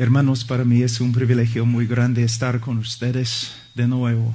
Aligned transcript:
Hermanos, 0.00 0.44
para 0.44 0.64
mí 0.64 0.82
es 0.82 1.00
un 1.00 1.10
privilegio 1.10 1.66
muy 1.66 1.88
grande 1.88 2.22
estar 2.22 2.60
con 2.60 2.78
ustedes 2.78 3.50
de 3.74 3.88
nuevo. 3.88 4.32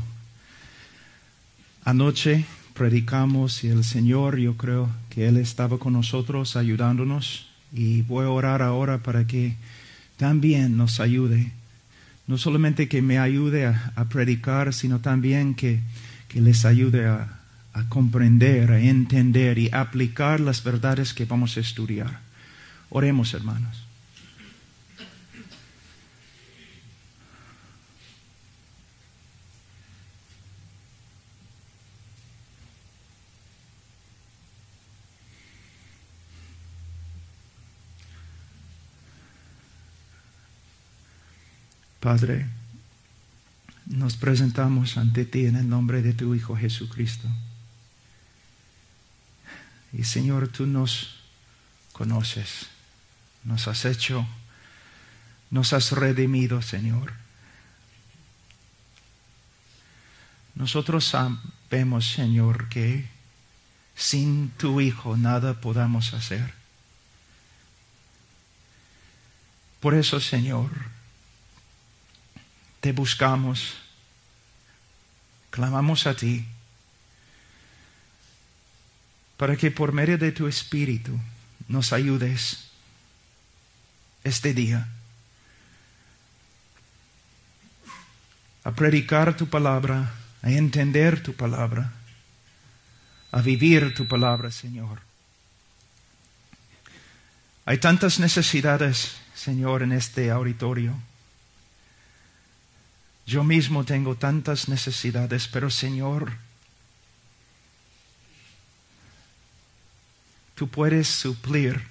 Anoche 1.85 2.44
predicamos 2.74 3.63
y 3.63 3.70
el 3.70 3.85
Señor, 3.85 4.38
yo 4.38 4.57
creo 4.57 4.89
que 5.10 5.26
Él 5.29 5.38
estaba 5.38 5.78
con 5.78 5.94
nosotros 5.94 6.57
ayudándonos 6.57 7.47
y 7.71 8.02
voy 8.02 8.26
a 8.26 8.29
orar 8.29 8.62
ahora 8.62 9.03
para 9.03 9.26
que 9.26 9.56
también 10.17 10.76
nos 10.76 10.99
ayude. 10.99 11.53
No 12.28 12.38
solamente 12.38 12.89
que 12.89 13.02
me 13.02 13.17
ayude 13.17 13.66
a, 13.66 14.06
predicar, 14.10 14.74
sino 14.74 14.99
también 14.99 15.56
que, 15.56 15.80
que 16.27 16.41
les 16.41 16.66
ayude 16.66 17.07
a, 17.07 17.39
a 17.71 17.88
comprender, 17.88 18.70
a 18.70 18.81
entender 18.81 19.57
y 19.59 19.70
aplicar 19.71 20.41
las 20.41 20.61
verdades 20.61 21.13
que 21.13 21.23
vamos 21.23 21.55
a 21.55 21.61
estudiar. 21.61 22.20
Oremos, 22.89 23.34
hermanos. 23.34 23.92
Padre, 42.03 42.49
nos 43.85 44.17
presentamos 44.17 44.98
ante 44.98 45.23
ti 45.23 45.45
en 45.45 45.55
el 45.55 45.70
nombre 45.70 46.02
de 46.02 46.12
tu 46.12 46.35
Hijo 46.35 46.53
Jesucristo. 46.53 47.29
Y 49.93 50.04
Señor, 50.04 50.49
tú 50.49 50.68
nos 50.68 51.21
conoces, 51.93 52.68
nos 53.46 53.70
has 53.70 53.85
hecho, 53.85 54.27
nos 55.49 55.71
has 55.71 55.93
redimido, 55.93 56.62
Señor. 56.62 57.13
Nosotros 60.55 61.05
sabemos, 61.05 62.05
Señor, 62.05 62.68
que 62.68 63.07
sin 63.96 64.50
tu 64.58 64.81
Hijo 64.81 65.16
nada 65.16 65.62
podamos 65.62 66.14
hacer. 66.14 66.54
Por 69.80 69.94
eso, 69.94 70.20
Señor, 70.20 70.70
te 72.84 72.92
buscamos, 72.92 73.76
clamamos 75.52 76.06
a 76.06 76.14
ti, 76.14 76.45
para 79.38 79.56
que 79.56 79.72
por 79.72 79.94
medio 79.94 80.17
de 80.17 80.34
tu 80.34 80.50
Espíritu 80.50 81.17
nos 81.70 81.94
ayudes 81.94 82.72
este 84.25 84.53
día 84.53 84.86
a 88.66 88.72
predicar 88.73 89.38
tu 89.38 89.47
palabra, 89.47 90.16
a 90.42 90.52
entender 90.52 91.23
tu 91.23 91.34
palabra, 91.34 91.94
a 93.31 93.42
vivir 93.42 93.94
tu 93.95 94.09
palabra, 94.09 94.52
Señor. 94.52 95.00
Hay 97.64 97.78
tantas 97.78 98.20
necesidades, 98.20 99.16
Señor, 99.34 99.84
en 99.84 99.94
este 99.94 100.31
auditorio. 100.31 100.94
Yo 103.26 103.44
mismo 103.44 103.86
tengo 103.86 104.16
tantas 104.16 104.68
necesidades, 104.68 105.48
pero 105.48 105.70
Señor, 105.70 106.34
tú 110.56 110.68
puedes 110.68 111.08
suplir 111.08 111.82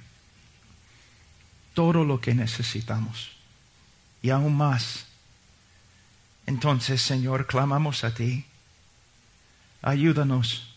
todo 1.74 2.04
lo 2.04 2.20
que 2.20 2.34
necesitamos 2.34 3.30
y 4.20 4.30
aún 4.30 4.56
más. 4.56 5.06
Entonces, 6.46 7.00
Señor, 7.00 7.46
clamamos 7.46 8.04
a 8.04 8.12
ti. 8.14 8.44
Ayúdanos. 9.80 10.68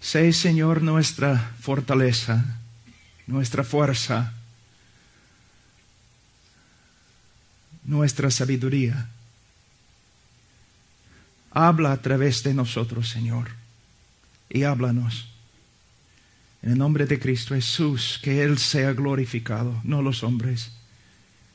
Sé, 0.00 0.32
Señor, 0.32 0.80
nuestra 0.80 1.52
fortaleza, 1.60 2.44
nuestra 3.26 3.62
fuerza 3.62 4.37
nuestra 7.88 8.30
sabiduría. 8.30 9.08
Habla 11.50 11.92
a 11.92 12.02
través 12.02 12.42
de 12.42 12.54
nosotros, 12.54 13.08
Señor, 13.08 13.48
y 14.48 14.62
háblanos. 14.62 15.30
En 16.62 16.72
el 16.72 16.78
nombre 16.78 17.06
de 17.06 17.18
Cristo 17.18 17.54
Jesús, 17.54 18.20
que 18.22 18.42
Él 18.42 18.58
sea 18.58 18.92
glorificado, 18.92 19.80
no 19.84 20.02
los 20.02 20.22
hombres, 20.22 20.70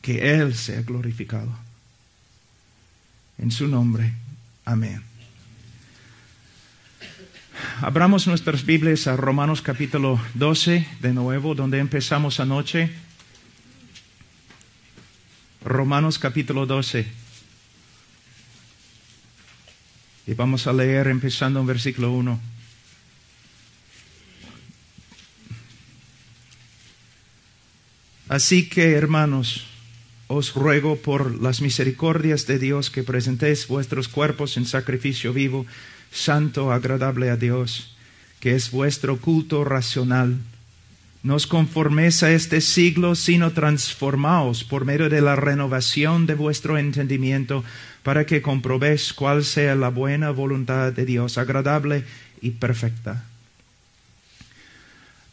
que 0.01 0.33
Él 0.33 0.55
sea 0.55 0.81
glorificado. 0.81 1.55
En 3.37 3.51
su 3.51 3.67
nombre, 3.67 4.13
amén. 4.65 5.03
Abramos 7.81 8.25
nuestras 8.25 8.65
Biblias 8.65 9.05
a 9.05 9.15
Romanos 9.15 9.61
capítulo 9.61 10.19
12 10.33 10.87
de 10.99 11.13
nuevo, 11.13 11.53
donde 11.53 11.77
empezamos 11.77 12.39
anoche. 12.39 12.91
Romanos 15.63 16.19
capítulo 16.19 16.65
12. 16.65 17.05
Y 20.27 20.33
vamos 20.33 20.67
a 20.67 20.73
leer 20.73 21.07
empezando 21.07 21.61
en 21.61 21.65
versículo 21.65 22.11
1. 22.11 22.39
Así 28.27 28.67
que, 28.67 28.93
hermanos, 28.93 29.65
os 30.27 30.53
ruego 30.53 30.97
por 30.97 31.41
las 31.41 31.61
misericordias 31.61 32.45
de 32.45 32.59
Dios 32.59 32.89
que 32.89 33.03
presentéis 33.03 33.67
vuestros 33.67 34.09
cuerpos 34.09 34.57
en 34.57 34.65
sacrificio 34.65 35.31
vivo, 35.31 35.65
santo, 36.11 36.73
agradable 36.73 37.29
a 37.29 37.37
Dios, 37.37 37.95
que 38.39 38.55
es 38.55 38.71
vuestro 38.71 39.17
culto 39.17 39.63
racional 39.63 40.39
no 41.23 41.35
os 41.35 41.47
conforméis 41.47 42.21
a 42.21 42.31
este 42.35 42.59
siglo, 42.59 43.15
sino 43.15 43.55
transformaos 43.55 44.67
por 44.67 44.83
medio 44.83 45.07
de 45.07 45.21
la 45.21 45.37
renovación 45.37 46.27
de 46.27 46.35
vuestro 46.35 46.77
entendimiento, 46.77 47.63
para 48.03 48.25
que 48.25 48.41
comprobéis 48.41 49.13
cuál 49.13 49.45
sea 49.45 49.75
la 49.75 49.87
buena 49.87 50.31
voluntad 50.31 50.91
de 50.91 51.05
Dios, 51.05 51.37
agradable 51.37 52.03
y 52.41 52.51
perfecta. 52.51 53.23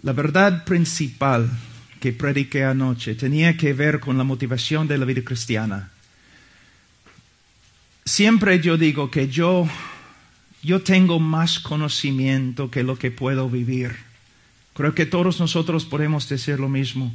La 0.02 0.12
verdad 0.12 0.64
principal 0.64 1.50
que 1.98 2.12
prediqué 2.12 2.64
anoche 2.64 3.16
tenía 3.16 3.56
que 3.56 3.74
ver 3.74 3.98
con 3.98 4.16
la 4.16 4.24
motivación 4.24 4.86
de 4.86 4.96
la 4.96 5.04
vida 5.04 5.22
cristiana. 5.22 5.90
Siempre 8.06 8.60
yo 8.60 8.78
digo 8.78 9.10
que 9.10 9.28
yo, 9.28 9.68
yo 10.62 10.82
tengo 10.82 11.18
más 11.18 11.58
conocimiento 11.58 12.70
que 12.70 12.84
lo 12.84 12.96
que 12.96 13.10
puedo 13.10 13.50
vivir. 13.50 14.09
Creo 14.74 14.94
que 14.94 15.06
todos 15.06 15.40
nosotros 15.40 15.84
podemos 15.84 16.28
decir 16.28 16.58
lo 16.60 16.68
mismo. 16.68 17.12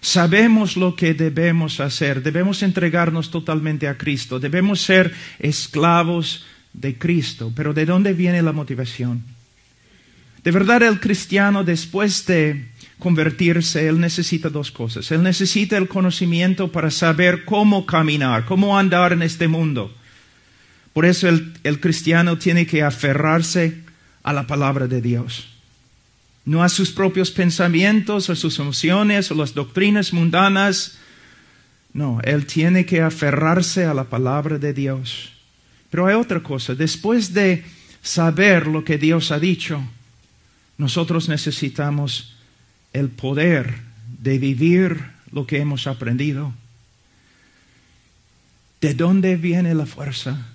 Sabemos 0.00 0.76
lo 0.76 0.96
que 0.96 1.14
debemos 1.14 1.78
hacer, 1.78 2.24
debemos 2.24 2.64
entregarnos 2.64 3.30
totalmente 3.30 3.86
a 3.86 3.96
Cristo, 3.96 4.40
debemos 4.40 4.80
ser 4.80 5.14
esclavos 5.38 6.44
de 6.72 6.98
Cristo, 6.98 7.52
pero 7.54 7.72
¿de 7.72 7.86
dónde 7.86 8.12
viene 8.12 8.42
la 8.42 8.50
motivación? 8.50 9.22
De 10.42 10.50
verdad 10.50 10.82
el 10.82 10.98
cristiano 10.98 11.62
después 11.62 12.26
de 12.26 12.68
convertirse, 12.98 13.86
él 13.86 14.00
necesita 14.00 14.48
dos 14.48 14.72
cosas. 14.72 15.08
Él 15.12 15.22
necesita 15.22 15.76
el 15.76 15.86
conocimiento 15.86 16.72
para 16.72 16.90
saber 16.90 17.44
cómo 17.44 17.86
caminar, 17.86 18.44
cómo 18.44 18.76
andar 18.76 19.12
en 19.12 19.22
este 19.22 19.46
mundo. 19.46 19.94
Por 20.92 21.04
eso 21.04 21.28
el, 21.28 21.52
el 21.62 21.78
cristiano 21.78 22.38
tiene 22.38 22.66
que 22.66 22.82
aferrarse 22.82 23.82
a 24.24 24.32
la 24.32 24.48
palabra 24.48 24.88
de 24.88 25.00
Dios 25.00 25.51
no 26.44 26.62
a 26.62 26.68
sus 26.68 26.90
propios 26.90 27.30
pensamientos 27.30 28.28
o 28.28 28.36
sus 28.36 28.58
emociones 28.58 29.30
o 29.30 29.34
las 29.34 29.54
doctrinas 29.54 30.12
mundanas. 30.12 30.98
No, 31.92 32.20
él 32.24 32.46
tiene 32.46 32.84
que 32.86 33.02
aferrarse 33.02 33.84
a 33.84 33.94
la 33.94 34.04
palabra 34.04 34.58
de 34.58 34.72
Dios. 34.72 35.32
Pero 35.90 36.06
hay 36.06 36.14
otra 36.14 36.42
cosa, 36.42 36.74
después 36.74 37.34
de 37.34 37.64
saber 38.02 38.66
lo 38.66 38.82
que 38.82 38.98
Dios 38.98 39.30
ha 39.30 39.38
dicho, 39.38 39.82
nosotros 40.78 41.28
necesitamos 41.28 42.34
el 42.92 43.08
poder 43.08 43.74
de 44.18 44.38
vivir 44.38 45.12
lo 45.30 45.46
que 45.46 45.58
hemos 45.58 45.86
aprendido. 45.86 46.52
¿De 48.80 48.94
dónde 48.94 49.36
viene 49.36 49.74
la 49.74 49.86
fuerza 49.86 50.48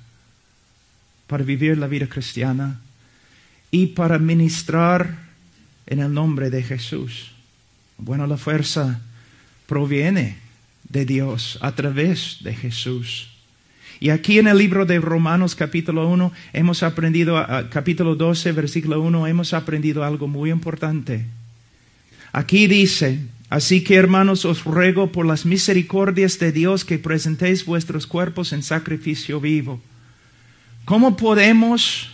para 1.27 1.43
vivir 1.43 1.77
la 1.77 1.87
vida 1.87 2.07
cristiana 2.07 2.81
y 3.71 3.87
para 3.87 4.17
ministrar 4.17 5.26
en 5.87 5.99
el 5.99 6.13
nombre 6.13 6.49
de 6.49 6.63
Jesús. 6.63 7.31
Bueno, 7.97 8.27
la 8.27 8.37
fuerza 8.37 9.01
proviene 9.65 10.37
de 10.87 11.05
Dios 11.05 11.57
a 11.61 11.73
través 11.73 12.37
de 12.41 12.53
Jesús. 12.53 13.29
Y 13.99 14.09
aquí 14.09 14.37
en 14.37 14.47
el 14.47 14.59
libro 14.59 14.85
de 14.85 14.99
Romanos 14.99 15.55
capítulo 15.55 16.07
1 16.07 16.31
hemos 16.53 16.83
aprendido, 16.83 17.43
capítulo 17.71 18.15
12, 18.15 18.51
versículo 18.51 19.01
1, 19.01 19.27
hemos 19.27 19.53
aprendido 19.53 20.03
algo 20.03 20.27
muy 20.27 20.51
importante. 20.51 21.25
Aquí 22.31 22.67
dice, 22.67 23.19
Así 23.49 23.81
que 23.81 23.95
hermanos, 23.95 24.43
os 24.43 24.65
ruego 24.65 25.11
por 25.11 25.25
las 25.25 25.45
misericordias 25.45 26.37
de 26.37 26.51
Dios 26.51 26.83
que 26.83 26.99
presentéis 26.99 27.65
vuestros 27.65 28.05
cuerpos 28.05 28.51
en 28.51 28.61
sacrificio 28.61 29.39
vivo. 29.39 29.79
¿Cómo 30.83 31.15
podemos 31.15 32.09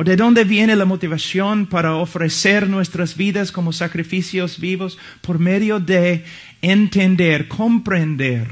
o 0.00 0.04
de 0.04 0.16
dónde 0.16 0.44
viene 0.44 0.76
la 0.76 0.86
motivación 0.86 1.66
para 1.66 1.96
ofrecer 1.96 2.66
nuestras 2.70 3.18
vidas 3.18 3.52
como 3.52 3.70
sacrificios 3.70 4.58
vivos? 4.58 4.96
Por 5.20 5.38
medio 5.38 5.78
de 5.78 6.24
entender, 6.62 7.48
comprender 7.48 8.48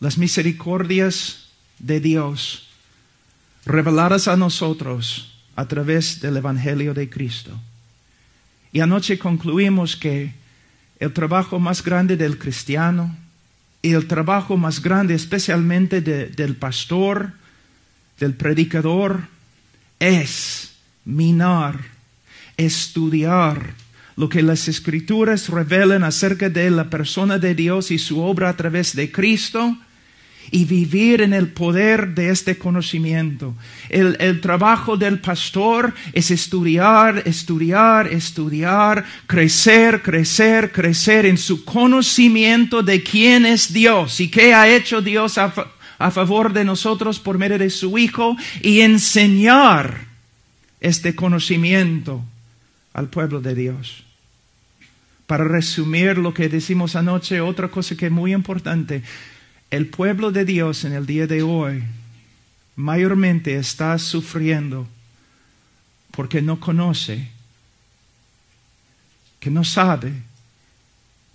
las 0.00 0.18
misericordias 0.18 1.48
de 1.78 1.98
Dios 1.98 2.68
reveladas 3.64 4.28
a 4.28 4.36
nosotros 4.36 5.32
a 5.56 5.66
través 5.66 6.20
del 6.20 6.36
Evangelio 6.36 6.92
de 6.92 7.08
Cristo. 7.08 7.58
Y 8.70 8.80
anoche 8.80 9.18
concluimos 9.18 9.96
que 9.96 10.34
el 11.00 11.14
trabajo 11.14 11.58
más 11.58 11.82
grande 11.82 12.18
del 12.18 12.36
cristiano 12.36 13.16
y 13.80 13.92
el 13.94 14.08
trabajo 14.08 14.58
más 14.58 14.82
grande 14.82 15.14
especialmente 15.14 16.02
del 16.02 16.56
pastor, 16.56 17.32
del 18.18 18.34
predicador, 18.34 19.28
es 19.98 20.72
minar, 21.04 21.80
estudiar 22.56 23.74
lo 24.16 24.28
que 24.28 24.42
las 24.42 24.68
escrituras 24.68 25.48
revelan 25.48 26.02
acerca 26.02 26.48
de 26.48 26.70
la 26.70 26.88
persona 26.88 27.38
de 27.38 27.54
Dios 27.54 27.90
y 27.90 27.98
su 27.98 28.20
obra 28.20 28.48
a 28.48 28.56
través 28.56 28.96
de 28.96 29.12
Cristo 29.12 29.76
y 30.50 30.64
vivir 30.64 31.22
en 31.22 31.32
el 31.32 31.48
poder 31.48 32.14
de 32.14 32.30
este 32.30 32.56
conocimiento. 32.56 33.54
El, 33.88 34.40
trabajo 34.40 34.96
del 34.96 35.18
pastor 35.18 35.92
es 36.12 36.30
estudiar, 36.30 37.22
estudiar, 37.26 38.06
estudiar, 38.08 39.04
crecer, 39.26 40.02
crecer, 40.02 40.72
crecer 40.72 41.26
en 41.26 41.36
su 41.36 41.64
conocimiento 41.64 42.82
de 42.82 43.02
quién 43.02 43.44
es 43.44 43.72
Dios 43.72 44.20
y 44.20 44.28
qué 44.28 44.54
ha 44.54 44.68
hecho 44.68 45.02
Dios 45.02 45.36
a 45.98 46.10
favor 46.10 46.52
de 46.52 46.64
nosotros 46.64 47.20
por 47.20 47.38
medio 47.38 47.58
de 47.58 47.70
su 47.70 47.96
Hijo 47.98 48.36
y 48.62 48.80
enseñar 48.80 50.06
este 50.80 51.14
conocimiento 51.14 52.22
al 52.92 53.08
pueblo 53.08 53.40
de 53.40 53.54
Dios. 53.54 54.04
Para 55.26 55.44
resumir 55.44 56.18
lo 56.18 56.32
que 56.32 56.48
decimos 56.48 56.94
anoche, 56.94 57.40
otra 57.40 57.68
cosa 57.68 57.96
que 57.96 58.06
es 58.06 58.12
muy 58.12 58.32
importante, 58.32 59.02
el 59.70 59.86
pueblo 59.86 60.30
de 60.30 60.44
Dios 60.44 60.84
en 60.84 60.92
el 60.92 61.06
día 61.06 61.26
de 61.26 61.42
hoy 61.42 61.82
mayormente 62.76 63.56
está 63.56 63.98
sufriendo 63.98 64.86
porque 66.12 66.40
no 66.40 66.60
conoce, 66.60 67.28
que 69.40 69.50
no 69.50 69.64
sabe 69.64 70.12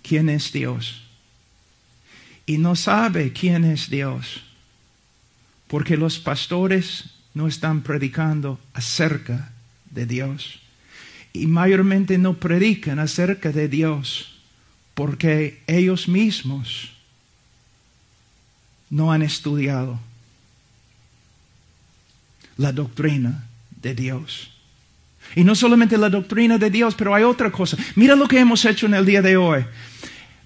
quién 0.02 0.28
es 0.28 0.52
Dios. 0.52 1.02
Y 2.44 2.58
no 2.58 2.74
sabe 2.74 3.32
quién 3.32 3.64
es 3.64 3.88
Dios 3.88 4.42
porque 5.72 5.96
los 5.96 6.18
pastores 6.18 7.04
no 7.32 7.48
están 7.48 7.80
predicando 7.80 8.60
acerca 8.74 9.52
de 9.90 10.04
Dios. 10.04 10.60
Y 11.32 11.46
mayormente 11.46 12.18
no 12.18 12.34
predican 12.34 12.98
acerca 12.98 13.52
de 13.52 13.68
Dios 13.68 14.38
porque 14.92 15.62
ellos 15.66 16.08
mismos 16.08 16.92
no 18.90 19.12
han 19.12 19.22
estudiado 19.22 19.98
la 22.58 22.70
doctrina 22.70 23.46
de 23.80 23.94
Dios. 23.94 24.50
Y 25.34 25.42
no 25.42 25.54
solamente 25.54 25.96
la 25.96 26.10
doctrina 26.10 26.58
de 26.58 26.68
Dios, 26.68 26.94
pero 26.94 27.14
hay 27.14 27.24
otra 27.24 27.50
cosa. 27.50 27.78
Mira 27.96 28.14
lo 28.14 28.28
que 28.28 28.38
hemos 28.38 28.62
hecho 28.66 28.84
en 28.84 28.92
el 28.92 29.06
día 29.06 29.22
de 29.22 29.38
hoy. 29.38 29.64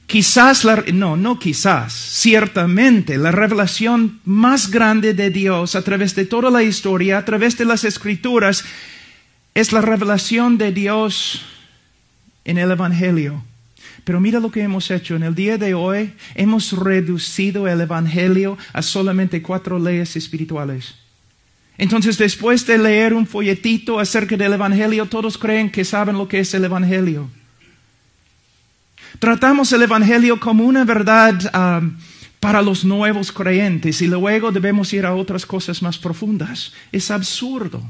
Quizás, 0.06 0.62
la, 0.64 0.84
no, 0.92 1.16
no 1.16 1.38
quizás, 1.38 1.92
ciertamente 1.92 3.18
la 3.18 3.32
revelación 3.32 4.20
más 4.24 4.70
grande 4.70 5.14
de 5.14 5.30
Dios 5.30 5.74
a 5.74 5.82
través 5.82 6.14
de 6.14 6.26
toda 6.26 6.48
la 6.48 6.62
historia, 6.62 7.18
a 7.18 7.24
través 7.24 7.58
de 7.58 7.64
las 7.64 7.82
escrituras, 7.82 8.64
es 9.54 9.72
la 9.72 9.80
revelación 9.80 10.58
de 10.58 10.70
Dios 10.70 11.44
en 12.44 12.58
el 12.58 12.70
Evangelio. 12.70 13.42
Pero 14.04 14.20
mira 14.20 14.38
lo 14.38 14.52
que 14.52 14.60
hemos 14.60 14.92
hecho. 14.92 15.16
En 15.16 15.24
el 15.24 15.34
día 15.34 15.58
de 15.58 15.74
hoy 15.74 16.12
hemos 16.36 16.70
reducido 16.70 17.66
el 17.66 17.80
Evangelio 17.80 18.56
a 18.72 18.82
solamente 18.82 19.42
cuatro 19.42 19.80
leyes 19.80 20.14
espirituales. 20.14 20.94
Entonces, 21.78 22.16
después 22.16 22.64
de 22.64 22.78
leer 22.78 23.12
un 23.12 23.26
folletito 23.26 23.98
acerca 23.98 24.36
del 24.36 24.52
Evangelio, 24.52 25.06
todos 25.06 25.36
creen 25.36 25.68
que 25.68 25.84
saben 25.84 26.16
lo 26.16 26.28
que 26.28 26.38
es 26.38 26.54
el 26.54 26.64
Evangelio. 26.64 27.28
Tratamos 29.18 29.72
el 29.72 29.82
Evangelio 29.82 30.38
como 30.38 30.64
una 30.64 30.84
verdad 30.84 31.80
um, 31.80 31.96
para 32.40 32.62
los 32.62 32.84
nuevos 32.84 33.32
creyentes 33.32 34.02
y 34.02 34.06
luego 34.06 34.52
debemos 34.52 34.92
ir 34.92 35.06
a 35.06 35.14
otras 35.14 35.46
cosas 35.46 35.82
más 35.82 35.98
profundas. 35.98 36.72
Es 36.92 37.10
absurdo 37.10 37.82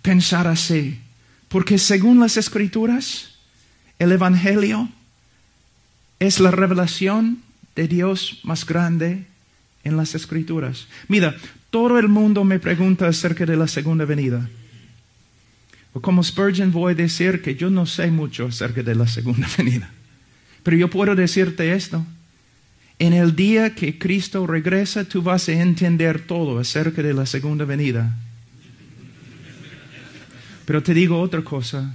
pensar 0.00 0.46
así, 0.46 0.98
porque 1.48 1.78
según 1.78 2.18
las 2.18 2.36
escrituras, 2.36 3.34
el 3.98 4.12
Evangelio 4.12 4.88
es 6.18 6.40
la 6.40 6.50
revelación 6.50 7.42
de 7.76 7.88
Dios 7.88 8.40
más 8.42 8.66
grande 8.66 9.26
en 9.84 9.96
las 9.96 10.14
Escrituras. 10.14 10.86
Mira, 11.08 11.36
todo 11.70 11.98
el 11.98 12.08
mundo 12.08 12.44
me 12.44 12.58
pregunta 12.58 13.06
acerca 13.08 13.46
de 13.46 13.56
la 13.56 13.66
segunda 13.66 14.04
venida. 14.04 14.48
O 15.92 16.00
como 16.00 16.22
Spurgeon 16.22 16.72
voy 16.72 16.92
a 16.92 16.96
decir 16.96 17.42
que 17.42 17.54
yo 17.54 17.68
no 17.68 17.84
sé 17.84 18.10
mucho 18.10 18.46
acerca 18.46 18.82
de 18.82 18.94
la 18.94 19.06
segunda 19.06 19.48
venida. 19.58 19.90
Pero 20.62 20.76
yo 20.76 20.88
puedo 20.88 21.14
decirte 21.14 21.72
esto. 21.72 22.04
En 22.98 23.12
el 23.12 23.34
día 23.34 23.74
que 23.74 23.98
Cristo 23.98 24.46
regresa, 24.46 25.04
tú 25.04 25.22
vas 25.22 25.48
a 25.48 25.52
entender 25.52 26.24
todo 26.26 26.58
acerca 26.58 27.02
de 27.02 27.12
la 27.12 27.26
segunda 27.26 27.64
venida. 27.64 28.16
Pero 30.64 30.82
te 30.82 30.94
digo 30.94 31.20
otra 31.20 31.42
cosa. 31.42 31.94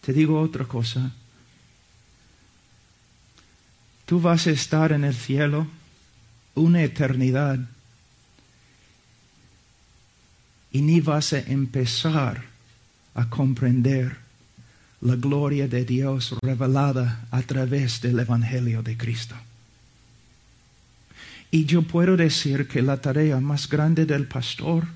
Te 0.00 0.12
digo 0.12 0.40
otra 0.40 0.64
cosa. 0.64 1.12
Tú 4.06 4.20
vas 4.20 4.46
a 4.46 4.50
estar 4.50 4.92
en 4.92 5.04
el 5.04 5.14
cielo 5.14 5.66
una 6.54 6.82
eternidad 6.82 7.60
y 10.72 10.82
ni 10.82 11.00
vas 11.00 11.32
a 11.32 11.40
empezar 11.40 12.44
a 13.14 13.28
comprender 13.28 14.16
la 15.00 15.16
gloria 15.16 15.66
de 15.66 15.84
Dios 15.84 16.34
revelada 16.42 17.26
a 17.30 17.42
través 17.42 18.00
del 18.00 18.18
Evangelio 18.18 18.82
de 18.82 18.96
Cristo. 18.96 19.34
Y 21.50 21.64
yo 21.64 21.82
puedo 21.82 22.16
decir 22.16 22.68
que 22.68 22.82
la 22.82 23.00
tarea 23.00 23.40
más 23.40 23.68
grande 23.68 24.06
del 24.06 24.26
pastor 24.26 24.86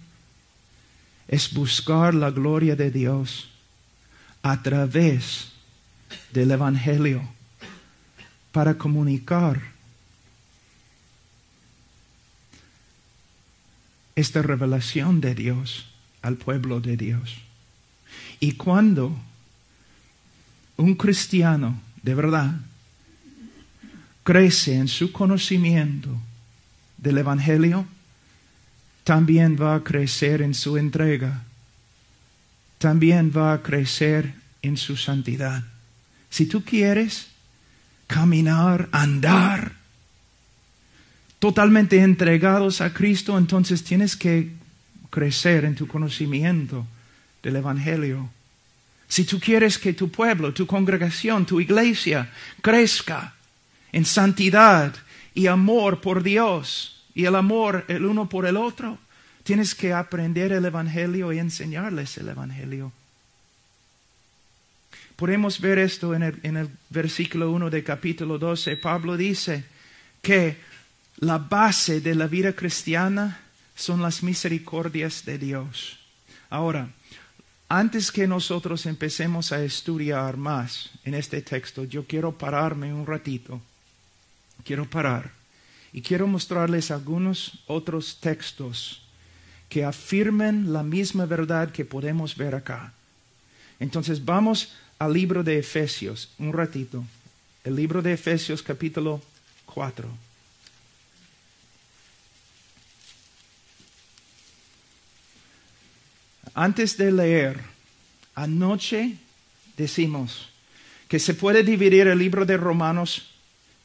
es 1.26 1.52
buscar 1.52 2.14
la 2.14 2.30
gloria 2.30 2.76
de 2.76 2.90
Dios 2.90 3.48
a 4.42 4.62
través 4.62 5.52
del 6.32 6.50
Evangelio 6.50 7.28
para 8.52 8.74
comunicar 8.74 9.73
esta 14.16 14.42
revelación 14.42 15.20
de 15.20 15.34
Dios 15.34 15.86
al 16.22 16.36
pueblo 16.36 16.80
de 16.80 16.96
Dios. 16.96 17.36
Y 18.40 18.52
cuando 18.52 19.16
un 20.76 20.94
cristiano 20.94 21.80
de 22.02 22.14
verdad 22.14 22.54
crece 24.22 24.76
en 24.76 24.88
su 24.88 25.12
conocimiento 25.12 26.10
del 26.96 27.18
Evangelio, 27.18 27.86
también 29.04 29.56
va 29.60 29.74
a 29.74 29.84
crecer 29.84 30.42
en 30.42 30.54
su 30.54 30.76
entrega 30.76 31.44
también 32.84 33.32
va 33.34 33.54
a 33.54 33.62
crecer 33.62 34.34
en 34.60 34.76
su 34.76 34.98
santidad. 34.98 35.64
Si 36.28 36.44
tú 36.44 36.64
quieres 36.64 37.28
caminar, 38.06 38.90
andar, 38.92 39.72
totalmente 41.44 41.98
entregados 41.98 42.80
a 42.80 42.94
Cristo, 42.94 43.36
entonces 43.36 43.84
tienes 43.84 44.16
que 44.16 44.52
crecer 45.10 45.66
en 45.66 45.74
tu 45.74 45.86
conocimiento 45.86 46.86
del 47.42 47.56
Evangelio. 47.56 48.30
Si 49.08 49.24
tú 49.24 49.38
quieres 49.38 49.76
que 49.76 49.92
tu 49.92 50.10
pueblo, 50.10 50.54
tu 50.54 50.66
congregación, 50.66 51.44
tu 51.44 51.60
iglesia 51.60 52.32
crezca 52.62 53.34
en 53.92 54.06
santidad 54.06 54.94
y 55.34 55.46
amor 55.46 56.00
por 56.00 56.22
Dios 56.22 57.04
y 57.14 57.26
el 57.26 57.34
amor 57.34 57.84
el 57.88 58.06
uno 58.06 58.26
por 58.26 58.46
el 58.46 58.56
otro, 58.56 58.98
Tienes 59.42 59.74
que 59.74 59.92
aprender 59.92 60.52
el 60.52 60.64
Evangelio 60.64 61.30
y 61.30 61.38
enseñarles 61.38 62.16
el 62.16 62.30
Evangelio. 62.30 62.92
Podemos 65.16 65.60
ver 65.60 65.78
esto 65.78 66.14
en 66.14 66.22
el, 66.22 66.70
versículo 66.88 67.50
1 67.50 67.68
de 67.68 67.84
capítulo 67.84 68.38
12. 68.38 68.78
Pablo 68.78 69.18
dice 69.18 69.64
que 70.22 70.56
la 71.18 71.38
base 71.38 72.00
de 72.00 72.14
la 72.14 72.26
vida 72.26 72.52
cristiana 72.52 73.40
son 73.74 74.02
las 74.02 74.22
misericordias 74.22 75.24
de 75.24 75.38
Dios. 75.38 75.98
Ahora, 76.50 76.90
antes 77.68 78.12
que 78.12 78.26
nosotros 78.26 78.86
empecemos 78.86 79.52
a 79.52 79.62
estudiar 79.64 80.36
más 80.36 80.90
en 81.04 81.14
este 81.14 81.42
texto, 81.42 81.84
yo 81.84 82.04
quiero 82.04 82.32
pararme 82.36 82.92
un 82.92 83.06
ratito. 83.06 83.60
Quiero 84.64 84.88
parar 84.88 85.32
y 85.92 86.02
quiero 86.02 86.26
mostrarles 86.26 86.90
algunos 86.90 87.58
otros 87.66 88.18
textos 88.20 89.02
que 89.68 89.84
afirmen 89.84 90.72
la 90.72 90.82
misma 90.82 91.26
verdad 91.26 91.72
que 91.72 91.84
podemos 91.84 92.36
ver 92.36 92.54
acá. 92.54 92.92
Entonces 93.80 94.24
vamos 94.24 94.72
al 94.98 95.12
libro 95.12 95.42
de 95.42 95.58
Efesios, 95.58 96.30
un 96.38 96.52
ratito. 96.52 97.04
El 97.64 97.76
libro 97.76 98.02
de 98.02 98.12
Efesios 98.12 98.62
capítulo 98.62 99.20
4. 99.66 100.08
Antes 106.54 106.96
de 106.96 107.10
leer, 107.10 107.60
anoche 108.36 109.16
decimos 109.76 110.48
que 111.08 111.18
se 111.18 111.34
puede 111.34 111.64
dividir 111.64 112.06
el 112.06 112.18
libro 112.18 112.46
de 112.46 112.56
Romanos 112.56 113.30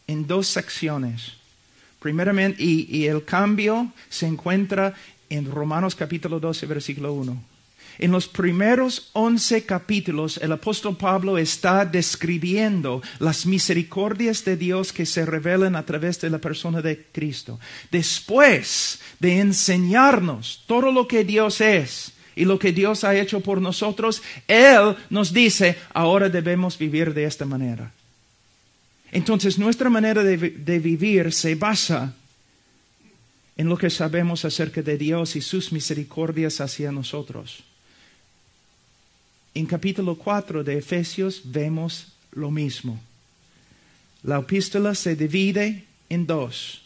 en 0.06 0.28
dos 0.28 0.48
secciones. 0.48 1.34
Primeramente, 2.00 2.64
y, 2.64 3.06
el 3.08 3.26
cambio 3.26 3.92
se 4.08 4.28
encuentra 4.28 4.94
en 5.30 5.50
Romanos 5.52 5.96
capítulo 5.96 6.40
12, 6.40 6.66
versículo 6.68 7.14
1. 7.14 7.44
En 7.98 8.12
los 8.12 8.28
primeros 8.28 9.10
once 9.14 9.66
capítulos, 9.66 10.38
el 10.38 10.52
apóstol 10.52 10.96
Pablo 10.96 11.38
está 11.38 11.84
describiendo 11.86 13.02
las 13.18 13.46
misericordias 13.46 14.46
de 14.46 14.56
Dios 14.56 14.94
que 14.94 15.06
se 15.06 15.26
revelan 15.26 15.76
a 15.76 15.86
través 15.86 16.22
de 16.22 16.30
la 16.30 16.38
persona 16.38 16.82
de 16.82 17.08
Cristo. 17.12 17.60
Después 17.92 19.00
de 19.20 19.40
enseñarnos 19.40 20.64
todo 20.66 20.92
lo 20.94 21.08
que 21.08 21.26
Dios 21.26 21.60
es 21.62 22.14
y 22.40 22.46
lo 22.46 22.58
que 22.58 22.72
Dios 22.72 23.04
ha 23.04 23.20
hecho 23.20 23.42
por 23.42 23.62
nosotros, 23.62 24.24
Él 24.48 24.96
nos 25.10 25.34
dice, 25.34 25.78
ahora 25.94 26.30
debemos 26.30 26.78
vivir 26.78 27.14
de 27.14 27.26
esta 27.26 27.44
manera. 27.44 27.92
Entonces 29.12 29.60
nuestra 29.60 29.90
manera 29.90 30.24
de, 30.24 30.38
de 30.38 30.80
vivir 30.80 31.34
se 31.34 31.56
basa 31.56 32.16
en 33.58 33.68
lo 33.68 33.78
que 33.78 33.90
sabemos 33.90 34.46
acerca 34.46 34.82
de 34.82 34.98
Dios 34.98 35.36
y 35.36 35.42
sus 35.42 35.74
misericordias 35.74 36.62
hacia 36.62 36.94
nosotros. 36.94 37.62
En 39.54 39.66
capítulo 39.66 40.16
4 40.16 40.64
de 40.64 40.78
Efesios 40.78 41.42
vemos 41.44 42.14
lo 42.32 42.52
mismo. 42.52 43.02
La 44.24 44.40
epístola 44.40 44.96
se 44.96 45.18
divide 45.18 45.84
en 46.08 46.26
dos. 46.26 46.84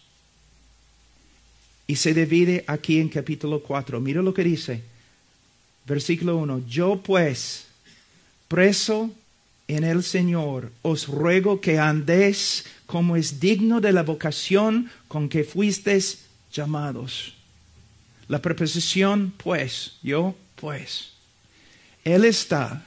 Y 1.85 1.97
se 1.97 2.15
divide 2.15 2.63
aquí 2.65 2.99
en 2.99 3.09
capítulo 3.09 3.61
4. 3.61 4.01
Mira 4.01 4.23
lo 4.23 4.33
que 4.33 4.43
dice. 4.43 4.92
Versículo 5.85 6.37
1. 6.37 6.63
Yo 6.67 7.01
pues, 7.01 7.65
preso 8.47 9.11
en 9.67 9.83
el 9.83 10.03
Señor, 10.03 10.71
os 10.81 11.07
ruego 11.07 11.61
que 11.61 11.79
andéis 11.79 12.65
como 12.85 13.15
es 13.15 13.39
digno 13.39 13.81
de 13.81 13.91
la 13.91 14.03
vocación 14.03 14.89
con 15.07 15.29
que 15.29 15.43
fuisteis 15.43 16.25
llamados. 16.51 17.33
La 18.27 18.41
preposición 18.41 19.33
pues, 19.37 19.97
yo 20.01 20.35
pues. 20.55 21.11
Él 22.03 22.25
está 22.25 22.85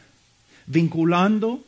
vinculando 0.67 1.65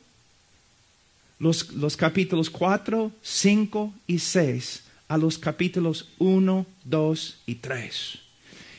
los, 1.39 1.73
los 1.73 1.97
capítulos 1.97 2.51
4, 2.51 3.11
5 3.23 3.95
y 4.07 4.19
6 4.19 4.83
a 5.09 5.17
los 5.17 5.39
capítulos 5.39 6.09
1, 6.19 6.67
2 6.85 7.39
y 7.47 7.55
3. 7.57 8.19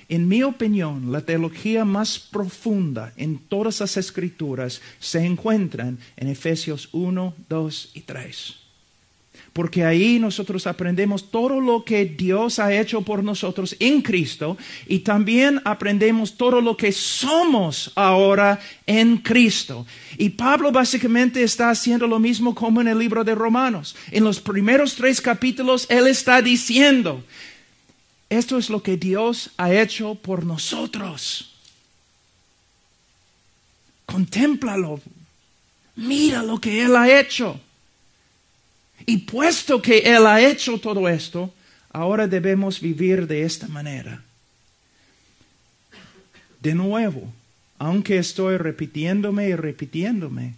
En 0.10 0.28
mi 0.28 0.42
opinión, 0.42 1.12
la 1.12 1.22
teología 1.22 1.86
más 1.86 2.20
profunda 2.20 3.13
en 3.16 3.38
todas 3.38 3.80
las 3.80 3.96
escrituras 3.96 4.82
se 5.00 5.24
encuentran 5.24 6.00
en 6.18 6.28
Efesios 6.28 6.89
1, 6.92 7.36
2 7.48 7.92
y 7.94 8.01
3 8.01 8.60
porque 9.54 9.84
ahí 9.84 10.20
nosotros 10.20 10.68
aprendemos 10.68 11.32
todo 11.32 11.60
lo 11.60 11.84
que 11.84 12.06
Dios 12.06 12.60
ha 12.60 12.74
hecho 12.74 13.01
por 13.01 13.24
nosotros 13.24 13.75
en 13.80 14.01
Cristo 14.01 14.58
y 14.88 15.00
también 15.00 15.62
aprendemos 15.66 16.38
todo 16.38 16.62
lo 16.62 16.78
que 16.78 16.92
somos 16.92 17.92
ahora 17.96 18.60
en 18.86 19.18
Cristo. 19.18 19.86
Y 20.18 20.30
Pablo 20.30 20.72
básicamente 20.72 21.44
está 21.44 21.70
haciendo 21.70 22.08
lo 22.08 22.20
mismo 22.20 22.56
como 22.56 22.82
en 22.82 22.88
el 22.88 23.00
libro 23.00 23.24
de 23.24 23.36
Romanos. 23.36 23.96
En 24.12 24.24
los 24.24 24.39
primeros 24.39 24.96
tres 24.96 25.20
capítulos, 25.20 25.88
él 25.89 26.08
está 26.08 26.42
diciendo, 26.42 27.24
esto 28.29 28.57
es 28.57 28.69
lo 28.69 28.83
que 28.83 28.98
Dios 28.98 29.51
ha 29.57 29.74
hecho 29.74 30.15
por 30.15 30.45
nosotros. 30.45 31.51
Contémplalo. 34.05 35.01
Mira 35.95 36.43
lo 36.43 36.62
que 36.62 36.83
Él 36.83 36.95
ha 36.95 37.19
hecho. 37.19 37.59
Y 39.05 39.17
puesto 39.17 39.81
que 39.81 40.00
Él 40.00 40.25
ha 40.27 40.41
hecho 40.41 40.79
todo 40.79 41.09
esto, 41.09 41.53
ahora 41.91 42.27
debemos 42.27 42.79
vivir 42.79 43.25
de 43.27 43.43
esta 43.43 43.67
manera. 43.67 44.24
De 46.62 46.75
nuevo, 46.75 47.33
aunque 47.79 48.17
estoy 48.17 48.57
repitiéndome 48.57 49.50
y 49.50 49.55
repitiéndome, 49.55 50.53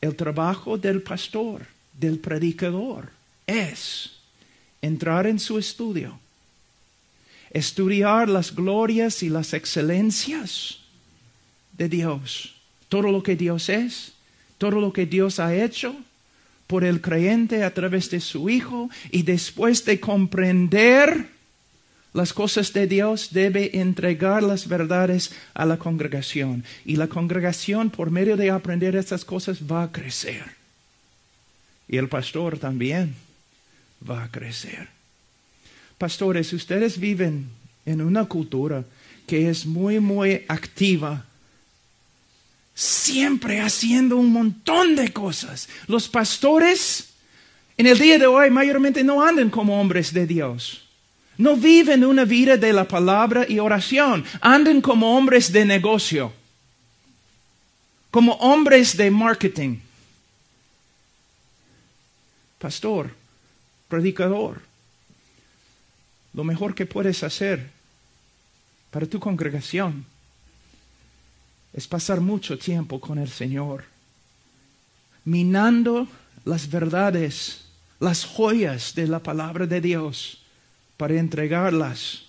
el 0.00 0.16
trabajo 0.16 0.76
del 0.76 1.02
pastor, 1.02 1.66
del 1.98 2.18
predicador, 2.18 3.10
es 3.46 4.12
entrar 4.82 5.26
en 5.26 5.38
su 5.38 5.58
estudio, 5.58 6.19
estudiar 7.50 8.28
las 8.28 8.54
glorias 8.54 9.22
y 9.22 9.28
las 9.28 9.54
excelencias 9.54 10.78
de 11.76 11.88
Dios, 11.88 12.54
todo 12.88 13.10
lo 13.10 13.22
que 13.22 13.36
Dios 13.36 13.68
es, 13.68 14.12
todo 14.58 14.80
lo 14.80 14.92
que 14.92 15.06
Dios 15.06 15.40
ha 15.40 15.54
hecho, 15.54 15.96
por 16.66 16.84
el 16.84 17.00
creyente 17.00 17.64
a 17.64 17.74
través 17.74 18.10
de 18.10 18.20
su 18.20 18.48
Hijo 18.48 18.90
y 19.10 19.22
después 19.22 19.84
de 19.84 19.98
comprender 19.98 21.26
las 22.12 22.32
cosas 22.32 22.72
de 22.72 22.86
Dios 22.86 23.30
debe 23.32 23.78
entregar 23.78 24.42
las 24.42 24.68
verdades 24.68 25.32
a 25.54 25.64
la 25.64 25.78
congregación. 25.78 26.64
Y 26.84 26.96
la 26.96 27.08
congregación 27.08 27.90
por 27.90 28.10
medio 28.10 28.36
de 28.36 28.50
aprender 28.50 28.96
estas 28.96 29.24
cosas 29.24 29.58
va 29.70 29.84
a 29.84 29.92
crecer. 29.92 30.44
Y 31.88 31.96
el 31.96 32.08
pastor 32.08 32.58
también 32.58 33.14
va 34.08 34.24
a 34.24 34.30
crecer. 34.30 34.99
Pastores, 36.00 36.50
ustedes 36.54 36.98
viven 36.98 37.50
en 37.84 38.00
una 38.00 38.24
cultura 38.24 38.82
que 39.26 39.50
es 39.50 39.66
muy, 39.66 40.00
muy 40.00 40.46
activa 40.48 41.26
siempre 42.72 43.60
haciendo 43.60 44.16
un 44.16 44.32
montón 44.32 44.96
de 44.96 45.12
cosas. 45.12 45.68
Los 45.88 46.08
pastores 46.08 47.10
en 47.76 47.86
el 47.86 47.98
día 47.98 48.18
de 48.18 48.26
hoy 48.26 48.48
mayormente 48.48 49.04
no 49.04 49.22
andan 49.22 49.50
como 49.50 49.78
hombres 49.78 50.14
de 50.14 50.26
Dios. 50.26 50.88
No 51.36 51.54
viven 51.54 52.02
una 52.02 52.24
vida 52.24 52.56
de 52.56 52.72
la 52.72 52.88
palabra 52.88 53.44
y 53.46 53.58
oración. 53.58 54.24
Andan 54.40 54.80
como 54.80 55.18
hombres 55.18 55.52
de 55.52 55.66
negocio. 55.66 56.32
Como 58.10 58.32
hombres 58.36 58.96
de 58.96 59.10
marketing. 59.10 59.76
Pastor, 62.58 63.14
predicador, 63.86 64.69
lo 66.32 66.44
mejor 66.44 66.74
que 66.74 66.86
puedes 66.86 67.22
hacer 67.22 67.70
para 68.90 69.06
tu 69.06 69.20
congregación 69.20 70.04
es 71.72 71.86
pasar 71.86 72.20
mucho 72.20 72.58
tiempo 72.58 73.00
con 73.00 73.18
el 73.18 73.28
Señor, 73.28 73.84
minando 75.24 76.08
las 76.44 76.70
verdades, 76.70 77.66
las 78.00 78.24
joyas 78.24 78.94
de 78.94 79.06
la 79.06 79.20
palabra 79.20 79.66
de 79.66 79.80
Dios 79.80 80.42
para 80.96 81.14
entregarlas 81.14 82.24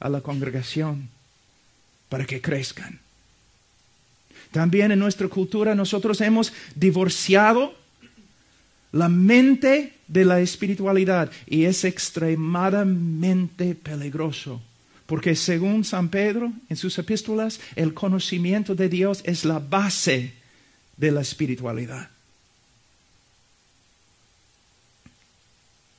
a 0.00 0.08
la 0.08 0.20
congregación, 0.20 1.08
para 2.08 2.24
que 2.24 2.40
crezcan. 2.40 3.00
También 4.50 4.92
en 4.92 4.98
nuestra 4.98 5.28
cultura 5.28 5.74
nosotros 5.74 6.20
hemos 6.20 6.52
divorciado 6.74 7.74
la 8.92 9.08
mente 9.08 9.94
de 10.06 10.24
la 10.24 10.40
espiritualidad 10.40 11.30
y 11.46 11.64
es 11.64 11.84
extremadamente 11.84 13.74
peligroso 13.74 14.60
porque 15.12 15.36
según 15.36 15.84
San 15.84 16.08
Pedro 16.08 16.54
en 16.70 16.76
sus 16.78 16.98
epístolas, 16.98 17.60
el 17.76 17.92
conocimiento 17.92 18.74
de 18.74 18.88
Dios 18.88 19.20
es 19.26 19.44
la 19.44 19.58
base 19.58 20.32
de 20.96 21.10
la 21.10 21.20
espiritualidad. 21.20 22.08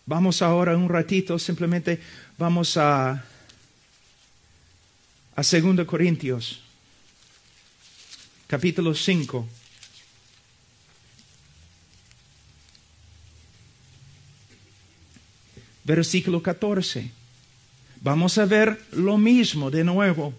Vamos 0.08 0.42
ahora 0.42 0.76
un 0.76 0.90
ratito, 0.90 1.38
simplemente 1.38 2.00
vamos 2.40 2.76
a, 2.76 3.24
a 5.36 5.42
2 5.44 5.86
Corintios, 5.86 6.64
capítulo 8.48 8.96
5. 8.96 9.48
Versículo 15.84 16.42
14. 16.42 17.12
Vamos 18.02 18.38
a 18.38 18.46
ver 18.46 18.80
lo 18.92 19.18
mismo 19.18 19.72
de 19.72 19.84
nuevo. 19.84 20.34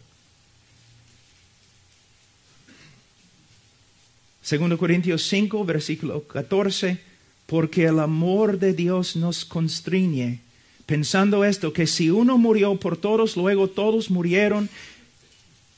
2 4.48 4.78
Corintios 4.78 5.22
5, 5.22 5.64
versículo 5.64 6.22
14, 6.24 6.98
porque 7.46 7.84
el 7.84 7.98
amor 7.98 8.58
de 8.58 8.74
Dios 8.74 9.16
nos 9.16 9.46
constriñe, 9.46 10.40
pensando 10.84 11.44
esto, 11.44 11.72
que 11.72 11.86
si 11.86 12.10
uno 12.10 12.36
murió 12.36 12.76
por 12.76 12.98
todos, 12.98 13.38
luego 13.38 13.68
todos 13.68 14.10
murieron, 14.10 14.68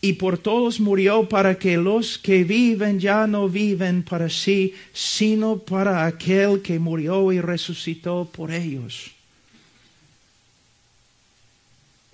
y 0.00 0.14
por 0.14 0.38
todos 0.38 0.80
murió 0.80 1.28
para 1.28 1.58
que 1.58 1.76
los 1.76 2.18
que 2.18 2.42
viven 2.42 2.99
ya 2.99 3.28
no 3.28 3.49
viven 3.49 4.02
para 4.02 4.28
sí, 4.28 4.75
sino 4.92 5.58
para 5.58 6.04
aquel 6.04 6.61
que 6.61 6.80
murió 6.80 7.32
y 7.32 7.40
resucitó 7.40 8.28
por 8.30 8.52
ellos. 8.52 9.15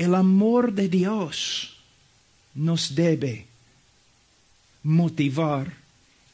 El 0.02 0.16
amor 0.16 0.72
de 0.72 0.88
Dios 0.88 1.76
nos 2.56 2.92
debe 2.96 3.46
motivar, 4.82 5.74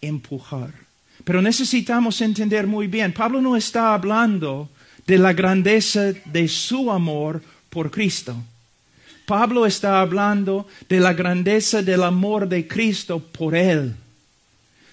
empujar. 0.01 0.73
Pero 1.23 1.43
necesitamos 1.43 2.23
entender 2.23 2.67
muy 2.67 2.87
bien, 2.87 3.13
Pablo 3.13 3.43
no 3.43 3.59
está 3.59 3.93
hablando 3.93 4.71
de 5.07 5.19
la 5.19 5.35
grandeza 5.35 6.15
de 6.25 6.49
su 6.49 6.91
amor 6.91 7.43
por 7.69 7.91
Cristo. 7.91 8.35
Pablo 9.27 9.67
está 9.67 10.01
hablando 10.01 10.67
de 10.89 11.01
la 11.01 11.13
grandeza 11.13 11.83
del 11.83 12.05
amor 12.05 12.49
de 12.49 12.67
Cristo 12.67 13.19
por 13.21 13.55
él. 13.55 13.95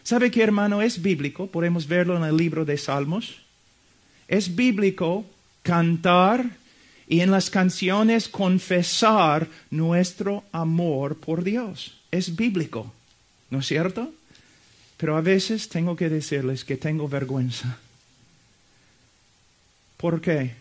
¿Sabe 0.03 0.29
qué, 0.29 0.43
hermano? 0.43 0.81
Es 0.81 1.01
bíblico, 1.01 1.47
podemos 1.47 1.87
verlo 1.87 2.17
en 2.17 2.25
el 2.25 2.35
libro 2.35 2.65
de 2.65 2.77
Salmos. 2.77 3.37
Es 4.27 4.53
bíblico 4.53 5.25
cantar 5.63 6.64
y 7.07 7.21
en 7.21 7.31
las 7.31 7.49
canciones 7.49 8.27
confesar 8.27 9.47
nuestro 9.69 10.43
amor 10.51 11.17
por 11.17 11.43
Dios. 11.43 11.97
Es 12.11 12.35
bíblico, 12.35 12.91
¿no 13.49 13.59
es 13.59 13.67
cierto? 13.67 14.11
Pero 14.97 15.17
a 15.17 15.21
veces 15.21 15.69
tengo 15.69 15.95
que 15.95 16.09
decirles 16.09 16.65
que 16.65 16.77
tengo 16.77 17.07
vergüenza. 17.07 17.77
¿Por 19.97 20.21
qué? 20.21 20.53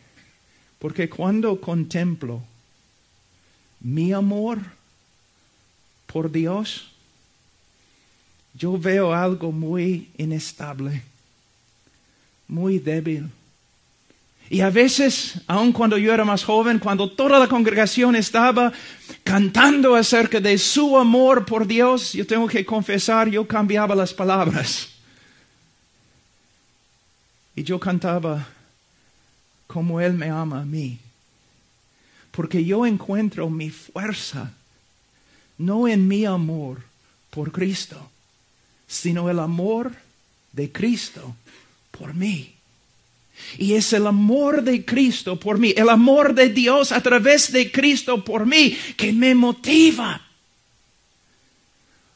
Porque 0.79 1.09
cuando 1.09 1.61
contemplo 1.61 2.43
mi 3.81 4.13
amor 4.13 4.59
por 6.07 6.31
Dios, 6.31 6.91
yo 8.55 8.79
veo 8.79 9.15
algo 9.15 9.51
muy 9.51 10.11
inestable, 10.19 11.03
muy 12.49 12.79
débil 12.79 13.31
y 14.55 14.61
a 14.61 14.71
veces, 14.71 15.41
aun 15.49 15.73
cuando 15.73 15.99
yo 15.99 16.15
era 16.15 16.25
más 16.25 16.45
joven, 16.45 16.79
cuando 16.79 17.11
toda 17.11 17.41
la 17.41 17.49
congregación 17.49 18.15
estaba 18.15 18.73
cantando 19.25 19.97
acerca 19.97 20.39
de 20.39 20.59
su 20.59 20.97
amor 20.97 21.45
por 21.45 21.67
Dios, 21.67 22.13
yo 22.13 22.25
tengo 22.25 22.47
que 22.47 22.65
confesar, 22.65 23.29
yo 23.29 23.49
cambiaba 23.49 23.97
las 23.97 24.15
palabras. 24.15 24.91
Y 27.57 27.65
yo 27.65 27.81
cantaba 27.81 28.47
como 29.67 30.01
Él 30.01 30.13
me 30.13 30.31
ama 30.31 30.61
a 30.61 30.65
mí. 30.65 31.01
Porque 32.31 32.65
yo 32.65 32.87
encuentro 32.87 33.51
mi 33.51 33.71
fuerza 33.71 34.53
no 35.59 35.89
en 35.89 36.07
mi 36.07 36.27
amor 36.27 36.81
por 37.31 37.51
Cristo, 37.51 38.09
sino 38.87 39.29
el 39.29 39.41
amor 39.41 39.91
de 40.53 40.71
Cristo 40.71 41.35
por 41.91 42.15
mí. 42.15 42.54
Y 43.59 43.75
es 43.75 43.93
el 43.93 44.07
amor 44.07 44.63
de 44.63 44.85
Cristo 44.85 45.39
por 45.39 45.59
mí, 45.59 45.75
el 45.77 45.89
amor 45.89 46.35
de 46.35 46.49
Dios 46.49 46.93
a 46.93 47.01
través 47.01 47.53
de 47.53 47.71
Cristo 47.71 48.25
por 48.25 48.47
mí 48.47 48.77
que 48.97 49.13
me 49.13 49.35
motiva. 49.35 50.21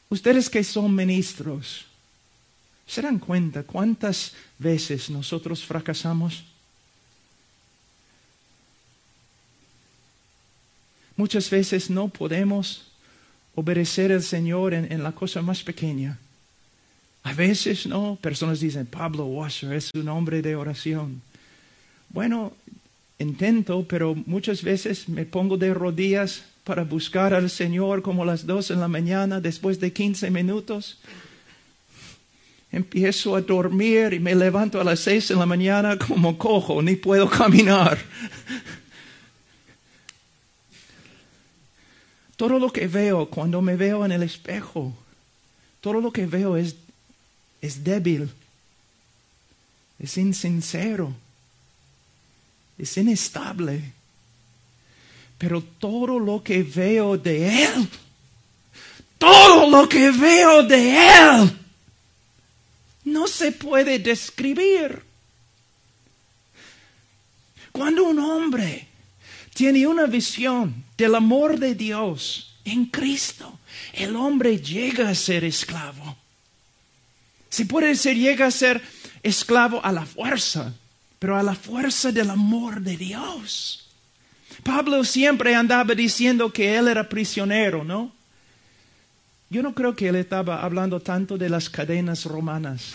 Ustedes 0.09 0.49
que 0.49 0.65
son 0.65 0.95
ministros, 0.95 1.85
¿se 2.87 3.03
dan 3.03 3.19
cuenta 3.19 3.63
cuántas 3.63 4.33
veces 4.59 5.11
nosotros 5.11 5.65
fracasamos? 5.65 6.45
Muchas 11.17 11.51
veces 11.51 11.91
no 11.91 12.09
podemos 12.09 12.87
obedecer 13.55 14.13
al 14.13 14.23
Señor 14.23 14.73
en, 14.73 14.91
en 14.91 15.03
la 15.03 15.13
cosa 15.13 15.43
más 15.43 15.63
pequeña. 15.63 16.19
A 17.29 17.35
veces 17.35 17.87
no, 17.87 18.17
personas 18.23 18.59
dicen, 18.59 18.87
Pablo 18.87 19.27
Washer 19.27 19.75
es 19.75 19.91
un 19.95 20.09
hombre 20.09 20.41
de 20.41 20.57
oración. 20.57 21.21
Bueno, 22.09 22.55
intento, 23.19 23.87
pero 23.87 24.15
muchas 24.15 24.63
veces 24.63 25.11
me 25.11 25.27
pongo 25.27 25.59
de 25.59 25.75
rodillas 25.75 26.45
para 26.65 26.85
buscar 26.85 27.35
al 27.35 27.51
Señor 27.51 28.01
como 28.01 28.25
las 28.25 28.47
dos 28.47 28.71
en 28.71 28.81
la 28.81 28.89
mañana, 28.89 29.43
después 29.43 29.79
de 29.79 29.93
15 29.93 30.31
minutos. 30.31 31.01
Empiezo 32.73 33.37
a 33.37 33.43
dormir 33.43 34.15
y 34.15 34.21
me 34.21 34.35
levanto 34.35 34.81
a 34.81 34.85
las 34.85 35.01
seis 35.01 35.31
en 35.31 35.39
la 35.39 35.45
mañana 35.45 35.99
como 35.99 36.39
cojo, 36.39 36.81
ni 36.81 36.97
puedo 36.97 37.29
caminar. 37.29 37.99
Todo 42.37 42.59
lo 42.59 42.73
que 42.73 42.89
veo 42.89 43.29
cuando 43.29 43.61
me 43.61 43.77
veo 43.77 44.07
en 44.07 44.13
el 44.13 44.23
espejo, 44.23 44.95
todo 45.83 46.01
lo 46.01 46.11
que 46.11 46.25
veo 46.25 46.57
es 46.57 46.88
es 47.61 47.83
débil, 47.83 48.31
es 49.99 50.17
insincero, 50.17 51.15
es 52.79 52.97
inestable. 52.97 53.93
Pero 55.37 55.63
todo 55.63 56.19
lo 56.19 56.43
que 56.43 56.63
veo 56.63 57.17
de 57.17 57.65
Él, 57.65 57.89
todo 59.19 59.71
lo 59.71 59.89
que 59.89 60.11
veo 60.11 60.63
de 60.63 60.97
Él, 60.97 61.59
no 63.05 63.27
se 63.27 63.53
puede 63.53 63.99
describir. 63.99 65.03
Cuando 67.73 68.05
un 68.05 68.19
hombre 68.19 68.89
tiene 69.55 69.87
una 69.87 70.07
visión 70.07 70.85
del 70.97 71.15
amor 71.15 71.59
de 71.59 71.75
Dios 71.75 72.57
en 72.65 72.87
Cristo, 72.87 73.59
el 73.93 74.17
hombre 74.17 74.59
llega 74.59 75.09
a 75.09 75.15
ser 75.15 75.45
esclavo. 75.45 76.17
Si 77.51 77.65
puede 77.65 77.95
ser, 77.97 78.17
llega 78.17 78.47
a 78.47 78.51
ser 78.51 78.83
esclavo 79.23 79.85
a 79.85 79.93
la 79.93 80.07
fuerza, 80.07 80.75
pero 81.19 81.37
a 81.37 81.43
la 81.43 81.55
fuerza 81.55 82.13
del 82.13 82.31
amor 82.31 82.81
de 82.81 82.97
Dios. 82.97 83.89
Pablo 84.63 85.05
siempre 85.05 85.55
andaba 85.55 85.95
diciendo 85.95 86.53
que 86.53 86.77
él 86.77 86.89
era 86.89 87.09
prisionero, 87.09 87.85
¿no? 87.85 88.13
Yo 89.51 89.63
no 89.63 89.75
creo 89.75 89.97
que 89.97 90.09
él 90.09 90.17
estaba 90.17 90.63
hablando 90.63 91.01
tanto 91.01 91.39
de 91.39 91.49
las 91.49 91.71
cadenas 91.71 92.25
romanas. 92.27 92.95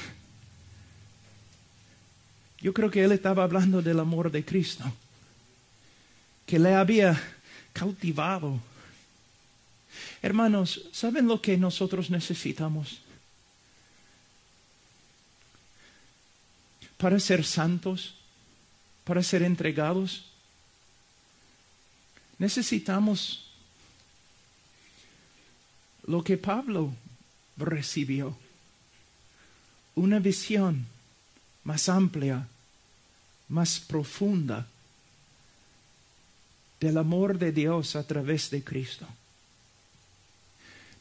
Yo 2.62 2.74
creo 2.74 2.92
que 2.92 3.04
él 3.04 3.12
estaba 3.12 3.44
hablando 3.44 3.82
del 3.82 4.00
amor 4.00 4.32
de 4.32 4.46
Cristo, 4.46 4.84
que 6.46 6.60
le 6.60 6.74
había 6.76 7.22
cautivado. 7.74 8.60
Hermanos, 10.22 10.88
¿saben 10.92 11.28
lo 11.28 11.42
que 11.42 11.58
nosotros 11.58 12.10
necesitamos? 12.10 13.03
Para 17.04 17.20
ser 17.20 17.44
santos, 17.44 18.16
para 19.04 19.22
ser 19.22 19.44
entregados. 19.44 20.24
Necesitamos 22.40 23.52
lo 26.08 26.24
que 26.24 26.38
Pablo 26.38 26.94
recibió, 27.58 28.38
una 29.96 30.20
visión 30.20 30.86
más 31.66 31.90
amplia, 31.90 32.48
más 33.50 33.82
profunda 33.82 34.66
del 36.80 36.98
amor 36.98 37.38
de 37.38 37.52
Dios 37.52 37.98
a 37.98 38.08
través 38.08 38.50
de 38.50 38.64
Cristo. 38.64 39.06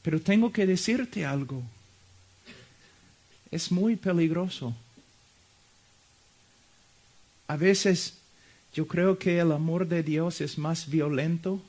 Pero 0.03 0.21
tengo 0.21 0.51
que 0.51 0.67
decirte 0.67 1.25
algo, 1.25 1.63
es 3.53 3.71
muy 3.71 3.95
peligroso 3.95 4.75
a 7.53 7.57
veces 7.59 8.15
yo 8.73 8.89
creo 8.89 9.19
que 9.19 9.39
el 9.39 9.53
amor 9.53 9.87
de 9.87 10.03
Dios 10.03 10.41
es 10.41 10.57
más 10.57 10.89
violento 10.89 11.61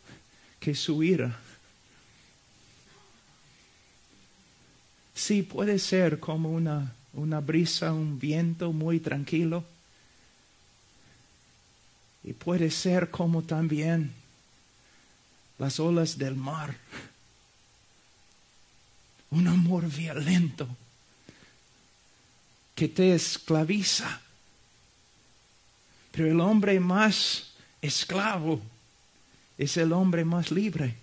que 0.61 0.75
su 0.75 1.03
ira. 1.03 1.37
Sí, 5.13 5.43
puede 5.43 5.79
ser 5.79 6.21
como 6.21 6.53
una, 6.53 6.95
una 7.11 7.41
brisa, 7.41 7.91
un 7.91 8.17
viento 8.17 8.71
muy 8.71 9.01
tranquilo. 9.01 9.65
Y 12.23 12.31
puede 12.31 12.71
ser 12.71 13.09
como 13.09 13.41
también 13.41 14.13
las 15.59 15.81
olas 15.81 16.17
del 16.17 16.35
mar. 16.35 16.77
Un 19.31 19.49
amor 19.49 19.89
violento 19.89 20.65
que 22.73 22.87
te 22.87 23.13
esclaviza 23.13 24.21
pero 26.13 26.30
el 26.30 26.39
hombre 26.41 26.80
más 26.80 27.54
esclavo 27.82 28.62
es 29.58 29.78
el 29.78 29.91
hombre 29.91 30.23
más 30.23 30.52
libre. 30.52 30.95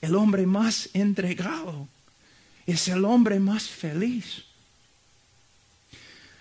El 0.00 0.14
hombre 0.14 0.46
más 0.46 0.88
entregado 0.94 1.86
es 2.66 2.88
el 2.88 3.04
hombre 3.04 3.38
más 3.38 3.68
feliz. 3.68 4.44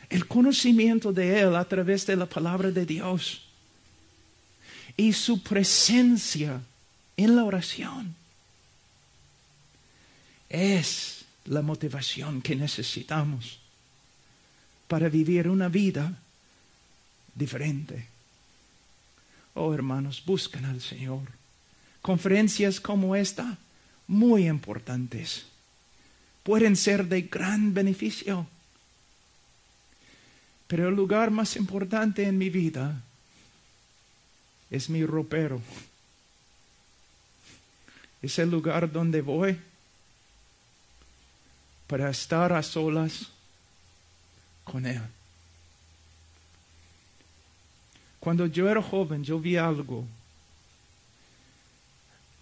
El 0.09 0.27
conocimiento 0.27 1.11
de 1.11 1.41
Él 1.41 1.57
a 1.57 1.65
través 1.65 2.05
de 2.05 2.15
la 2.15 2.25
palabra 2.25 2.71
de 2.71 2.85
Dios 2.85 3.41
y 4.95 5.11
su 5.11 5.43
presencia 5.43 6.61
en 7.17 7.35
la 7.35 7.43
oración 7.43 8.15
es 10.47 11.25
la 11.43 11.61
motivación 11.61 12.41
que 12.41 12.55
necesitamos 12.55 13.59
para 14.87 15.09
vivir 15.09 15.49
una 15.49 15.67
vida 15.67 16.17
diferente. 17.39 18.05
Oh 19.55 19.73
hermanos, 19.73 20.21
buscan 20.23 20.65
al 20.65 20.81
Señor. 20.81 21.23
Conferencias 22.03 22.79
como 22.79 23.15
esta, 23.15 23.57
muy 24.07 24.47
importantes, 24.47 25.45
pueden 26.43 26.75
ser 26.75 27.05
de 27.07 27.23
gran 27.23 27.73
beneficio. 27.73 28.45
Pero 30.67 30.89
el 30.89 30.95
lugar 30.95 31.31
más 31.31 31.55
importante 31.55 32.23
en 32.23 32.37
mi 32.37 32.49
vida 32.49 33.01
es 34.69 34.89
mi 34.89 35.03
ropero. 35.03 35.61
Es 38.21 38.37
el 38.37 38.51
lugar 38.51 38.91
donde 38.91 39.21
voy 39.21 39.59
para 41.87 42.09
estar 42.11 42.53
a 42.53 42.61
solas 42.61 43.29
con 44.63 44.85
Él. 44.85 45.01
Cuando 48.19 48.45
yo 48.47 48.69
era 48.69 48.81
joven, 48.81 49.23
yo 49.23 49.39
vi 49.39 49.55
algo. 49.55 50.05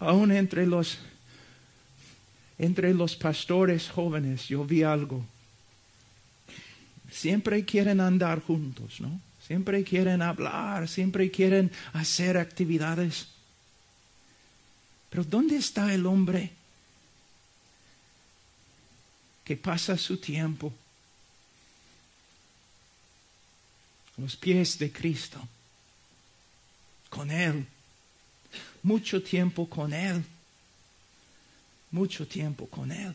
Aún 0.00 0.32
entre 0.32 0.66
los, 0.66 0.98
entre 2.58 2.94
los 2.94 3.16
pastores 3.16 3.88
jóvenes, 3.88 4.48
yo 4.48 4.64
vi 4.64 4.82
algo. 4.82 5.24
Siempre 7.10 7.64
quieren 7.64 8.00
andar 8.00 8.42
juntos, 8.42 9.00
¿no? 9.00 9.20
Siempre 9.46 9.82
quieren 9.82 10.20
hablar, 10.20 10.88
siempre 10.88 11.30
quieren 11.30 11.72
hacer 11.92 12.36
actividades. 12.36 13.28
Pero 15.08 15.24
¿dónde 15.24 15.56
está 15.56 15.94
el 15.94 16.04
hombre 16.04 16.52
que 19.44 19.56
pasa 19.56 19.96
su 19.96 20.18
tiempo 20.18 20.72
los 24.18 24.36
pies 24.36 24.78
de 24.78 24.92
Cristo? 24.92 25.40
Con 27.08 27.30
Él. 27.30 27.66
Mucho 28.82 29.22
tiempo 29.22 29.68
con 29.68 29.92
Él. 29.92 30.22
Mucho 31.90 32.26
tiempo 32.26 32.66
con 32.66 32.92
Él. 32.92 33.14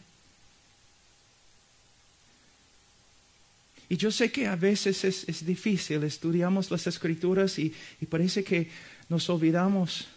Y 3.89 3.97
yo 3.97 4.12
sé 4.12 4.32
que 4.32 4.47
a 4.47 4.56
veces 4.56 5.03
es, 5.03 5.45
difícil, 5.45 6.03
estudiamos 6.03 6.71
las 6.71 6.88
escrituras 6.88 7.60
y, 7.60 7.73
parece 8.10 8.43
que 8.43 8.69
nos 9.10 9.29
olvidamos 9.29 10.08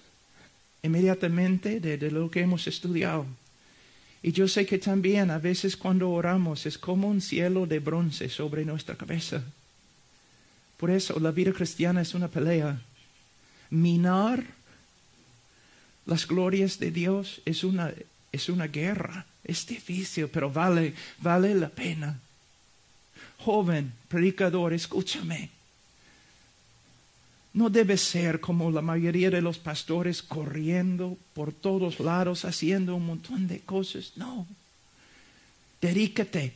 inmediatamente 0.82 1.80
de, 1.80 1.98
de 1.98 2.10
lo 2.10 2.30
que 2.30 2.40
hemos 2.40 2.66
estudiado. 2.66 3.26
Y 4.22 4.32
yo 4.32 4.48
sé 4.48 4.64
que 4.66 4.78
también 4.78 5.30
a 5.30 5.38
veces 5.38 5.76
cuando 5.76 6.10
oramos 6.10 6.64
es 6.66 6.78
como 6.78 7.08
un 7.08 7.20
cielo 7.20 7.66
de 7.66 7.78
bronce 7.78 8.28
sobre 8.28 8.64
nuestra 8.64 8.96
cabeza. 8.96 9.42
Por 10.76 10.90
eso 10.90 11.18
la 11.20 11.30
vida 11.30 11.52
cristiana 11.52 12.00
es 12.00 12.14
una 12.14 12.28
pelea. 12.28 12.80
Minar 13.70 14.44
las 16.06 16.26
glorias 16.26 16.78
de 16.78 16.90
Dios 16.90 17.40
es 17.44 17.64
una, 17.64 17.92
es 18.32 18.48
una 18.48 18.66
guerra. 18.66 19.26
Es 19.44 19.66
difícil, 19.66 20.28
pero 20.28 20.50
vale, 20.50 20.94
vale 21.18 21.54
la 21.54 21.68
pena 21.68 22.20
joven 23.46 23.92
predicador, 24.08 24.72
escúchame. 24.72 25.50
No 27.54 27.70
debe 27.70 27.96
ser 27.96 28.40
como 28.40 28.70
la 28.70 28.82
mayoría 28.82 29.30
de 29.30 29.40
los 29.40 29.58
pastores 29.58 30.20
corriendo 30.22 31.16
por 31.32 31.52
todos 31.52 32.00
lados 32.00 32.44
haciendo 32.44 32.96
un 32.96 33.06
montón 33.06 33.46
de 33.46 33.60
cosas. 33.60 34.12
No. 34.16 34.46
Dedícate 35.80 36.54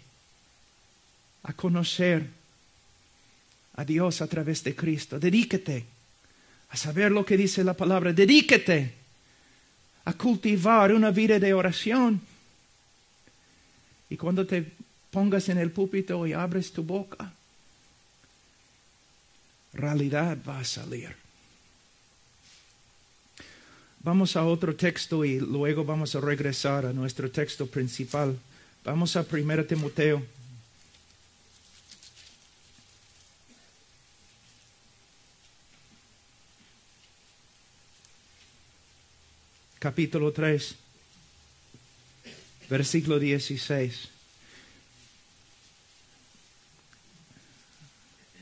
a 1.44 1.52
conocer 1.52 2.28
a 3.76 3.84
Dios 3.84 4.20
a 4.20 4.26
través 4.26 4.64
de 4.64 4.74
Cristo. 4.74 5.18
Dedícate 5.18 5.86
a 6.70 6.76
saber 6.76 7.11
lo 7.11 7.24
que 7.24 7.37
dice 7.37 7.64
la 7.64 7.74
palabra. 7.74 8.12
Dedícate 8.12 8.94
a 10.04 10.12
cultivar 10.12 10.92
una 10.92 11.11
vida 11.11 11.38
de 11.38 11.52
oración. 11.52 12.20
Y 14.09 14.16
cuando 14.16 14.46
te 14.46 14.64
pongas 15.11 15.48
en 15.48 15.59
el 15.59 15.70
púlpito 15.70 16.26
y 16.26 16.33
abres 16.33 16.72
tu 16.72 16.83
boca, 16.83 17.33
realidad 19.72 20.38
va 20.46 20.61
a 20.61 20.64
salir. 20.64 21.14
Vamos 24.02 24.35
a 24.37 24.44
otro 24.44 24.74
texto 24.74 25.24
y 25.24 25.38
luego 25.38 25.85
vamos 25.85 26.14
a 26.14 26.20
regresar 26.20 26.87
a 26.87 26.92
nuestro 26.92 27.30
texto 27.30 27.66
principal. 27.66 28.38
Vamos 28.83 29.14
a 29.16 29.26
1 29.30 29.64
Timoteo. 29.64 30.22
Capítulo 39.80 40.30
3, 40.30 40.74
versículo 42.68 43.18
16. 43.18 44.10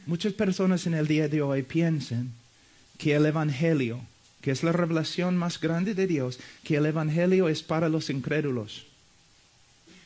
Muchas 0.07 0.33
personas 0.33 0.85
en 0.88 0.94
el 0.94 1.07
día 1.07 1.29
de 1.29 1.40
hoy 1.40 1.62
piensan 1.62 2.33
que 2.98 3.14
el 3.14 3.24
Evangelio, 3.24 4.01
que 4.40 4.51
es 4.51 4.64
la 4.64 4.72
revelación 4.72 5.37
más 5.37 5.61
grande 5.61 5.94
de 5.94 6.09
Dios, 6.09 6.40
que 6.64 6.74
el 6.74 6.87
Evangelio 6.87 7.48
es 7.48 7.62
para 7.62 7.88
los 7.88 8.11
incrédulos. 8.11 8.87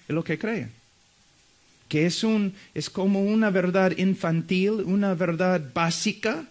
Es 0.09 0.15
lo 0.15 0.25
que 0.25 0.39
creen. 0.39 0.71
Que 1.89 2.05
es, 2.05 2.25
un, 2.25 2.53
es 2.75 2.91
como 2.91 3.23
una 3.23 3.49
verdad 3.49 3.97
infantil, 3.97 4.83
una 4.85 5.15
verdad 5.15 5.63
básica 5.73 6.45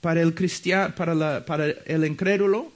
para 0.00 0.22
el 0.22 0.34
cristiano, 0.34 0.94
para, 0.94 1.44
para 1.44 1.66
el 1.66 2.06
incrédulo, 2.06 2.72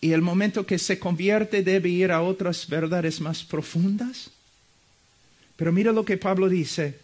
y 0.00 0.12
el 0.12 0.22
momento 0.22 0.64
que 0.64 0.78
se 0.78 0.98
convierte 0.98 1.62
debe 1.62 1.90
ir 1.90 2.10
a 2.10 2.22
otras 2.22 2.68
verdades 2.68 3.20
más 3.20 3.42
profundas. 3.42 4.30
Pero 5.56 5.72
mira 5.72 5.92
lo 5.92 6.04
que 6.04 6.16
Pablo 6.16 6.48
dice 6.48 6.98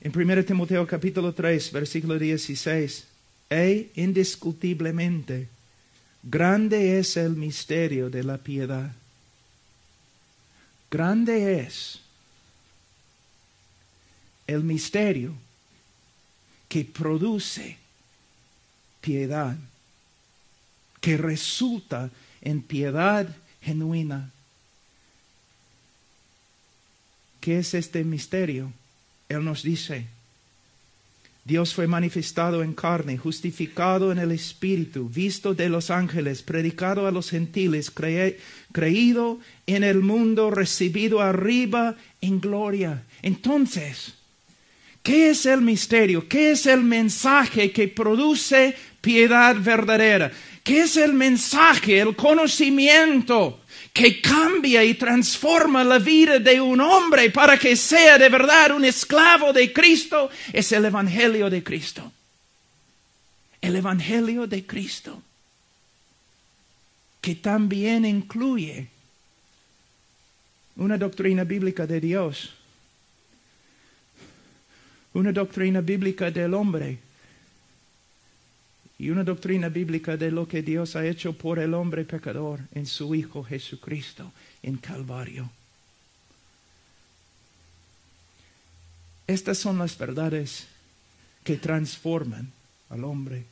en 0.00 0.12
1 0.14 0.44
Timoteo 0.44 0.86
capítulo 0.86 1.32
3, 1.32 1.72
versículo 1.72 2.18
16, 2.18 3.04
e 3.50 3.90
indiscutiblemente, 3.96 5.48
grande 6.22 6.98
es 6.98 7.16
el 7.16 7.36
misterio 7.36 8.10
de 8.10 8.22
la 8.22 8.38
piedad. 8.38 8.92
Grande 10.90 11.60
es 11.60 12.00
el 14.46 14.62
misterio 14.62 15.34
que 16.68 16.84
produce 16.84 17.78
piedad, 19.00 19.56
que 21.04 21.18
resulta 21.18 22.08
en 22.40 22.62
piedad 22.62 23.28
genuina. 23.60 24.30
¿Qué 27.40 27.58
es 27.58 27.74
este 27.74 28.04
misterio? 28.04 28.72
Él 29.28 29.44
nos 29.44 29.62
dice, 29.62 30.06
Dios 31.44 31.74
fue 31.74 31.86
manifestado 31.86 32.62
en 32.62 32.72
carne, 32.72 33.18
justificado 33.18 34.12
en 34.12 34.18
el 34.18 34.32
Espíritu, 34.32 35.10
visto 35.10 35.52
de 35.52 35.68
los 35.68 35.90
ángeles, 35.90 36.40
predicado 36.40 37.06
a 37.06 37.10
los 37.10 37.28
gentiles, 37.28 37.92
creído 38.72 39.40
en 39.66 39.84
el 39.84 40.00
mundo, 40.00 40.50
recibido 40.50 41.20
arriba 41.20 41.96
en 42.22 42.40
gloria. 42.40 43.02
Entonces, 43.20 44.14
¿qué 45.02 45.28
es 45.28 45.44
el 45.44 45.60
misterio? 45.60 46.26
¿Qué 46.26 46.52
es 46.52 46.64
el 46.64 46.82
mensaje 46.82 47.72
que 47.72 47.88
produce 47.88 48.74
piedad 49.02 49.54
verdadera? 49.60 50.32
¿Qué 50.64 50.80
es 50.80 50.96
el 50.96 51.12
mensaje, 51.12 52.00
el 52.00 52.16
conocimiento? 52.16 53.60
que 53.94 54.20
cambia 54.20 54.82
y 54.82 54.94
transforma 54.94 55.84
la 55.84 56.00
vida 56.00 56.40
de 56.40 56.60
un 56.60 56.80
hombre 56.80 57.30
para 57.30 57.56
que 57.56 57.76
sea 57.76 58.18
de 58.18 58.28
verdad 58.28 58.72
un 58.72 58.84
esclavo 58.84 59.52
de 59.52 59.72
Cristo, 59.72 60.28
es 60.52 60.72
el 60.72 60.84
Evangelio 60.84 61.48
de 61.48 61.62
Cristo. 61.62 62.12
El 63.60 63.76
Evangelio 63.76 64.48
de 64.48 64.66
Cristo, 64.66 65.22
que 67.20 67.36
también 67.36 68.04
incluye 68.04 68.88
una 70.74 70.98
doctrina 70.98 71.44
bíblica 71.44 71.86
de 71.86 72.00
Dios, 72.00 72.52
una 75.12 75.30
doctrina 75.30 75.80
bíblica 75.80 76.32
del 76.32 76.52
hombre 76.52 76.98
y 78.98 79.10
una 79.10 79.24
doctrina 79.24 79.68
bíblica 79.68 80.16
de 80.16 80.30
lo 80.30 80.46
que 80.46 80.62
Dios 80.62 80.96
ha 80.96 81.06
hecho 81.06 81.32
por 81.32 81.58
el 81.58 81.74
hombre 81.74 82.04
pecador 82.04 82.60
en 82.74 82.86
su 82.86 83.14
Hijo 83.14 83.42
Jesucristo 83.42 84.32
en 84.62 84.76
Calvario. 84.76 85.50
Estas 89.26 89.58
son 89.58 89.78
las 89.78 89.96
verdades 89.96 90.66
que 91.42 91.56
transforman 91.56 92.52
al 92.90 93.04
hombre. 93.04 93.44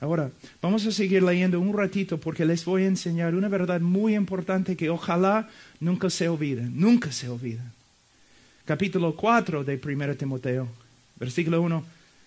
Ahora, 0.00 0.30
vamos 0.60 0.84
a 0.86 0.90
seguir 0.90 1.22
leyendo 1.22 1.60
un 1.60 1.76
ratito 1.76 2.18
porque 2.18 2.44
les 2.44 2.64
voy 2.64 2.82
a 2.82 2.88
enseñar 2.88 3.34
una 3.34 3.48
verdad 3.48 3.80
muy 3.80 4.16
importante 4.16 4.76
que 4.76 4.90
ojalá 4.90 5.48
nunca 5.78 6.10
se 6.10 6.28
olviden, 6.28 6.72
nunca 6.78 7.12
se 7.12 7.28
olviden. 7.28 7.70
Capítulo 8.64 9.14
4 9.14 9.64
de 9.64 9.80
1 9.84 10.14
Timoteo, 10.16 10.68
versículo 11.16 11.62
1. 11.62 11.84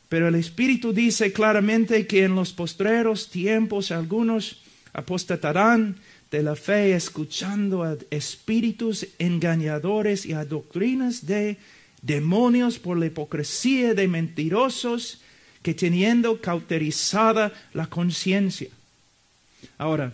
Pero 0.09 0.27
el 0.27 0.35
Espíritu 0.35 0.93
dice 0.93 1.33
claramente 1.33 2.05
que 2.07 2.23
en 2.23 2.35
los 2.35 2.53
postreros 2.53 3.29
tiempos 3.29 3.91
algunos 3.91 4.61
apostatarán 4.93 5.95
de 6.31 6.43
la 6.43 6.55
fe 6.55 6.95
escuchando 6.95 7.83
a 7.83 7.97
espíritus 8.11 9.07
engañadores 9.19 10.25
y 10.25 10.33
a 10.33 10.45
doctrinas 10.45 11.25
de 11.25 11.57
demonios 12.01 12.77
por 12.77 12.97
la 12.97 13.07
hipocresía 13.07 13.93
de 13.93 14.07
mentirosos 14.07 15.21
que 15.61 15.73
teniendo 15.73 16.39
cauterizada 16.39 17.51
la 17.73 17.87
conciencia. 17.87 18.69
Ahora, 19.77 20.13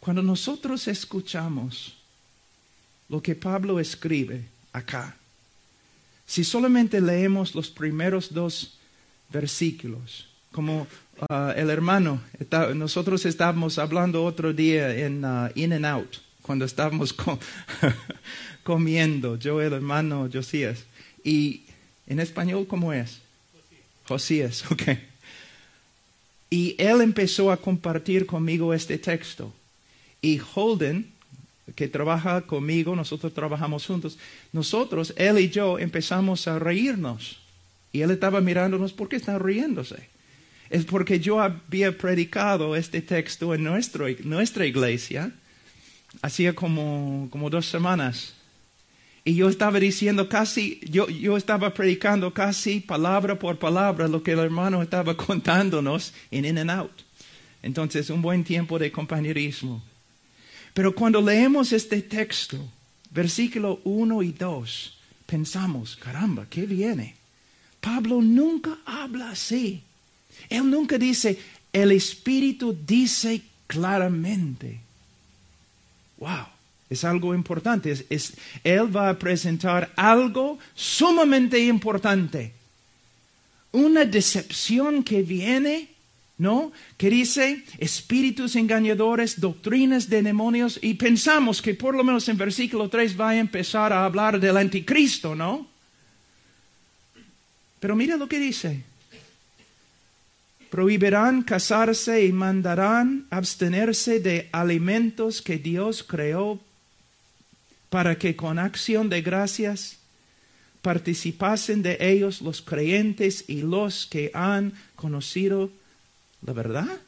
cuando 0.00 0.22
nosotros 0.22 0.88
escuchamos 0.88 1.94
lo 3.08 3.22
que 3.22 3.34
Pablo 3.34 3.78
escribe 3.78 4.44
acá, 4.72 5.16
si 6.26 6.44
solamente 6.44 7.00
leemos 7.00 7.54
los 7.54 7.68
primeros 7.70 8.32
dos 8.32 8.78
versículos, 9.30 10.26
como 10.52 10.86
uh, 11.28 11.50
el 11.56 11.70
hermano, 11.70 12.20
nosotros 12.74 13.26
estábamos 13.26 13.78
hablando 13.78 14.24
otro 14.24 14.52
día 14.52 14.94
en 14.94 15.24
uh, 15.24 15.48
In 15.54 15.72
and 15.72 15.86
Out, 15.86 16.16
cuando 16.42 16.64
estábamos 16.64 17.14
comiendo, 18.62 19.36
yo 19.36 19.60
el 19.60 19.72
hermano 19.72 20.28
Josías. 20.32 20.84
Y 21.22 21.62
en 22.06 22.20
español, 22.20 22.66
¿cómo 22.66 22.92
es? 22.92 23.20
Josías, 24.06 24.64
ok. 24.70 24.82
Y 26.48 26.74
él 26.78 27.00
empezó 27.00 27.52
a 27.52 27.56
compartir 27.56 28.26
conmigo 28.26 28.74
este 28.74 28.98
texto. 28.98 29.52
Y 30.22 30.40
Holden, 30.54 31.12
que 31.74 31.88
trabaja 31.88 32.42
conmigo, 32.42 32.94
nosotros 32.96 33.32
trabajamos 33.32 33.86
juntos, 33.86 34.18
nosotros, 34.52 35.14
él 35.16 35.38
y 35.38 35.50
yo, 35.50 35.78
empezamos 35.78 36.46
a 36.48 36.58
reírnos. 36.58 37.38
Y 37.92 38.02
él 38.02 38.10
estaba 38.10 38.40
mirándonos, 38.40 38.92
¿por 38.92 39.08
qué 39.08 39.16
está 39.16 39.38
riéndose? 39.38 40.08
Es 40.68 40.84
porque 40.84 41.18
yo 41.18 41.40
había 41.40 41.96
predicado 41.96 42.76
este 42.76 43.02
texto 43.02 43.54
en 43.54 43.64
nuestra 43.64 44.66
iglesia 44.66 45.32
hacía 46.22 46.54
como, 46.54 47.28
como 47.30 47.50
dos 47.50 47.66
semanas. 47.66 48.34
Y 49.24 49.34
yo 49.34 49.48
estaba 49.48 49.78
diciendo 49.78 50.28
casi, 50.28 50.80
yo, 50.88 51.08
yo 51.08 51.36
estaba 51.36 51.74
predicando 51.74 52.32
casi 52.32 52.80
palabra 52.80 53.38
por 53.38 53.58
palabra 53.58 54.08
lo 54.08 54.22
que 54.22 54.32
el 54.32 54.38
hermano 54.38 54.82
estaba 54.82 55.16
contándonos 55.16 56.14
en 56.30 56.44
In 56.44 56.58
and 56.58 56.70
Out. 56.70 57.02
Entonces, 57.62 58.08
un 58.08 58.22
buen 58.22 58.42
tiempo 58.44 58.78
de 58.78 58.90
compañerismo. 58.90 59.82
Pero 60.74 60.94
cuando 60.94 61.20
leemos 61.20 61.72
este 61.72 62.02
texto, 62.02 62.56
versículo 63.10 63.80
1 63.84 64.22
y 64.22 64.32
2, 64.32 64.98
pensamos, 65.26 65.96
caramba, 65.96 66.46
¿qué 66.48 66.66
viene? 66.66 67.16
Pablo 67.80 68.20
nunca 68.20 68.78
habla 68.84 69.30
así. 69.30 69.82
Él 70.48 70.70
nunca 70.70 70.98
dice, 70.98 71.38
el 71.72 71.92
Espíritu 71.92 72.76
dice 72.86 73.42
claramente. 73.66 74.80
Wow, 76.18 76.46
es 76.88 77.04
algo 77.04 77.34
importante. 77.34 77.94
él 78.64 78.96
va 78.96 79.08
a 79.08 79.18
presentar 79.18 79.92
algo 79.96 80.58
sumamente 80.74 81.58
importante. 81.58 82.52
Una 83.72 84.04
decepción 84.04 85.02
que 85.02 85.22
viene 85.22 85.88
¿no? 86.40 86.72
Que 86.96 87.10
dice 87.10 87.62
espíritus 87.76 88.56
engañadores, 88.56 89.38
doctrinas 89.38 90.08
de 90.08 90.22
demonios, 90.22 90.78
y 90.80 90.94
pensamos 90.94 91.60
que 91.60 91.74
por 91.74 91.94
lo 91.94 92.02
menos 92.02 92.26
en 92.30 92.38
versículo 92.38 92.88
3 92.88 93.20
va 93.20 93.28
a 93.30 93.36
empezar 93.36 93.92
a 93.92 94.06
hablar 94.06 94.40
del 94.40 94.56
anticristo, 94.56 95.34
¿no? 95.34 95.68
Pero 97.78 97.94
mira 97.94 98.16
lo 98.16 98.26
que 98.26 98.38
dice. 98.38 98.82
Prohibirán 100.70 101.42
casarse 101.42 102.24
y 102.24 102.32
mandarán 102.32 103.26
abstenerse 103.28 104.18
de 104.20 104.48
alimentos 104.50 105.42
que 105.42 105.58
Dios 105.58 106.02
creó 106.02 106.58
para 107.90 108.16
que 108.16 108.34
con 108.34 108.58
acción 108.58 109.10
de 109.10 109.20
gracias 109.20 109.98
participasen 110.80 111.82
de 111.82 111.98
ellos 112.00 112.40
los 112.40 112.62
creyentes 112.62 113.44
y 113.46 113.60
los 113.60 114.06
que 114.06 114.30
han 114.32 114.72
conocido 114.96 115.70
la 116.46 116.52
verdad. 116.52 117.00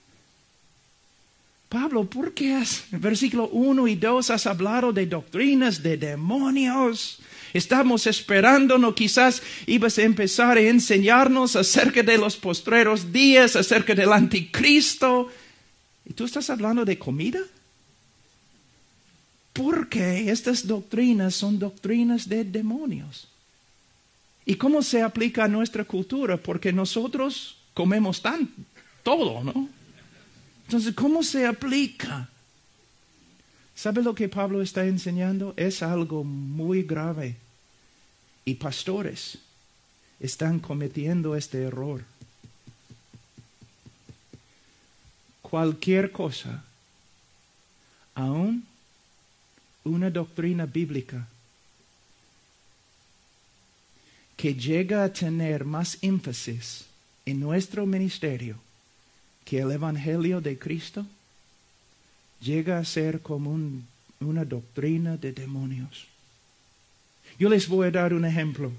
Pablo, 1.68 2.05
¿por 2.05 2.35
qué 2.35 2.55
has, 2.55 2.85
en 2.92 3.01
versículo 3.01 3.49
1 3.49 3.88
y 3.88 3.95
2 3.95 4.31
has 4.31 4.47
hablado 4.47 4.92
de 4.92 5.07
doctrinas 5.07 5.83
de 5.83 5.97
demonios? 5.97 7.18
Estamos 7.55 8.07
esperándonos, 8.07 8.95
quizás 8.95 9.42
ibas 9.66 9.99
a 9.99 10.03
empezar 10.03 10.57
a 10.57 10.61
enseñarnos 10.61 11.57
acerca 11.57 12.03
de 12.03 12.18
los 12.18 12.37
postreros 12.37 13.12
días, 13.12 13.57
acerca 13.57 13.95
del 13.95 14.12
anticristo. 14.12 15.31
¿Y 16.05 16.12
tú 16.12 16.25
estás 16.25 16.51
hablando 16.51 16.85
de 16.85 16.99
comida? 16.99 17.40
Porque 19.53 20.31
estas 20.31 20.66
doctrinas 20.66 21.35
son 21.35 21.59
doctrinas 21.59 22.29
de 22.29 22.45
demonios. 22.45 23.29
¿Y 24.45 24.57
cómo 24.57 24.83
se 24.83 25.03
aplica 25.03 25.45
a 25.45 25.49
nuestra 25.49 25.85
cultura? 25.85 26.37
Porque 26.37 26.73
nosotros 26.73 27.59
comemos 27.75 28.23
tan, 28.23 28.49
todo, 29.03 29.43
¿no? 29.43 29.69
Entonces, 30.67 30.95
¿cómo 30.95 31.23
se 31.23 31.47
aplica? 31.47 32.29
¿Sabe 33.75 34.03
lo 34.03 34.15
que 34.15 34.29
Pablo 34.29 34.62
está 34.62 34.85
enseñando? 34.87 35.55
Es 35.57 35.83
algo 35.83 36.25
muy 36.25 36.83
grave. 36.83 37.37
Y 38.45 38.55
pastores 38.55 39.38
están 40.21 40.61
cometiendo 40.61 41.37
este 41.37 41.62
error. 41.62 42.05
Cualquier 45.43 46.12
cosa, 46.12 46.65
aún 48.15 48.65
una 49.85 50.11
doctrina 50.11 50.65
bíblica 50.65 51.27
que 54.37 54.55
llega 54.55 55.05
a 55.05 55.12
tener 55.12 55.65
más 55.65 55.99
énfasis 56.03 56.87
en 57.27 57.41
nuestro 57.41 57.85
ministerio 57.85 58.59
que 59.44 59.61
el 59.61 59.70
Evangelio 59.72 60.40
de 60.40 60.59
Cristo 60.59 61.07
llega 62.40 62.78
a 62.78 62.85
ser 62.85 63.20
como 63.20 63.59
una 64.20 64.44
doctrina 64.44 65.16
de 65.16 65.33
demonios. 65.33 66.07
Yo 67.38 67.48
les 67.48 67.68
voy 67.68 67.88
a 67.88 67.90
dar 67.90 68.14
un 68.14 68.24
ejemplo. 68.24 68.72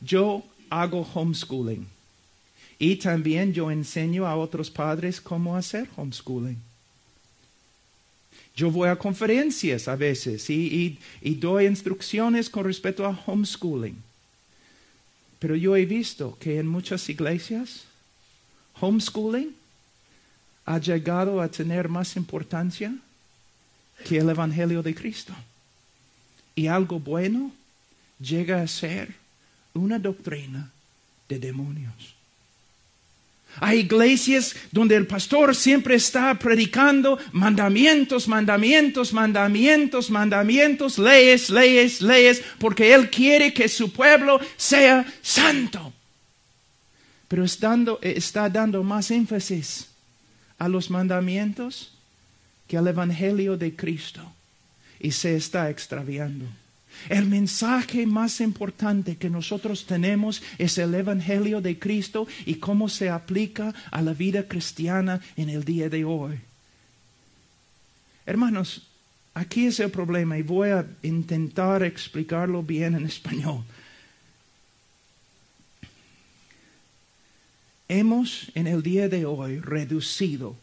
Yo 0.00 0.44
hago 0.70 1.02
homeschooling 1.14 1.86
y 2.78 2.96
también 2.96 3.52
yo 3.52 3.70
enseño 3.70 4.26
a 4.26 4.36
otros 4.36 4.70
padres 4.70 5.20
cómo 5.20 5.56
hacer 5.56 5.88
homeschooling. 5.96 6.56
Yo 8.56 8.70
voy 8.70 8.88
a 8.88 8.96
conferencias 8.96 9.88
a 9.88 9.96
veces 9.96 10.48
y, 10.50 10.98
y 11.20 11.34
doy 11.34 11.66
instrucciones 11.66 12.50
con 12.50 12.64
respecto 12.64 13.06
a 13.06 13.18
homeschooling. 13.26 13.96
Pero 15.38 15.56
yo 15.56 15.76
he 15.76 15.86
visto 15.86 16.36
que 16.38 16.58
en 16.58 16.66
muchas 16.66 17.08
iglesias, 17.08 17.84
homeschooling 18.80 19.59
ha 20.66 20.78
llegado 20.78 21.40
a 21.40 21.48
tener 21.48 21.88
más 21.88 22.16
importancia 22.16 22.94
que 24.04 24.18
el 24.18 24.28
Evangelio 24.28 24.82
de 24.82 24.94
Cristo. 24.94 25.34
Y 26.54 26.66
algo 26.66 26.98
bueno 26.98 27.52
llega 28.20 28.62
a 28.62 28.68
ser 28.68 29.14
una 29.74 29.98
doctrina 29.98 30.70
de 31.28 31.38
demonios. 31.38 32.14
Hay 33.56 33.80
iglesias 33.80 34.54
donde 34.70 34.94
el 34.94 35.08
pastor 35.08 35.56
siempre 35.56 35.96
está 35.96 36.38
predicando 36.38 37.18
mandamientos, 37.32 38.28
mandamientos, 38.28 39.12
mandamientos, 39.12 40.08
mandamientos, 40.08 40.98
leyes, 40.98 41.50
leyes, 41.50 42.00
leyes, 42.00 42.42
porque 42.58 42.94
él 42.94 43.10
quiere 43.10 43.52
que 43.52 43.68
su 43.68 43.92
pueblo 43.92 44.40
sea 44.56 45.04
santo. 45.20 45.92
Pero 47.26 47.44
está 47.44 48.48
dando, 48.48 48.84
más 48.84 49.10
énfasis 49.10 49.89
a 50.60 50.68
los 50.68 50.90
mandamientos 50.90 51.90
que 52.68 52.76
al 52.76 52.86
Evangelio 52.86 53.56
de 53.56 53.74
Cristo 53.74 54.22
y 55.00 55.10
se 55.10 55.34
está 55.34 55.70
extraviando. 55.70 56.44
El 57.08 57.26
mensaje 57.26 58.06
más 58.06 58.40
importante 58.40 59.16
que 59.16 59.30
nosotros 59.30 59.86
tenemos 59.86 60.42
es 60.58 60.76
el 60.76 60.94
Evangelio 60.94 61.60
de 61.60 61.78
Cristo 61.78 62.28
y 62.44 62.56
cómo 62.56 62.88
se 62.88 63.08
aplica 63.08 63.74
a 63.90 64.02
la 64.02 64.12
vida 64.12 64.46
cristiana 64.46 65.20
en 65.36 65.48
el 65.48 65.64
día 65.64 65.88
de 65.88 66.04
hoy. 66.04 66.38
Hermanos, 68.26 68.86
aquí 69.32 69.66
es 69.66 69.80
el 69.80 69.90
problema 69.90 70.36
y 70.36 70.42
voy 70.42 70.70
a 70.70 70.86
intentar 71.02 71.82
explicarlo 71.82 72.62
bien 72.62 72.94
en 72.94 73.06
español. 73.06 73.64
Hemos 77.92 78.52
en 78.54 78.68
el 78.68 78.84
día 78.84 79.08
de 79.08 79.26
hoy 79.26 79.58
reducido 79.58 80.54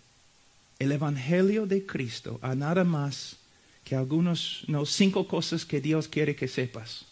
el 0.80 0.94
Evangelio 0.94 1.66
de 1.66 1.86
Cristo 1.86 2.40
a 2.42 2.56
nada 2.56 2.86
más 2.86 3.36
que 3.84 3.98
algunos, 3.98 4.64
no, 4.68 4.86
cinco 4.86 5.28
cosas 5.28 5.66
que 5.66 5.82
Dios 5.82 6.08
quiere 6.08 6.38
que 6.38 6.48
sepas, 6.48 7.04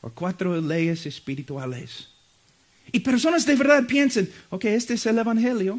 o 0.00 0.08
cuatro 0.08 0.58
leyes 0.58 1.04
espirituales. 1.04 2.08
Y 2.90 3.00
personas 3.00 3.44
de 3.44 3.54
verdad 3.54 3.86
piensan, 3.86 4.30
ok, 4.48 4.64
este 4.64 4.94
es 4.94 5.04
el 5.04 5.18
Evangelio. 5.18 5.78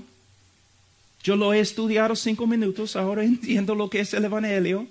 Yo 1.23 1.35
lo 1.35 1.51
he 1.51 1.59
estudiado 1.59 2.15
cinco 2.15 2.45
minutos, 2.45 2.95
ahora 2.95 3.23
entiendo 3.25 3.73
lo 3.73 3.89
que 3.89 4.01
es 4.01 4.13
el 4.13 4.25
Evangelio. 4.25 4.85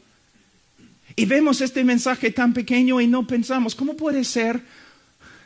Y 1.15 1.27
vemos 1.27 1.61
este 1.61 1.85
mensaje 1.85 2.33
tan 2.33 2.53
pequeño 2.53 3.01
y 3.01 3.07
no 3.07 3.25
pensamos, 3.25 3.77
¿cómo 3.77 3.97
puede 3.97 4.25
ser, 4.25 4.61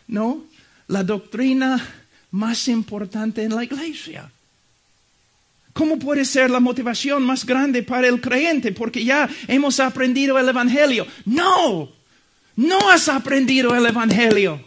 no, 0.06 0.46
la 0.88 1.04
doctrina 1.04 2.01
más 2.32 2.66
importante 2.68 3.44
en 3.44 3.54
la 3.54 3.62
iglesia? 3.62 4.30
¿Cómo 5.72 5.98
puede 5.98 6.24
ser 6.24 6.50
la 6.50 6.60
motivación 6.60 7.22
más 7.22 7.46
grande 7.46 7.82
para 7.82 8.08
el 8.08 8.20
creyente? 8.20 8.72
Porque 8.72 9.04
ya 9.04 9.28
hemos 9.48 9.80
aprendido 9.80 10.38
el 10.38 10.48
Evangelio. 10.48 11.06
No, 11.24 11.90
no 12.56 12.90
has 12.90 13.08
aprendido 13.08 13.74
el 13.74 13.86
Evangelio. 13.86 14.62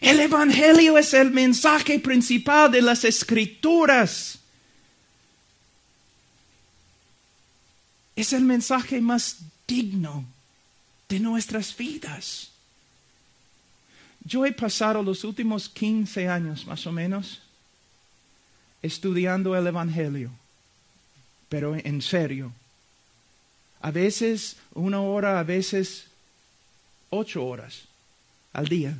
El 0.00 0.20
Evangelio 0.20 0.96
es 0.96 1.12
el 1.12 1.30
mensaje 1.30 1.98
principal 1.98 2.70
de 2.70 2.82
las 2.82 3.04
escrituras. 3.04 4.38
Es 8.14 8.32
el 8.32 8.42
mensaje 8.42 9.00
más 9.00 9.36
digno 9.66 10.24
de 11.08 11.20
nuestras 11.20 11.76
vidas. 11.76 12.50
Yo 14.26 14.44
he 14.44 14.50
pasado 14.50 15.04
los 15.04 15.22
últimos 15.22 15.68
15 15.68 16.28
años 16.28 16.66
más 16.66 16.84
o 16.84 16.90
menos 16.90 17.40
estudiando 18.82 19.54
el 19.54 19.64
Evangelio, 19.68 20.32
pero 21.48 21.76
en 21.76 22.02
serio. 22.02 22.52
A 23.80 23.92
veces 23.92 24.56
una 24.74 25.00
hora, 25.00 25.38
a 25.38 25.44
veces 25.44 26.06
ocho 27.08 27.46
horas 27.46 27.84
al 28.52 28.66
día. 28.66 28.98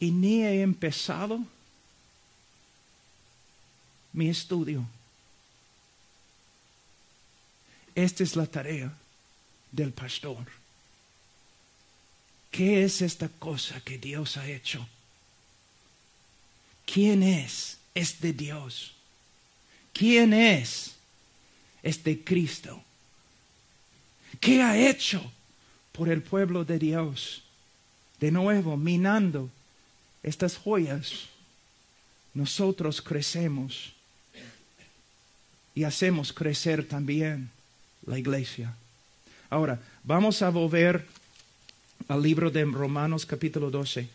Y 0.00 0.10
ni 0.10 0.42
he 0.42 0.62
empezado 0.62 1.38
mi 4.12 4.28
estudio. 4.28 4.84
Esta 7.94 8.24
es 8.24 8.34
la 8.34 8.46
tarea 8.46 8.92
del 9.70 9.92
pastor. 9.92 10.63
¿Qué 12.54 12.84
es 12.84 13.02
esta 13.02 13.28
cosa 13.28 13.80
que 13.80 13.98
Dios 13.98 14.36
ha 14.36 14.48
hecho? 14.48 14.86
¿Quién 16.86 17.24
es? 17.24 17.78
este 17.96 18.32
Dios. 18.32 18.92
¿Quién 19.92 20.32
es? 20.32 20.94
este 21.82 22.22
Cristo. 22.22 22.80
¿Qué 24.38 24.62
ha 24.62 24.78
hecho 24.78 25.32
por 25.90 26.08
el 26.08 26.22
pueblo 26.22 26.64
de 26.64 26.78
Dios? 26.78 27.42
De 28.20 28.30
nuevo, 28.30 28.76
minando 28.76 29.50
estas 30.22 30.56
joyas, 30.56 31.26
nosotros 32.34 33.02
crecemos 33.02 33.92
y 35.74 35.82
hacemos 35.82 36.32
crecer 36.32 36.86
también 36.86 37.50
la 38.06 38.16
iglesia. 38.16 38.76
Ahora, 39.50 39.80
vamos 40.04 40.40
a 40.40 40.50
volver 40.50 41.04
al 42.08 42.22
libro 42.22 42.50
de 42.50 42.64
Romanos 42.64 43.26
capítulo 43.26 43.70
12. 43.70 44.08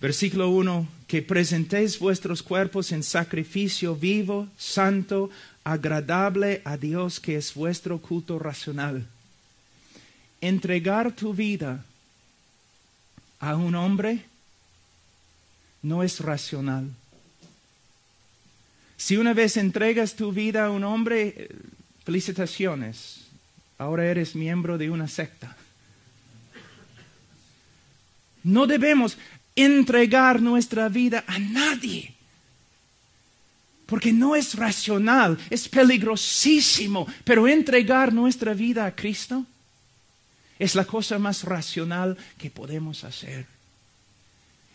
Versículo 0.00 0.48
1, 0.48 0.88
que 1.06 1.20
presentéis 1.20 1.98
vuestros 1.98 2.42
cuerpos 2.42 2.90
en 2.92 3.02
sacrificio 3.02 3.94
vivo, 3.94 4.48
santo, 4.56 5.28
agradable 5.62 6.62
a 6.64 6.78
Dios, 6.78 7.20
que 7.20 7.36
es 7.36 7.52
vuestro 7.52 7.98
culto 7.98 8.38
racional. 8.38 9.06
Entregar 10.40 11.12
tu 11.12 11.34
vida 11.34 11.84
a 13.40 13.56
un 13.56 13.74
hombre 13.74 14.24
no 15.82 16.02
es 16.02 16.20
racional. 16.20 16.88
Si 19.00 19.16
una 19.16 19.32
vez 19.32 19.56
entregas 19.56 20.14
tu 20.14 20.30
vida 20.30 20.66
a 20.66 20.70
un 20.70 20.84
hombre, 20.84 21.34
eh, 21.34 21.48
felicitaciones, 22.04 23.22
ahora 23.78 24.04
eres 24.04 24.34
miembro 24.34 24.76
de 24.76 24.90
una 24.90 25.08
secta. 25.08 25.56
No 28.42 28.66
debemos, 28.66 29.16
entregar 29.56 30.42
nuestra 30.42 30.90
vida 30.90 31.24
a 31.26 31.38
nadie. 31.38 32.12
Porque 33.86 34.12
no 34.12 34.36
es 34.36 34.54
racional, 34.54 35.38
es 35.48 35.66
peligrosísimo, 35.66 37.06
pero 37.24 37.48
entregar 37.48 38.12
nuestra 38.12 38.52
vida 38.52 38.84
a 38.84 38.94
Cristo 38.94 39.46
es 40.58 40.74
la 40.74 40.84
cosa 40.84 41.18
más 41.18 41.44
racional 41.44 42.18
que 42.36 42.50
podemos 42.50 43.02
hacer. 43.04 43.46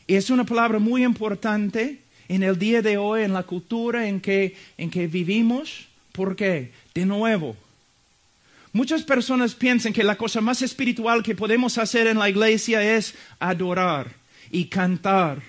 Y 0.08 0.16
es 0.16 0.32
una 0.32 0.46
palabra 0.46 0.80
muy 0.80 1.04
importante 1.04 2.05
en 2.28 2.44
el 2.44 2.58
día 2.58 2.82
de 2.82 2.98
hoy, 2.98 3.24
en 3.24 3.34
la 3.34 3.44
cultura 3.44 4.08
en 4.08 4.20
que, 4.20 4.56
en 4.78 4.90
que 4.90 5.08
vivimos. 5.08 5.88
porque 6.12 6.72
De 6.94 7.06
nuevo, 7.06 7.56
muchas 8.72 9.04
personas 9.04 9.54
piensan 9.54 9.94
que 9.94 10.04
la 10.04 10.18
cosa 10.18 10.42
más 10.42 10.62
espiritual 10.62 11.24
que 11.24 11.36
podemos 11.36 11.78
hacer 11.78 12.08
en 12.08 12.20
la 12.20 12.30
iglesia 12.30 12.82
es 12.98 13.16
adorar 13.40 14.12
y 14.52 14.66
cantar. 14.66 15.42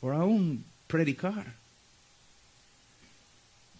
O 0.00 0.10
aún 0.10 0.64
predicar. 0.88 1.54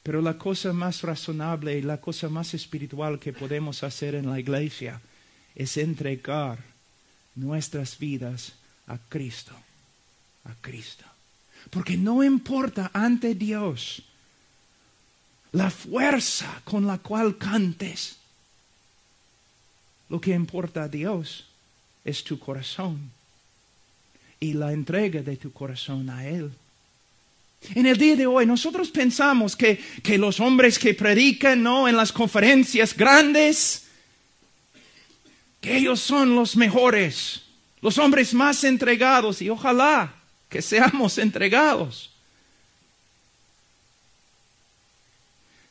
Pero 0.03 0.21
la 0.21 0.37
cosa 0.39 0.73
más 0.73 1.03
razonable 1.03 1.79
y 1.79 1.83
la 1.83 2.01
cosa 2.01 2.29
más 2.29 2.55
espiritual 2.55 3.19
que 3.19 3.33
podemos 3.33 3.83
hacer 3.83 4.15
en 4.15 4.29
la 4.29 4.41
iglesia 4.41 5.01
es 5.55 5.77
entregar 5.77 6.59
nuestras 7.35 7.99
vidas 7.99 8.55
a 8.87 8.99
Cristo. 9.09 9.53
A 10.45 10.55
Cristo. 10.61 11.05
Porque 11.71 11.97
no 11.97 12.23
importa 12.23 12.91
ante 12.93 13.35
Dios 13.35 14.03
la 15.53 15.71
fuerza 15.71 16.63
con 16.65 16.87
la 16.87 16.99
cual 16.99 17.37
cantes 17.37 18.17
lo 20.09 20.21
que 20.21 20.33
importa 20.33 20.85
a 20.85 20.89
Dios 20.89 21.47
es 22.05 22.23
tu 22.25 22.39
corazón 22.39 23.11
y 24.41 24.55
la 24.55 24.73
entrega 24.73 25.23
de 25.23 25.37
tu 25.37 25.53
corazón 25.53 26.11
a 26.11 26.27
Él. 26.27 26.51
En 27.75 27.87
el 27.87 27.97
día 27.97 28.17
de 28.17 28.27
hoy 28.27 28.45
nosotros 28.45 28.91
pensamos 28.91 29.55
que, 29.55 29.81
que 30.03 30.19
los 30.19 30.41
hombres 30.41 30.79
que 30.79 30.95
predican 30.95 31.63
¿no? 31.63 31.89
en 31.89 31.97
las 31.97 32.13
conferencias 32.13 32.95
grandes, 32.97 33.87
que 35.61 35.77
ellos 35.77 36.01
son 36.01 36.35
los 36.35 36.57
mejores, 36.57 37.43
los 37.83 37.99
hombres 37.99 38.33
más 38.33 38.63
entregados 38.65 39.43
y 39.43 39.51
ojalá 39.51 40.15
que 40.49 40.63
seamos 40.63 41.19
entregados. 41.19 42.11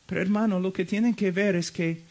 Pero 0.05 0.21
hermano, 0.21 0.59
lo 0.59 0.73
que 0.73 0.83
tienen 0.83 1.15
que 1.15 1.31
ver 1.31 1.55
es 1.55 1.71
que 1.71 2.01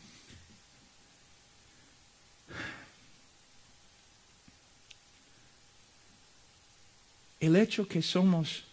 el 7.40 7.56
hecho 7.56 7.86
que 7.86 8.00
somos 8.00 8.64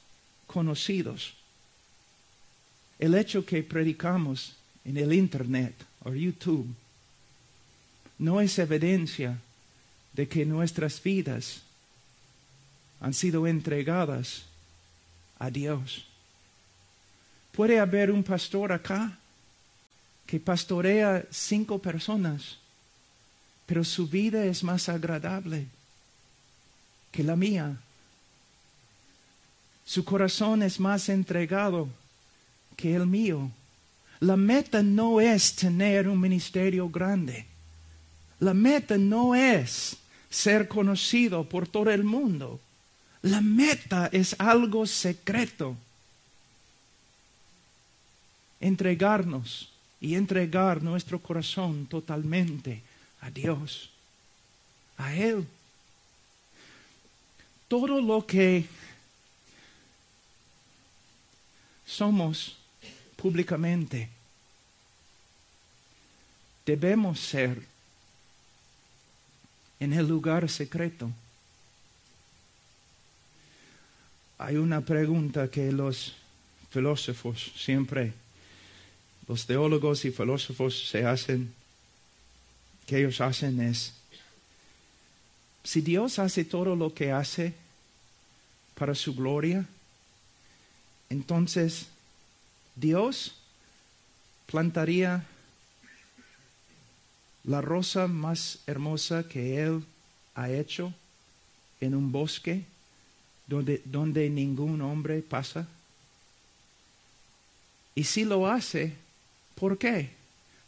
conocidos, 0.48 1.34
el 3.00 3.16
hecho 3.16 3.46
que 3.46 3.64
predicamos 3.64 4.56
en 4.86 4.96
el 4.96 5.12
Internet 5.12 5.76
o 6.06 6.14
YouTube, 6.14 6.74
no 8.18 8.40
es 8.40 8.58
evidencia 8.60 9.38
de 10.18 10.28
que 10.28 10.46
nuestras 10.46 11.02
vidas 11.02 11.62
han 13.00 13.14
sido 13.14 13.46
entregadas 13.46 14.46
a 15.38 15.52
Dios. 15.52 16.06
Puede 17.52 17.80
haber 17.80 18.12
un 18.12 18.24
pastor 18.24 18.72
acá 18.72 19.18
que 20.26 20.40
pastorea 20.40 21.24
cinco 21.30 21.80
personas, 21.80 22.58
pero 23.68 23.84
su 23.84 24.08
vida 24.08 24.44
es 24.46 24.64
más 24.64 24.90
agradable 24.90 25.68
que 27.12 27.24
la 27.24 27.36
mía. 27.36 27.78
Su 29.86 30.04
corazón 30.04 30.64
es 30.64 30.80
más 30.80 31.10
entregado 31.10 31.88
que 32.76 32.96
el 32.96 33.06
mío. 33.06 33.52
La 34.20 34.36
meta 34.36 34.82
no 34.82 35.22
es 35.22 35.56
tener 35.56 36.10
un 36.10 36.20
ministerio 36.20 36.90
grande. 36.90 37.46
La 38.40 38.56
meta 38.56 38.98
no 38.98 39.36
es 39.36 39.98
ser 40.30 40.68
conocido 40.68 41.48
por 41.48 41.68
todo 41.68 41.92
el 41.92 42.04
mundo. 42.04 42.60
La 43.22 43.42
meta 43.42 44.10
es 44.12 44.36
algo 44.40 44.86
secreto. 44.86 45.76
Entregarnos 48.60 49.70
y 50.00 50.16
entregar 50.16 50.84
nuestro 50.84 51.20
corazón 51.20 51.86
totalmente 51.88 52.82
a 53.22 53.30
Dios, 53.30 53.90
a 54.98 55.14
Él. 55.16 55.48
Todo 57.68 58.00
lo 58.02 58.26
que 58.26 58.66
somos 61.86 62.58
públicamente, 63.16 64.10
debemos 66.66 67.20
ser 67.20 67.64
en 69.80 69.94
el 69.94 70.08
lugar 70.08 70.50
secreto. 70.50 71.12
Hay 74.38 74.58
una 74.58 74.82
pregunta 74.82 75.50
que 75.50 75.72
los 75.72 76.16
filósofos 76.70 77.52
siempre, 77.56 78.14
los 79.28 79.46
teólogos 79.46 80.06
y 80.06 80.12
filósofos 80.12 80.90
se 80.90 81.06
hacen, 81.06 81.54
que 82.86 83.00
ellos 83.00 83.20
hacen 83.20 83.60
es, 83.62 83.94
si 85.64 85.82
Dios 85.82 86.18
hace 86.20 86.46
todo 86.46 86.76
lo 86.76 86.94
que 86.94 87.12
hace 87.12 87.54
para 88.76 88.96
su 88.96 89.14
gloria, 89.14 89.66
entonces 91.10 91.88
Dios 92.76 93.36
plantaría 94.46 95.26
la 97.48 97.62
rosa 97.62 98.08
más 98.08 98.60
hermosa 98.68 99.28
que 99.28 99.64
Él 99.64 99.84
ha 100.36 100.52
hecho 100.52 100.94
en 101.82 101.96
un 101.96 102.12
bosque 102.12 102.66
donde, 103.48 103.82
donde 103.86 104.30
ningún 104.30 104.82
hombre 104.82 105.24
pasa? 105.24 105.68
Y 107.96 108.04
si 108.04 108.24
lo 108.26 108.48
hace, 108.48 108.94
¿por 109.56 109.80
qué? 109.80 110.12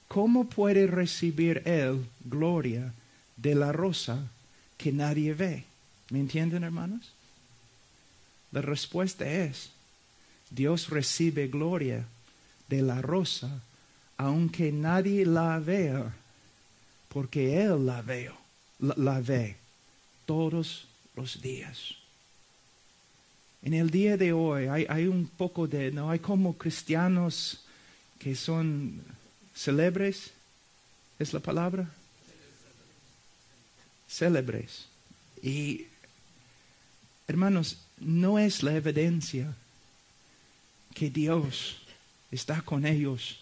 ¿Cómo 0.08 0.46
puede 0.46 0.88
recibir 0.88 1.62
Él 1.66 2.04
gloria 2.26 2.92
de 3.38 3.54
la 3.54 3.72
rosa 3.72 4.28
que 4.78 4.92
nadie 4.92 5.36
ve? 5.36 5.66
¿Me 6.10 6.20
entienden, 6.20 6.64
hermanos? 6.64 7.12
La 8.52 8.62
respuesta 8.62 9.30
es, 9.30 9.70
Dios 10.50 10.90
recibe 10.90 11.48
gloria 11.48 12.06
de 12.68 12.82
la 12.82 13.04
rosa 13.04 13.62
aunque 14.20 14.74
nadie 14.74 15.26
la 15.26 15.58
vea, 15.60 16.14
porque 17.10 17.62
Él 17.62 17.86
la, 17.86 18.02
veo, 18.02 18.38
la, 18.80 19.20
ve 19.20 19.58
todos 20.26 20.88
los 21.16 21.42
días. 21.42 21.96
En 23.62 23.74
el 23.74 23.90
día 23.90 24.16
de 24.16 24.32
hoy 24.32 24.68
hay, 24.68 24.86
hay, 24.88 25.08
un 25.08 25.28
poco 25.28 25.68
de, 25.68 25.92
no 25.92 26.10
hay 26.10 26.20
como 26.20 26.58
cristianos 26.58 27.66
que 28.18 28.36
son 28.36 29.02
célebres, 29.54 30.32
es 31.18 31.34
la 31.34 31.40
palabra, 31.40 31.90
célebres. 34.08 34.86
Y 35.42 35.88
hermanos, 37.28 37.78
no 38.00 38.40
es 38.40 38.64
la 38.64 38.76
evidencia 38.76 39.54
que 40.94 41.10
Dios 41.10 41.78
está 42.32 42.62
con 42.62 42.86
ellos. 42.86 43.40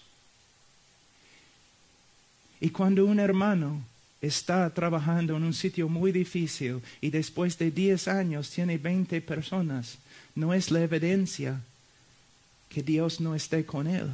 Y 2.60 2.70
cuando 2.70 3.06
un 3.06 3.20
hermano 3.20 3.82
está 4.22 4.70
trabajando 4.74 5.38
en 5.38 5.44
un 5.44 5.54
sitio 5.54 5.88
muy 5.88 6.12
difícil 6.12 6.82
y 7.02 7.10
después 7.10 7.58
de 7.58 7.72
10 7.72 8.08
años 8.08 8.50
tiene 8.50 8.78
20 8.78 9.22
personas, 9.22 9.98
no 10.36 10.54
es 10.54 10.72
la 10.72 10.82
evidencia 10.82 11.62
que 12.70 12.82
Dios 12.82 13.22
no 13.22 13.36
esté 13.36 13.66
con 13.66 13.88
él. 13.88 14.10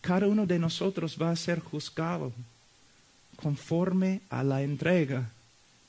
Cada 0.00 0.26
uno 0.28 0.46
de 0.46 0.58
nosotros 0.58 1.16
va 1.20 1.30
a 1.30 1.36
ser 1.36 1.60
juzgado 1.60 2.32
conforme 3.36 4.20
a 4.30 4.42
la 4.42 4.62
entrega 4.62 5.30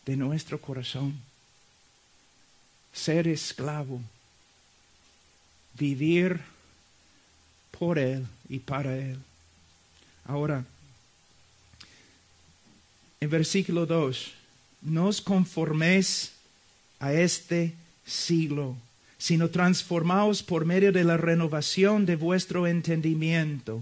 de 0.05 0.17
nuestro 0.17 0.59
corazón. 0.59 1.15
Ser 2.91 3.27
esclavo 3.27 4.01
vivir 5.79 6.41
por 7.71 7.97
Él 7.97 8.27
y 8.49 8.59
para 8.59 8.95
Él. 8.95 9.19
Ahora, 10.29 10.63
en 13.19 13.29
versículo 13.29 13.87
2, 13.87 14.31
no 14.85 15.07
os 15.09 15.21
conforméis 15.21 16.37
a 17.01 17.13
este 17.13 17.73
siglo, 18.05 18.77
sino 19.17 19.49
transformaos 19.49 20.43
por 20.43 20.65
medio 20.65 20.91
de 20.91 21.03
la 21.03 21.17
renovación 21.17 22.05
de 22.05 22.15
vuestro 22.15 22.67
entendimiento, 22.67 23.81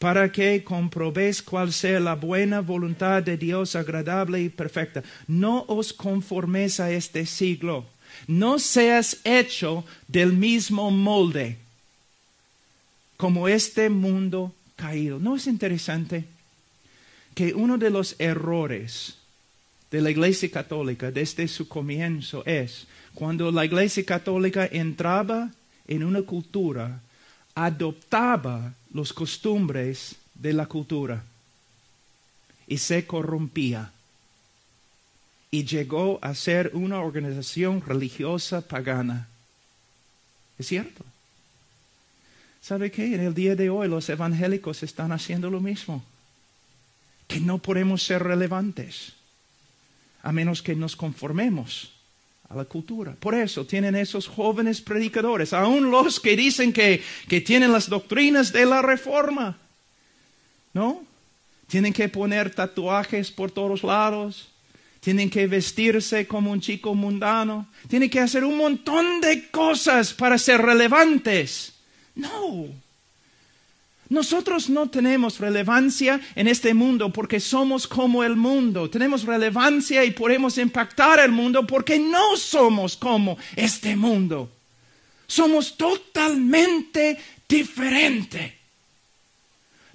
para 0.00 0.32
que 0.32 0.64
comprobéis 0.64 1.40
cuál 1.40 1.72
sea 1.72 2.00
la 2.00 2.16
buena 2.16 2.58
voluntad 2.60 3.22
de 3.22 3.36
Dios 3.36 3.76
agradable 3.76 4.42
y 4.42 4.48
perfecta. 4.48 5.04
No 5.28 5.64
os 5.68 5.92
conforméis 5.92 6.80
a 6.80 6.90
este 6.90 7.24
siglo 7.24 7.86
no 8.26 8.58
seas 8.58 9.18
hecho 9.24 9.84
del 10.08 10.32
mismo 10.32 10.90
molde 10.90 11.58
como 13.16 13.48
este 13.48 13.90
mundo 13.90 14.52
¿No 14.92 15.36
es 15.36 15.46
interesante 15.46 16.24
que 17.34 17.54
uno 17.54 17.78
de 17.78 17.88
los 17.88 18.16
errores 18.18 19.14
de 19.90 20.02
la 20.02 20.10
Iglesia 20.10 20.50
Católica 20.50 21.10
desde 21.10 21.48
su 21.48 21.68
comienzo 21.68 22.44
es 22.44 22.86
cuando 23.14 23.50
la 23.50 23.64
Iglesia 23.64 24.04
Católica 24.04 24.66
entraba 24.70 25.50
en 25.88 26.04
una 26.04 26.20
cultura, 26.22 27.00
adoptaba 27.54 28.74
los 28.92 29.12
costumbres 29.12 30.16
de 30.34 30.52
la 30.52 30.66
cultura 30.66 31.24
y 32.66 32.76
se 32.76 33.06
corrompía 33.06 33.90
y 35.50 35.64
llegó 35.64 36.18
a 36.20 36.34
ser 36.34 36.72
una 36.74 37.00
organización 37.00 37.80
religiosa 37.80 38.60
pagana. 38.60 39.28
¿Es 40.58 40.66
cierto? 40.66 41.04
¿Sabe 42.64 42.90
qué? 42.90 43.14
En 43.14 43.20
el 43.20 43.34
día 43.34 43.54
de 43.54 43.68
hoy 43.68 43.88
los 43.88 44.08
evangélicos 44.08 44.82
están 44.82 45.12
haciendo 45.12 45.50
lo 45.50 45.60
mismo. 45.60 46.02
Que 47.28 47.38
no 47.38 47.58
podemos 47.58 48.02
ser 48.02 48.22
relevantes 48.22 49.12
a 50.22 50.32
menos 50.32 50.62
que 50.62 50.74
nos 50.74 50.96
conformemos 50.96 51.92
a 52.48 52.56
la 52.56 52.64
cultura. 52.64 53.16
Por 53.20 53.34
eso 53.34 53.66
tienen 53.66 53.94
esos 53.94 54.26
jóvenes 54.26 54.80
predicadores, 54.80 55.52
aún 55.52 55.90
los 55.90 56.18
que 56.18 56.38
dicen 56.38 56.72
que, 56.72 57.02
que 57.28 57.42
tienen 57.42 57.70
las 57.70 57.90
doctrinas 57.90 58.50
de 58.50 58.64
la 58.64 58.80
reforma. 58.80 59.58
¿No? 60.72 61.04
Tienen 61.66 61.92
que 61.92 62.08
poner 62.08 62.48
tatuajes 62.54 63.30
por 63.30 63.50
todos 63.50 63.82
lados 63.82 64.48
tienen 65.00 65.28
que 65.28 65.46
vestirse 65.46 66.26
como 66.26 66.50
un 66.50 66.62
chico 66.62 66.94
mundano, 66.94 67.68
tienen 67.88 68.08
que 68.08 68.20
hacer 68.20 68.42
un 68.42 68.56
montón 68.56 69.20
de 69.20 69.50
cosas 69.50 70.14
para 70.14 70.38
ser 70.38 70.62
relevantes. 70.62 71.73
No. 72.14 72.66
Nosotros 74.08 74.68
no 74.68 74.88
tenemos 74.88 75.40
relevancia 75.40 76.20
en 76.34 76.46
este 76.46 76.74
mundo 76.74 77.12
porque 77.12 77.40
somos 77.40 77.86
como 77.86 78.22
el 78.22 78.36
mundo. 78.36 78.88
Tenemos 78.90 79.24
relevancia 79.24 80.04
y 80.04 80.10
podemos 80.10 80.58
impactar 80.58 81.20
el 81.20 81.32
mundo 81.32 81.66
porque 81.66 81.98
no 81.98 82.36
somos 82.36 82.96
como 82.96 83.38
este 83.56 83.96
mundo. 83.96 84.50
Somos 85.26 85.76
totalmente 85.76 87.18
diferentes. 87.48 88.52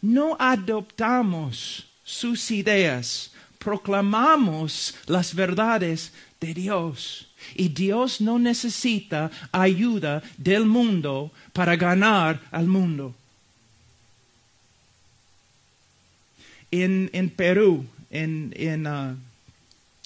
No 0.02 0.36
adoptamos 0.40 1.86
sus 2.04 2.50
ideas 2.52 3.32
proclamamos 3.60 4.96
las 5.06 5.36
verdades 5.36 6.12
de 6.40 6.54
Dios. 6.56 7.29
Y 7.56 7.70
Dios 7.70 8.22
no 8.22 8.40
necesita 8.40 9.32
ayuda 9.52 10.22
del 10.38 10.66
mundo 10.66 11.32
para 11.54 11.76
ganar 11.76 12.42
al 12.52 12.68
mundo. 12.68 13.16
En, 16.72 17.34
Perú, 17.36 17.86
en, 18.12 18.54
en, 18.56 18.86
uh, 18.86 19.16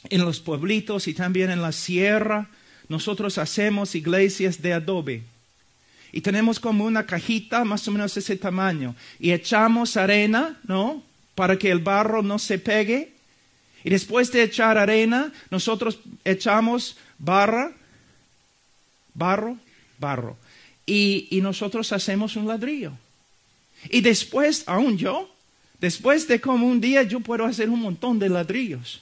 en 0.09 0.21
los 0.21 0.39
pueblitos 0.39 1.07
y 1.07 1.13
también 1.13 1.51
en 1.51 1.61
la 1.61 1.71
sierra, 1.71 2.49
nosotros 2.87 3.37
hacemos 3.37 3.95
iglesias 3.95 4.61
de 4.61 4.73
adobe. 4.73 5.23
Y 6.11 6.21
tenemos 6.21 6.59
como 6.59 6.85
una 6.85 7.05
cajita 7.05 7.65
más 7.65 7.87
o 7.87 7.91
menos 7.91 8.15
ese 8.15 8.37
tamaño. 8.37 8.95
Y 9.19 9.31
echamos 9.31 9.97
arena, 9.97 10.59
¿no? 10.67 11.03
Para 11.33 11.57
que 11.57 11.71
el 11.71 11.79
barro 11.79 12.21
no 12.21 12.37
se 12.37 12.59
pegue 12.59 13.12
Y 13.83 13.89
después 13.89 14.31
de 14.31 14.43
echar 14.43 14.77
arena, 14.77 15.31
nosotros 15.49 15.99
echamos 16.23 16.97
barra, 17.17 17.71
barro, 19.13 19.57
barro. 19.99 20.37
Y, 20.85 21.27
y 21.31 21.41
nosotros 21.41 21.91
hacemos 21.91 22.35
un 22.35 22.47
ladrillo. 22.47 22.93
Y 23.89 24.01
después, 24.01 24.63
aún 24.67 24.97
yo, 24.97 25.29
después 25.79 26.27
de 26.27 26.39
como 26.39 26.67
un 26.67 26.79
día, 26.79 27.03
yo 27.03 27.19
puedo 27.19 27.45
hacer 27.45 27.69
un 27.69 27.81
montón 27.81 28.19
de 28.19 28.29
ladrillos. 28.29 29.01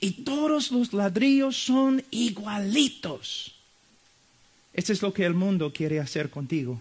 Y 0.00 0.24
todos 0.24 0.70
los 0.70 0.92
ladrillos 0.92 1.56
son 1.56 2.02
igualitos. 2.10 3.54
Esto 4.72 4.92
es 4.92 5.02
lo 5.02 5.12
que 5.12 5.24
el 5.24 5.34
mundo 5.34 5.72
quiere 5.72 6.00
hacer 6.00 6.30
contigo. 6.30 6.80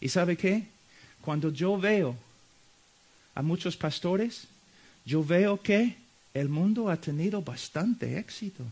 ¿Y 0.00 0.08
sabe 0.08 0.36
qué? 0.36 0.66
Cuando 1.20 1.52
yo 1.52 1.76
veo 1.78 2.16
a 3.34 3.42
muchos 3.42 3.76
pastores, 3.76 4.44
yo 5.04 5.24
veo 5.24 5.60
que 5.60 5.96
el 6.34 6.48
mundo 6.48 6.88
ha 6.88 6.96
tenido 6.96 7.42
bastante 7.42 8.18
éxito. 8.18 8.64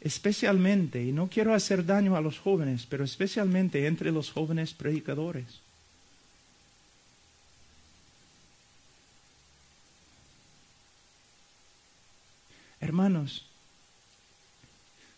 Especialmente, 0.00 1.02
y 1.02 1.12
no 1.12 1.28
quiero 1.28 1.52
hacer 1.52 1.84
daño 1.84 2.16
a 2.16 2.20
los 2.20 2.38
jóvenes, 2.38 2.86
pero 2.88 3.04
especialmente 3.04 3.86
entre 3.86 4.12
los 4.12 4.30
jóvenes 4.30 4.72
predicadores. 4.72 5.60
Hermanos, 12.80 13.44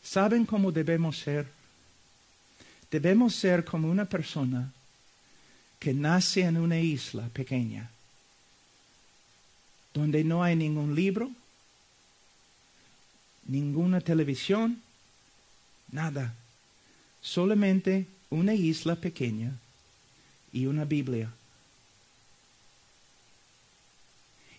¿saben 0.02 0.46
cómo 0.46 0.72
debemos 0.72 1.18
ser? 1.18 1.46
Debemos 2.90 3.34
ser 3.34 3.64
como 3.64 3.88
una 3.90 4.06
persona 4.06 4.72
que 5.80 5.94
nace 5.94 6.42
en 6.42 6.58
una 6.58 6.78
isla 6.78 7.28
pequeña, 7.30 7.90
donde 9.94 10.22
no 10.22 10.44
hay 10.44 10.54
ningún 10.54 10.94
libro, 10.94 11.30
ninguna 13.46 14.02
televisión, 14.02 14.82
nada, 15.90 16.34
solamente 17.22 18.06
una 18.28 18.54
isla 18.54 18.94
pequeña 18.94 19.52
y 20.52 20.66
una 20.66 20.84
Biblia. 20.84 21.32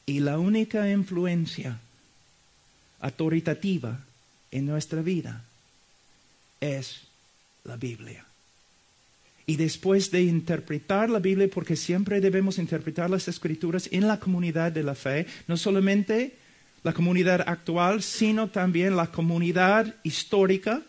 Y 0.07 0.21
la 0.21 0.39
única 0.39 0.89
influencia 0.89 1.79
autoritativa 2.99 3.99
en 4.49 4.65
nuestra 4.65 5.01
vida 5.03 5.45
es 6.59 7.03
la 7.63 7.77
Biblia. 7.77 8.25
Y 9.45 9.55
después 9.55 10.11
de 10.11 10.21
interpretar 10.21 11.09
la 11.09 11.19
Biblia, 11.19 11.49
porque 11.53 11.75
siempre 11.75 12.21
debemos 12.21 12.57
interpretar 12.57 13.09
las 13.09 13.27
escrituras 13.27 13.89
en 13.91 14.07
la 14.07 14.19
comunidad 14.19 14.71
de 14.71 14.83
la 14.83 14.95
fe, 14.95 15.25
no 15.47 15.57
solamente 15.57 16.35
la 16.83 16.93
comunidad 16.93 17.43
actual, 17.47 18.01
sino 18.01 18.47
también 18.47 18.95
la 18.95 19.07
comunidad 19.07 19.95
histórica, 20.03 20.81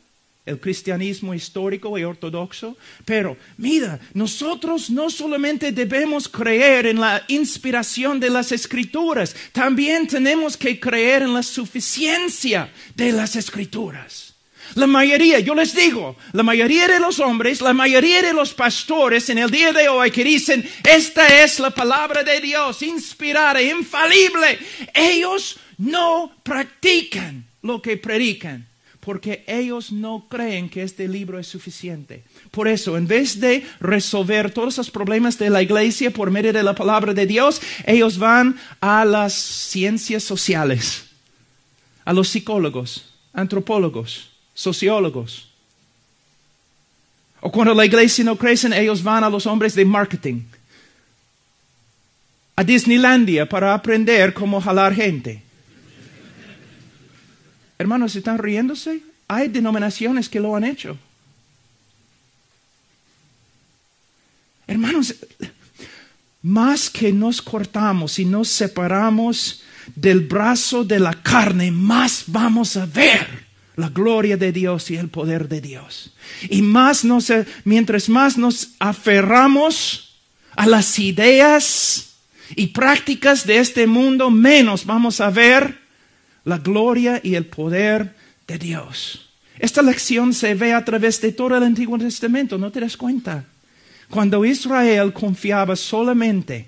el 0.44 0.58
cristianismo 0.58 1.34
histórico 1.34 1.96
y 1.98 2.04
ortodoxo. 2.04 2.76
Pero 3.04 3.36
mira, 3.56 4.00
nosotros 4.14 4.90
no 4.90 5.10
solamente 5.10 5.72
debemos 5.72 6.28
creer 6.28 6.86
en 6.86 7.00
la 7.00 7.22
inspiración 7.28 8.18
de 8.18 8.30
las 8.30 8.52
escrituras, 8.52 9.36
también 9.52 10.06
tenemos 10.06 10.56
que 10.56 10.80
creer 10.80 11.22
en 11.22 11.34
la 11.34 11.42
suficiencia 11.42 12.72
de 12.94 13.12
las 13.12 13.36
escrituras. 13.36 14.31
La 14.74 14.86
mayoría, 14.86 15.38
yo 15.40 15.54
les 15.54 15.74
digo, 15.74 16.16
la 16.32 16.42
mayoría 16.42 16.88
de 16.88 16.98
los 16.98 17.20
hombres, 17.20 17.60
la 17.60 17.74
mayoría 17.74 18.22
de 18.22 18.32
los 18.32 18.54
pastores 18.54 19.28
en 19.28 19.38
el 19.38 19.50
día 19.50 19.72
de 19.72 19.88
hoy 19.88 20.10
que 20.10 20.24
dicen, 20.24 20.68
esta 20.88 21.42
es 21.42 21.60
la 21.60 21.70
palabra 21.70 22.22
de 22.22 22.40
Dios, 22.40 22.82
inspirada, 22.82 23.60
infalible, 23.60 24.58
ellos 24.94 25.58
no 25.78 26.32
practican 26.42 27.44
lo 27.62 27.82
que 27.82 27.96
predican 27.96 28.66
porque 29.00 29.42
ellos 29.48 29.90
no 29.90 30.26
creen 30.28 30.70
que 30.70 30.84
este 30.84 31.08
libro 31.08 31.36
es 31.40 31.48
suficiente. 31.48 32.22
Por 32.52 32.68
eso, 32.68 32.96
en 32.96 33.08
vez 33.08 33.40
de 33.40 33.66
resolver 33.80 34.52
todos 34.52 34.78
los 34.78 34.90
problemas 34.92 35.36
de 35.40 35.50
la 35.50 35.60
iglesia 35.60 36.12
por 36.12 36.30
medio 36.30 36.52
de 36.52 36.62
la 36.62 36.72
palabra 36.72 37.12
de 37.12 37.26
Dios, 37.26 37.60
ellos 37.84 38.16
van 38.16 38.56
a 38.80 39.04
las 39.04 39.32
ciencias 39.34 40.22
sociales, 40.22 41.06
a 42.04 42.12
los 42.12 42.28
psicólogos, 42.28 43.12
antropólogos, 43.32 44.31
sociólogos. 44.54 45.48
O 47.40 47.50
cuando 47.50 47.74
la 47.74 47.84
iglesia 47.84 48.24
no 48.24 48.36
crece, 48.36 48.68
ellos 48.80 49.02
van 49.02 49.24
a 49.24 49.30
los 49.30 49.46
hombres 49.46 49.74
de 49.74 49.84
marketing, 49.84 50.42
a 52.54 52.62
Disneylandia 52.62 53.48
para 53.48 53.74
aprender 53.74 54.32
cómo 54.32 54.60
jalar 54.60 54.94
gente. 54.94 55.42
Hermanos, 57.78 58.14
¿están 58.14 58.38
riéndose? 58.38 59.02
Hay 59.26 59.48
denominaciones 59.48 60.28
que 60.28 60.38
lo 60.38 60.54
han 60.54 60.62
hecho. 60.62 60.96
Hermanos, 64.68 65.16
más 66.42 66.88
que 66.88 67.12
nos 67.12 67.42
cortamos 67.42 68.18
y 68.20 68.24
nos 68.24 68.48
separamos 68.48 69.62
del 69.96 70.20
brazo 70.20 70.84
de 70.84 71.00
la 71.00 71.14
carne, 71.14 71.72
más 71.72 72.24
vamos 72.28 72.76
a 72.76 72.86
ver 72.86 73.51
la 73.76 73.88
gloria 73.88 74.36
de 74.36 74.52
Dios 74.52 74.90
y 74.90 74.96
el 74.96 75.08
poder 75.08 75.48
de 75.48 75.60
Dios. 75.60 76.14
Y 76.48 76.62
más 76.62 77.04
nos, 77.04 77.32
mientras 77.64 78.08
más 78.08 78.36
nos 78.36 78.70
aferramos 78.78 80.18
a 80.56 80.66
las 80.66 80.98
ideas 80.98 82.14
y 82.54 82.68
prácticas 82.68 83.46
de 83.46 83.58
este 83.58 83.86
mundo, 83.86 84.30
menos 84.30 84.84
vamos 84.84 85.20
a 85.20 85.30
ver 85.30 85.80
la 86.44 86.58
gloria 86.58 87.20
y 87.22 87.34
el 87.34 87.46
poder 87.46 88.14
de 88.46 88.58
Dios. 88.58 89.30
Esta 89.58 89.82
lección 89.82 90.34
se 90.34 90.54
ve 90.54 90.72
a 90.72 90.84
través 90.84 91.20
de 91.20 91.32
todo 91.32 91.56
el 91.56 91.62
Antiguo 91.62 91.98
Testamento, 91.98 92.58
¿no 92.58 92.70
te 92.70 92.80
das 92.80 92.96
cuenta? 92.96 93.44
Cuando 94.10 94.44
Israel 94.44 95.12
confiaba 95.12 95.76
solamente 95.76 96.66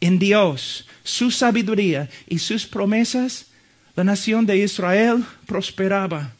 en 0.00 0.18
Dios, 0.18 0.86
su 1.02 1.30
sabiduría 1.30 2.08
y 2.28 2.38
sus 2.38 2.66
promesas, 2.66 3.49
la 3.96 4.04
nación 4.04 4.46
de 4.46 4.58
Israel 4.58 5.24
prosperaba. 5.46 6.32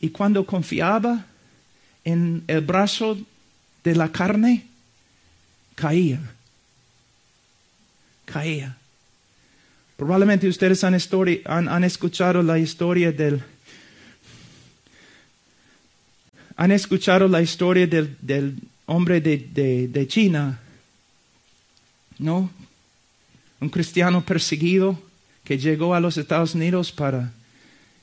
Y 0.00 0.10
cuando 0.10 0.44
confiaba 0.44 1.26
en 2.04 2.44
el 2.46 2.60
brazo 2.60 3.18
de 3.82 3.94
la 3.94 4.10
carne, 4.12 4.66
caía. 5.74 6.20
Caía. 8.24 8.76
Probablemente 9.96 10.48
ustedes 10.48 10.84
han, 10.84 10.94
han, 11.46 11.84
escuchado 11.84 12.42
la 12.42 12.58
historia 12.58 13.12
del... 13.12 13.42
Han 16.56 16.70
escuchado 16.70 17.28
la 17.28 17.42
historia 17.42 17.86
del, 17.86 18.56
hombre 18.86 19.20
de, 19.20 19.88
de 19.88 20.06
China, 20.06 20.60
¿no? 22.18 22.50
Un 23.60 23.68
cristiano 23.68 24.24
perseguido 24.24 25.05
que 25.46 25.58
llegó 25.58 25.94
a 25.94 26.00
los 26.00 26.18
Estados 26.18 26.56
Unidos 26.56 26.90
para 26.90 27.32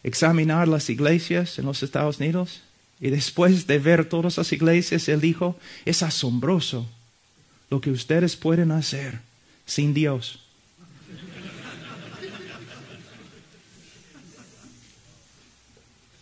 examinar 0.02 0.68
las 0.70 0.90
iglesias 0.90 1.60
en 1.60 1.66
los 1.66 1.84
Estados 1.84 2.20
Unidos. 2.20 2.62
Y 3.02 3.10
después 3.10 3.68
de 3.68 3.80
ver 3.80 4.06
todas 4.06 4.38
las 4.38 4.54
iglesias, 4.54 5.10
él 5.10 5.20
dijo, 5.20 5.58
es 5.84 6.02
asombroso 6.04 6.88
lo 7.70 7.82
que 7.82 7.92
ustedes 7.92 8.38
pueden 8.38 8.72
hacer 8.72 9.20
sin 9.66 9.94
Dios. 9.94 10.40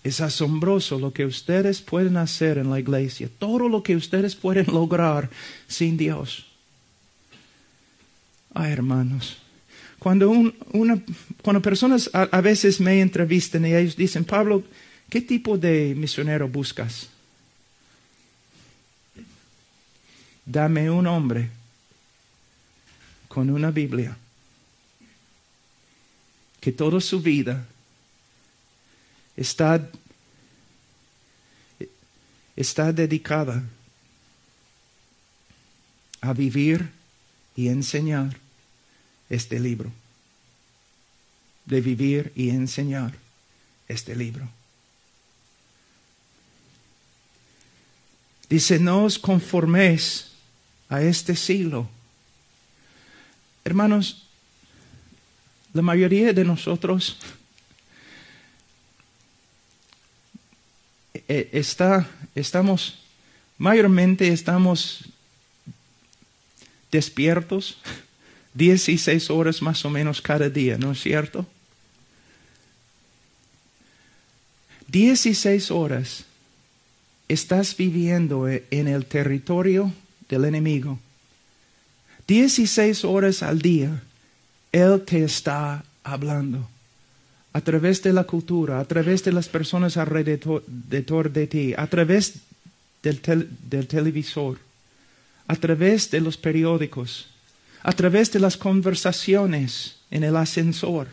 Es 0.03 0.21
asombroso 0.21 0.97
lo 0.97 1.13
que 1.13 1.25
ustedes 1.25 1.83
pueden 1.83 2.17
hacer 2.17 2.57
en 2.57 2.71
la 2.71 2.79
iglesia, 2.79 3.29
todo 3.37 3.69
lo 3.69 3.83
que 3.83 3.95
ustedes 3.95 4.35
pueden 4.35 4.65
lograr 4.65 5.29
sin 5.67 5.97
Dios. 5.97 6.47
Ay, 8.55 8.71
hermanos, 8.71 9.37
cuando, 10.01 10.31
una, 10.31 10.99
cuando 11.43 11.61
personas 11.61 12.09
a, 12.11 12.41
veces 12.41 12.81
me 12.81 13.01
entrevistan 13.01 13.67
y 13.67 13.75
ellos 13.75 13.95
dicen, 13.95 14.25
Pablo, 14.25 14.63
¿qué 15.07 15.21
tipo 15.21 15.59
de 15.59 15.93
misionero 15.95 16.49
buscas? 16.49 17.07
Dame 20.43 20.89
un 20.89 21.05
hombre 21.05 21.51
con 23.27 23.51
una 23.51 23.69
Biblia 23.69 24.17
que 26.59 26.71
toda 26.71 26.99
su 26.99 27.21
vida 27.21 27.67
está, 29.37 29.87
está 32.55 32.91
dedicada 32.91 33.63
a 36.21 36.33
vivir 36.33 36.89
y 37.55 37.67
enseñar 37.67 38.35
este 39.31 39.59
libro, 39.61 39.89
de 41.65 41.79
vivir 41.79 42.33
y 42.35 42.49
enseñar 42.49 43.13
este 43.87 44.13
libro. 44.13 44.47
Dice, 48.49 48.77
no 48.77 49.05
os 49.05 49.17
conforméis 49.17 50.31
a 50.89 51.01
este 51.01 51.37
siglo. 51.37 51.87
Hermanos, 53.63 54.27
la 55.71 55.81
mayoría 55.81 56.33
de 56.33 56.43
nosotros 56.43 57.15
eh, 61.13 61.49
está, 61.53 62.09
estamos, 62.35 62.99
mayormente 63.57 64.27
estamos 64.27 65.05
despiertos 66.91 67.77
16 68.53 69.29
horas 69.29 69.61
más 69.61 69.83
o 69.85 69.89
menos 69.89 70.21
cada 70.21 70.49
día, 70.49 70.77
¿no 70.77 70.91
es 70.91 71.01
cierto? 71.01 71.45
16 74.87 75.71
horas 75.71 76.25
estás 77.29 77.77
viviendo 77.77 78.47
en 78.49 78.87
el 78.87 79.05
territorio 79.05 79.93
del 80.27 80.45
enemigo. 80.45 80.99
16 82.27 83.05
horas 83.05 83.41
al 83.41 83.61
día, 83.61 84.03
Él 84.71 85.01
te 85.05 85.23
está 85.23 85.83
hablando 86.03 86.69
a 87.53 87.61
través 87.61 88.01
de 88.01 88.13
la 88.13 88.25
cultura, 88.25 88.79
a 88.79 88.85
través 88.85 89.23
de 89.23 89.31
las 89.31 89.47
personas 89.47 89.97
alrededor 89.97 91.31
de 91.31 91.47
ti, 91.47 91.73
a 91.77 91.87
través 91.87 92.35
del 93.01 93.87
televisor, 93.87 94.57
a 95.47 95.55
través 95.55 96.11
de 96.11 96.21
los 96.21 96.37
periódicos, 96.37 97.30
a 97.83 97.91
través 97.93 98.31
de 98.31 98.39
las 98.39 98.57
conversaciones 98.57 99.95
en 100.09 100.23
el 100.23 100.35
ascensor, 100.35 101.07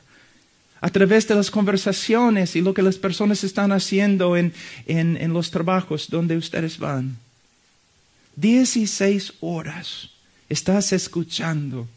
a 0.80 0.90
través 0.90 1.26
de 1.26 1.34
las 1.34 1.50
conversaciones 1.50 2.54
y 2.56 2.60
lo 2.60 2.74
que 2.74 2.82
las 2.82 2.96
personas 2.96 3.42
están 3.44 3.72
haciendo 3.72 4.36
en, 4.36 4.52
en, 4.86 5.32
los 5.32 5.50
trabajos 5.50 6.08
donde 6.08 6.36
ustedes 6.36 6.78
van. 6.78 7.16
Dieciséis 8.36 9.32
horas 9.40 10.10
estás 10.48 10.92
escuchando 10.92 11.88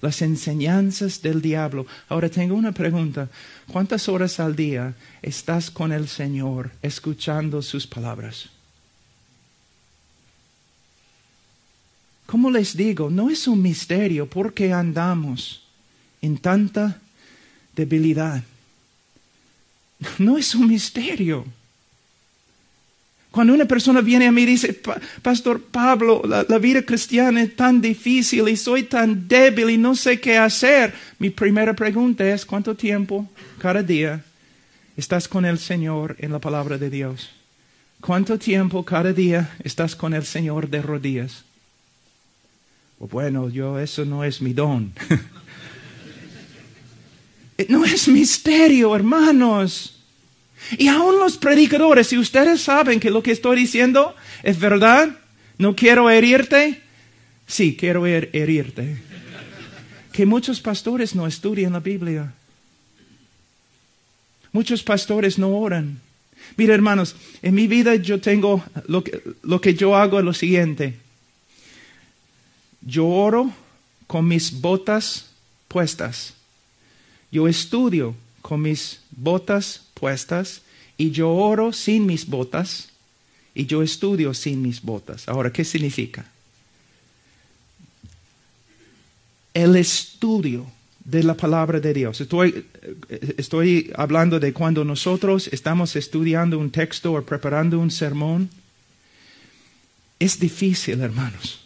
las 0.00 0.22
enseñanzas 0.22 1.20
del 1.22 1.42
diablo. 1.42 1.86
Ahora 2.08 2.28
tengo 2.28 2.54
una 2.54 2.72
pregunta. 2.72 3.28
¿Cuántas 3.70 4.08
horas 4.08 4.40
al 4.40 4.56
día 4.56 4.94
estás 5.20 5.70
con 5.70 5.92
el 5.92 6.08
Señor 6.08 6.70
escuchando 6.82 7.62
sus 7.62 7.86
palabras? 7.86 8.50
Como 12.26 12.50
les 12.50 12.76
digo, 12.76 13.10
no 13.10 13.30
es 13.30 13.46
un 13.46 13.60
misterio 13.60 14.26
por 14.26 14.54
qué 14.54 14.72
andamos 14.72 15.62
en 16.20 16.38
tanta 16.38 17.00
debilidad. 17.74 18.42
No 20.18 20.38
es 20.38 20.54
un 20.54 20.68
misterio. 20.68 21.44
Cuando 23.30 23.54
una 23.54 23.64
persona 23.64 24.02
viene 24.02 24.26
a 24.26 24.32
mí 24.32 24.42
y 24.42 24.46
dice, 24.46 24.78
Pastor 25.22 25.62
Pablo, 25.62 26.22
la, 26.26 26.44
la, 26.46 26.58
vida 26.58 26.82
cristiana 26.82 27.42
es 27.42 27.56
tan 27.56 27.80
difícil 27.80 28.46
y 28.48 28.56
soy 28.56 28.82
tan 28.82 29.26
débil 29.26 29.70
y 29.70 29.78
no 29.78 29.94
sé 29.94 30.20
qué 30.20 30.36
hacer, 30.36 30.92
mi 31.18 31.30
primera 31.30 31.74
pregunta 31.74 32.28
es, 32.28 32.44
¿cuánto 32.44 32.76
tiempo 32.76 33.26
cada 33.58 33.82
día 33.82 34.22
estás 34.98 35.28
con 35.28 35.46
el 35.46 35.58
Señor 35.58 36.16
en 36.18 36.30
la 36.30 36.40
palabra 36.40 36.76
de 36.76 36.90
Dios? 36.90 37.30
¿Cuánto 38.02 38.38
tiempo 38.38 38.84
cada 38.84 39.12
día 39.12 39.56
estás 39.64 39.96
con 39.96 40.12
el 40.12 40.26
Señor 40.26 40.68
de 40.68 40.82
rodillas? 40.82 41.44
Bueno, 43.10 43.48
yo 43.48 43.78
eso 43.78 44.04
no 44.04 44.22
es 44.22 44.40
mi 44.40 44.52
don. 44.52 44.92
no 47.68 47.84
es 47.84 48.08
misterio, 48.08 48.94
hermanos. 48.94 49.98
Y 50.78 50.88
aún 50.88 51.18
los 51.18 51.36
predicadores, 51.36 52.06
si 52.06 52.18
ustedes 52.18 52.62
saben 52.62 53.00
que 53.00 53.10
lo 53.10 53.22
que 53.22 53.32
estoy 53.32 53.56
diciendo 53.56 54.14
es 54.42 54.58
verdad, 54.58 55.16
no 55.58 55.74
quiero 55.74 56.08
herirte, 56.10 56.80
sí, 57.46 57.76
quiero 57.76 58.06
herirte. 58.06 58.96
Que 60.12 60.26
muchos 60.26 60.60
pastores 60.60 61.14
no 61.14 61.26
estudian 61.26 61.72
la 61.72 61.80
Biblia. 61.80 62.32
Muchos 64.52 64.82
pastores 64.82 65.38
no 65.38 65.56
oran. 65.56 66.00
Mira, 66.56 66.74
hermanos, 66.74 67.16
en 67.42 67.54
mi 67.54 67.66
vida 67.66 67.94
yo 67.96 68.20
tengo, 68.20 68.62
lo 68.86 69.02
que, 69.02 69.22
lo 69.42 69.60
que 69.60 69.74
yo 69.74 69.96
hago 69.96 70.18
es 70.18 70.24
lo 70.24 70.34
siguiente. 70.34 71.01
Yo 72.84 73.06
oro 73.06 73.52
con 74.06 74.26
mis 74.26 74.60
botas 74.60 75.26
puestas. 75.68 76.34
Yo 77.30 77.48
estudio 77.48 78.14
con 78.42 78.60
mis 78.60 79.00
botas 79.10 79.82
puestas 79.94 80.62
y 80.98 81.10
yo 81.10 81.30
oro 81.30 81.72
sin 81.72 82.06
mis 82.06 82.26
botas 82.26 82.90
y 83.54 83.66
yo 83.66 83.82
estudio 83.82 84.34
sin 84.34 84.60
mis 84.60 84.82
botas. 84.82 85.28
Ahora, 85.28 85.52
¿qué 85.52 85.64
significa? 85.64 86.26
El 89.54 89.76
estudio 89.76 90.66
de 91.04 91.22
la 91.22 91.34
palabra 91.34 91.80
de 91.80 91.94
Dios. 91.94 92.20
Estoy, 92.20 93.90
hablando 93.94 94.40
de 94.40 94.52
cuando 94.52 94.84
nosotros 94.84 95.48
estamos 95.48 95.96
estudiando 95.96 96.58
un 96.58 96.70
texto 96.70 97.12
o 97.12 97.22
preparando 97.22 97.78
un 97.78 97.90
sermón. 97.90 98.50
Es 100.18 100.38
difícil, 100.38 101.00
hermanos 101.00 101.61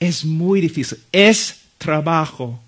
es 0.00 0.24
muy 0.24 0.60
difícil, 0.60 0.98
es 1.12 1.56
trabajo. 1.78 2.60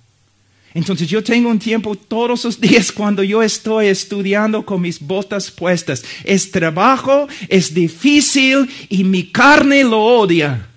Entonces 0.75 1.09
yo 1.09 1.25
tengo 1.25 1.49
un 1.49 1.59
tiempo 1.59 1.95
todos 1.95 2.45
los 2.45 2.61
días 2.61 2.93
cuando 2.93 3.23
yo 3.23 3.43
estoy 3.43 3.87
estudiando 3.87 4.65
con 4.65 4.83
mis 4.83 5.01
botas 5.01 5.51
puestas. 5.51 6.05
Es 6.25 6.51
trabajo, 6.51 7.27
es 7.49 7.73
difícil 7.73 8.69
y 8.89 9.03
mi 9.05 9.31
carne 9.31 9.83
lo 9.83 10.01
odia. 10.01 10.69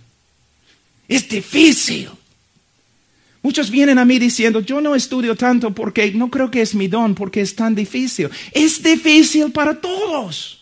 Es 1.08 1.28
difícil. 1.28 2.10
Muchos 3.44 3.70
vienen 3.70 3.98
a 3.98 4.06
mí 4.06 4.20
diciendo, 4.20 4.62
yo 4.62 4.82
no 4.82 4.96
estudio 4.96 5.36
tanto 5.36 5.74
porque 5.74 6.12
no 6.12 6.30
creo 6.30 6.52
que 6.52 6.62
es 6.62 6.76
mi 6.76 6.88
don, 6.88 7.16
porque 7.16 7.42
es 7.42 7.56
tan 7.56 7.74
difícil. 7.74 8.30
Es 8.52 8.82
difícil 8.82 9.52
para 9.52 9.82
todos. 9.82 10.62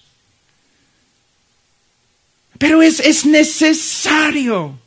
Pero 2.57 2.81
es, 2.81 2.99
es 2.99 3.25
necesario. 3.25 4.78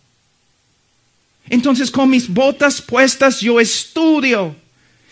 Entonces 1.53 1.91
con 1.91 2.09
mis 2.09 2.31
botas 2.31 2.81
puestas 2.81 3.41
yo 3.41 3.61
estudio 3.61 4.57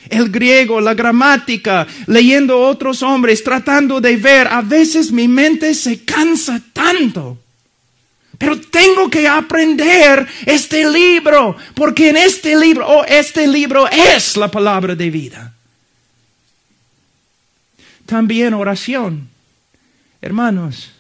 el 0.09 0.31
griego, 0.31 0.81
la 0.81 0.95
gramática, 0.95 1.87
leyendo 2.07 2.59
otros 2.59 3.03
hombres, 3.03 3.45
tratando 3.45 4.01
de 4.01 4.17
ver. 4.17 4.49
A 4.49 4.63
veces 4.63 5.13
mi 5.13 5.29
mente 5.29 5.75
se 5.75 6.03
cansa 6.03 6.59
tanto. 6.73 7.37
Pero 8.39 8.59
tengo 8.59 9.11
que 9.11 9.29
aprender 9.29 10.27
este 10.47 10.91
libro, 10.91 11.59
porque 11.75 12.09
en 12.09 12.17
este 12.17 12.57
libro, 12.57 12.89
oh, 12.89 13.05
este 13.05 13.47
libro 13.47 13.87
es 13.91 14.39
la 14.39 14.51
palabra 14.51 14.95
de 14.95 15.11
vida. 15.11 15.53
También 18.07 18.55
oración. 18.55 19.29
Hermanos, 20.23 20.91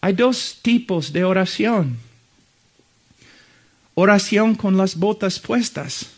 hay 0.00 0.12
dos 0.12 0.60
tipos 0.62 1.12
de 1.12 1.24
oración 1.24 2.07
Oración 4.00 4.54
con 4.54 4.76
las 4.76 4.94
botas 4.94 5.40
puestas 5.40 6.10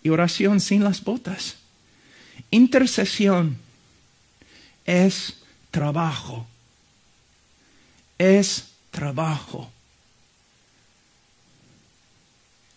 y 0.00 0.10
oración 0.10 0.60
sin 0.60 0.84
las 0.84 1.02
botas. 1.02 1.56
Intercesión 2.52 3.58
es 4.84 5.38
trabajo. 5.72 6.46
Es 8.16 8.68
trabajo. 8.92 9.72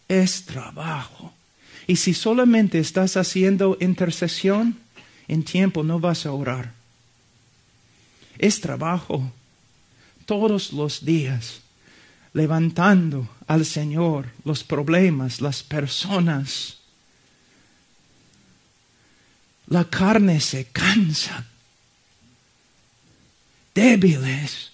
Es 0.08 0.46
trabajo. 0.46 1.32
Y 1.86 1.98
si 1.98 2.16
solamente 2.16 2.80
estás 2.80 3.16
haciendo 3.18 3.78
intercesión, 3.80 4.80
en 5.28 5.44
tiempo 5.44 5.84
no 5.84 6.00
vas 6.00 6.26
a 6.26 6.32
orar. 6.32 6.74
Es 8.40 8.62
trabajo 8.62 9.32
todos 10.26 10.74
los 10.74 11.06
días 11.06 11.62
levantando 12.34 13.28
al 13.48 13.66
Señor 13.66 14.28
los 14.46 14.64
problemas, 14.64 15.42
las 15.42 15.64
personas. 15.64 16.78
La 19.68 19.86
carne 19.86 20.40
se 20.42 20.66
cansa, 20.66 21.46
débiles, 23.74 24.72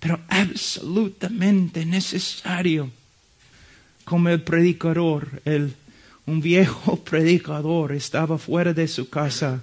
pero 0.00 0.20
absolutamente 0.28 1.84
necesario. 1.86 2.90
Como 4.04 4.28
el 4.28 4.42
predicador, 4.42 5.42
el, 5.44 5.74
un 6.26 6.40
viejo 6.40 6.96
predicador 7.04 7.92
estaba 7.92 8.38
fuera 8.38 8.72
de 8.72 8.88
su 8.88 9.08
casa, 9.08 9.62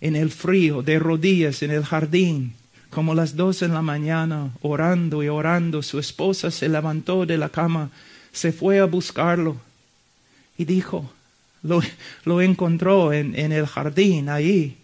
en 0.00 0.14
el 0.14 0.30
frío, 0.30 0.82
de 0.82 0.98
rodillas 0.98 1.62
en 1.62 1.70
el 1.70 1.84
jardín, 1.84 2.54
como 2.96 3.14
las 3.14 3.36
dos 3.36 3.60
en 3.60 3.74
la 3.74 3.82
mañana, 3.82 4.52
orando 4.62 5.22
y 5.22 5.28
orando, 5.28 5.82
su 5.82 5.98
esposa 5.98 6.50
se 6.50 6.66
levantó 6.66 7.26
de 7.26 7.36
la 7.36 7.50
cama, 7.50 7.90
se 8.32 8.52
fue 8.52 8.78
a 8.78 8.86
buscarlo 8.86 9.60
y 10.56 10.64
dijo, 10.64 11.12
lo, 11.62 12.40
encontró 12.40 13.12
en, 13.12 13.38
en 13.38 13.52
el 13.52 13.66
jardín 13.66 14.30
ahí, 14.30 14.78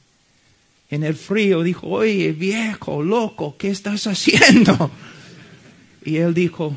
en 0.91 1.05
el 1.05 1.15
frío, 1.15 1.63
dijo, 1.63 1.87
oye 1.87 2.33
viejo, 2.33 3.03
loco, 3.03 3.57
¿qué 3.57 3.71
estás 3.71 4.07
haciendo? 4.07 4.91
Y 6.05 6.19
él 6.19 6.35
dijo, 6.35 6.77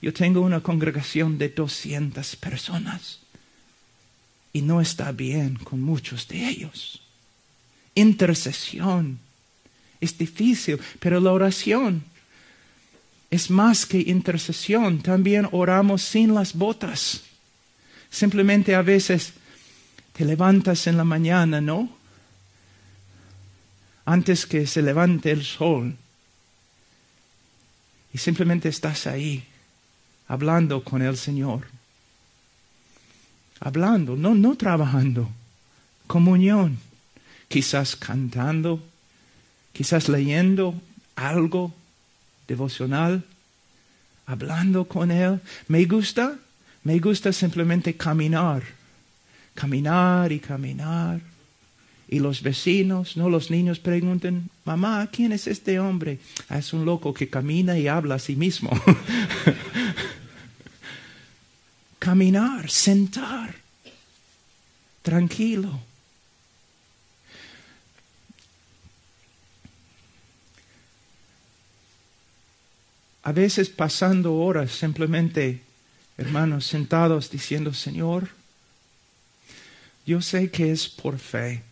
yo 0.00 0.12
tengo 0.12 0.40
una 0.40 0.60
congregación 0.60 1.36
de 1.36 1.48
200 1.48 2.36
personas 2.36 3.18
y 4.52 4.62
no 4.62 4.80
está 4.80 5.10
bien 5.10 5.56
con 5.56 5.80
muchos 5.80 6.28
de 6.28 6.48
ellos. 6.48 7.02
Intercesión 7.96 9.18
es 10.04 10.16
difícil, 10.16 10.78
pero 11.00 11.20
la 11.20 11.32
oración 11.32 12.04
es 13.30 13.50
más 13.50 13.84
que 13.84 13.98
intercesión. 13.98 15.00
También 15.00 15.48
oramos 15.50 16.02
sin 16.02 16.34
las 16.34 16.54
botas. 16.54 17.22
Simplemente 18.10 18.74
a 18.74 18.82
veces 18.82 19.32
te 20.12 20.24
levantas 20.24 20.86
en 20.86 20.96
la 20.96 21.04
mañana, 21.04 21.60
¿no? 21.60 21.88
Antes 24.04 24.46
que 24.46 24.66
se 24.66 24.82
levante 24.82 25.32
el 25.32 25.42
sol. 25.44 25.96
Y 28.12 28.18
simplemente 28.18 28.68
estás 28.68 29.08
ahí, 29.08 29.44
hablando 30.28 30.84
con 30.84 31.02
el 31.02 31.16
Señor. 31.16 31.66
Hablando, 33.58 34.14
no, 34.14 34.36
no 34.36 34.56
trabajando. 34.56 35.28
Comunión. 36.06 36.78
Quizás 37.48 37.96
cantando, 37.96 38.80
quizás 39.74 40.08
leyendo 40.08 40.80
algo 41.16 41.74
devocional, 42.48 43.24
hablando 44.24 44.86
con 44.86 45.10
Él. 45.10 45.40
Me 45.68 45.84
gusta, 45.84 46.38
me 46.82 46.98
gusta 46.98 47.32
simplemente 47.32 47.94
caminar, 47.94 48.62
caminar 49.54 50.32
y 50.32 50.38
caminar. 50.38 51.20
Y 52.06 52.20
los 52.20 52.42
vecinos, 52.42 53.16
no 53.16 53.28
los 53.28 53.50
niños 53.50 53.80
preguntan, 53.80 54.48
mamá, 54.64 55.08
¿quién 55.10 55.32
es 55.32 55.46
este 55.46 55.80
hombre? 55.80 56.20
Ah, 56.48 56.58
es 56.58 56.72
un 56.72 56.84
loco 56.84 57.12
que 57.12 57.28
camina 57.28 57.78
y 57.78 57.88
habla 57.88 58.16
a 58.16 58.18
sí 58.18 58.36
mismo. 58.36 58.70
Caminar, 61.98 62.70
sentar, 62.70 63.54
tranquilo. 65.02 65.80
A 73.24 73.32
veces 73.32 73.70
pasando 73.70 74.34
horas 74.34 74.70
simplemente, 74.70 75.62
hermanos, 76.18 76.66
sentados 76.66 77.30
diciendo, 77.30 77.72
Señor, 77.72 78.28
yo 80.04 80.20
sé 80.20 80.50
que 80.50 80.70
es 80.70 80.90
por 80.90 81.18
fe 81.18 81.62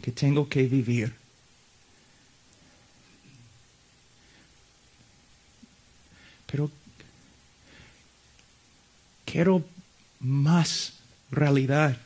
que 0.00 0.12
tengo 0.12 0.48
que 0.48 0.68
vivir. 0.68 1.12
Pero 6.46 6.70
quiero 9.24 9.64
más 10.20 10.92
realidad. 11.32 11.98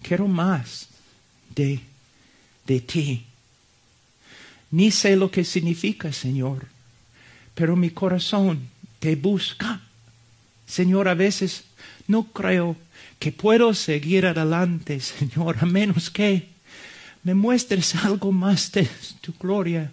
Quiero 0.00 0.28
más 0.28 0.86
de, 1.56 1.80
de 2.66 2.80
ti. 2.80 3.26
Ni 4.70 4.92
sé 4.92 5.16
lo 5.16 5.28
que 5.28 5.44
significa, 5.44 6.12
Señor, 6.12 6.68
pero 7.60 7.76
mi 7.76 7.90
corazón 7.90 8.58
te 9.00 9.16
busca. 9.16 9.82
Señor, 10.66 11.08
a 11.08 11.14
veces 11.14 11.64
no 12.08 12.24
creo 12.24 12.74
que 13.18 13.32
puedo 13.32 13.74
seguir 13.74 14.24
adelante, 14.24 14.98
Señor, 15.00 15.58
a 15.60 15.66
menos 15.66 16.08
que 16.08 16.48
me 17.22 17.34
muestres 17.34 17.94
algo 17.96 18.32
más 18.32 18.72
de 18.72 18.88
tu 19.20 19.34
gloria. 19.38 19.92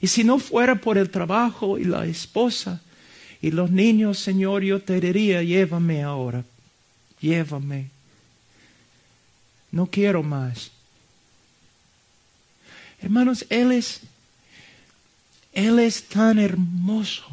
Y 0.00 0.08
si 0.08 0.24
no 0.24 0.40
fuera 0.40 0.74
por 0.74 0.98
el 0.98 1.10
trabajo 1.10 1.78
y 1.78 1.84
la 1.84 2.04
esposa 2.06 2.80
y 3.40 3.52
los 3.52 3.70
niños, 3.70 4.18
Señor, 4.18 4.64
yo 4.64 4.82
te 4.82 5.00
diría, 5.00 5.44
llévame 5.44 6.02
ahora, 6.02 6.42
llévame. 7.20 7.88
No 9.70 9.86
quiero 9.86 10.24
más. 10.24 10.72
Hermanos, 13.00 13.46
Él 13.48 13.70
es, 13.70 14.00
Él 15.52 15.78
es 15.78 16.04
tan 16.04 16.38
hermoso. 16.38 17.24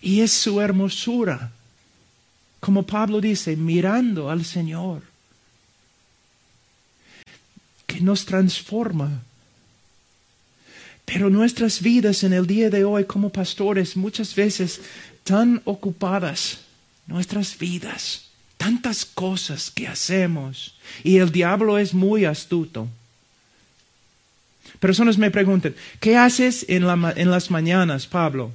Y 0.00 0.20
es 0.20 0.32
su 0.32 0.60
hermosura, 0.60 1.50
como 2.60 2.84
Pablo 2.84 3.20
dice, 3.20 3.56
mirando 3.56 4.30
al 4.30 4.44
Señor, 4.44 5.02
que 7.86 8.00
nos 8.00 8.24
transforma. 8.24 9.22
Pero 11.04 11.30
nuestras 11.30 11.80
vidas 11.80 12.24
en 12.24 12.32
el 12.32 12.46
día 12.46 12.68
de 12.70 12.84
hoy 12.84 13.04
como 13.04 13.30
pastores 13.30 13.96
muchas 13.96 14.34
veces 14.34 14.80
tan 15.24 15.62
ocupadas, 15.64 16.58
nuestras 17.06 17.58
vidas, 17.58 18.26
tantas 18.56 19.04
cosas 19.04 19.70
que 19.70 19.88
hacemos, 19.88 20.74
y 21.02 21.16
el 21.18 21.32
diablo 21.32 21.78
es 21.78 21.94
muy 21.94 22.24
astuto. 22.24 22.88
Personas 24.80 25.18
me 25.18 25.30
preguntan, 25.30 25.74
¿qué 26.00 26.16
haces 26.16 26.64
en, 26.68 26.86
la, 26.86 27.14
en 27.16 27.30
las 27.30 27.50
mañanas, 27.50 28.06
Pablo? 28.06 28.52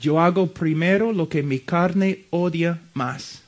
Yo 0.00 0.20
hago 0.20 0.48
primero 0.48 1.12
lo 1.12 1.28
que 1.28 1.42
mi 1.42 1.58
carne 1.58 2.20
odia 2.30 2.80
más. 2.92 3.42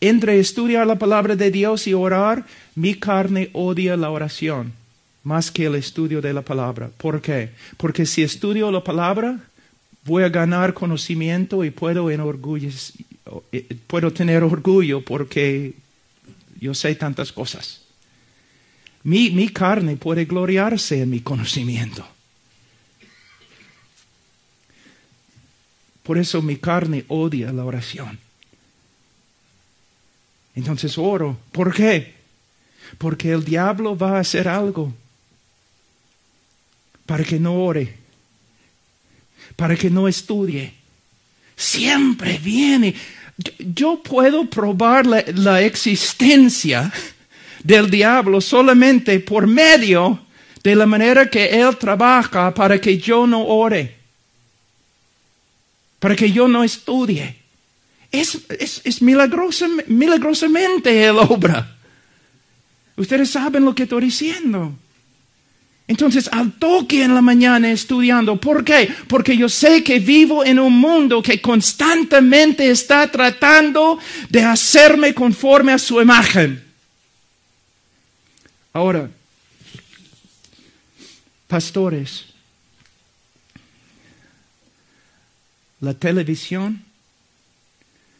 Entre 0.00 0.38
estudiar 0.38 0.86
la 0.86 0.98
palabra 0.98 1.36
de 1.36 1.50
Dios 1.50 1.86
y 1.86 1.94
orar, 1.94 2.44
mi 2.74 2.94
carne 2.94 3.50
odia 3.52 3.96
la 3.96 4.10
oración 4.10 4.72
más 5.26 5.50
que 5.50 5.64
el 5.64 5.74
estudio 5.74 6.22
de 6.22 6.32
la 6.32 6.42
palabra. 6.42 6.88
¿Por 6.96 7.20
qué? 7.20 7.50
Porque 7.76 8.06
si 8.06 8.22
estudio 8.22 8.70
la 8.70 8.84
palabra, 8.84 9.40
voy 10.04 10.22
a 10.22 10.28
ganar 10.28 10.72
conocimiento 10.72 11.64
y 11.64 11.70
puedo, 11.70 12.08
eh, 12.12 13.76
puedo 13.88 14.12
tener 14.12 14.44
orgullo 14.44 15.04
porque 15.04 15.74
yo 16.60 16.74
sé 16.74 16.94
tantas 16.94 17.32
cosas. 17.32 17.85
Mi, 19.06 19.30
mi 19.30 19.50
carne 19.50 19.96
puede 19.96 20.24
gloriarse 20.24 21.00
en 21.00 21.10
mi 21.10 21.20
conocimiento. 21.20 22.04
Por 26.02 26.18
eso 26.18 26.42
mi 26.42 26.56
carne 26.56 27.04
odia 27.06 27.52
la 27.52 27.64
oración. 27.64 28.18
Entonces 30.56 30.98
oro. 30.98 31.38
¿Por 31.52 31.72
qué? 31.72 32.14
Porque 32.98 33.30
el 33.30 33.44
diablo 33.44 33.96
va 33.96 34.16
a 34.16 34.20
hacer 34.20 34.48
algo 34.48 34.92
para 37.06 37.22
que 37.22 37.38
no 37.38 37.54
ore, 37.62 37.94
para 39.54 39.76
que 39.76 39.88
no 39.88 40.08
estudie. 40.08 40.74
Siempre 41.54 42.38
viene. 42.38 42.92
Yo 43.58 44.02
puedo 44.02 44.50
probar 44.50 45.06
la, 45.06 45.22
la 45.28 45.62
existencia 45.62 46.92
del 47.66 47.90
diablo 47.90 48.40
solamente 48.40 49.20
por 49.20 49.46
medio 49.46 50.20
de 50.62 50.74
la 50.74 50.86
manera 50.86 51.28
que 51.28 51.46
él 51.46 51.76
trabaja 51.76 52.54
para 52.54 52.80
que 52.80 52.98
yo 52.98 53.26
no 53.26 53.46
ore 53.46 53.96
para 55.98 56.14
que 56.14 56.30
yo 56.30 56.48
no 56.48 56.62
estudie. 56.62 57.36
Es, 58.12 58.38
es, 58.84 59.02
milagrosamente 59.02 61.04
el 61.04 61.18
obra. 61.18 61.76
Ustedes 62.96 63.30
saben 63.30 63.64
lo 63.64 63.74
que 63.74 63.84
estoy 63.84 64.04
diciendo. 64.04 64.74
Entonces, 65.88 66.28
al 66.32 66.52
toque 66.52 67.02
en 67.02 67.14
la 67.14 67.22
mañana 67.22 67.70
estudiando. 67.70 68.40
¿Por 68.40 68.64
qué? 68.64 68.92
Porque 69.08 69.36
yo 69.36 69.48
sé 69.48 69.84
que 69.84 70.00
vivo 70.00 70.44
en 70.44 70.58
un 70.58 70.78
mundo 70.78 71.22
que 71.22 71.40
constantemente 71.40 72.70
está 72.70 73.10
tratando 73.10 73.98
de 74.28 74.42
hacerme 74.42 75.14
conforme 75.14 75.72
a 75.72 75.78
su 75.78 76.00
imagen. 76.00 76.65
Ahora, 78.76 79.08
pastores, 81.48 82.26
la 85.80 85.94
televisión. 85.94 86.84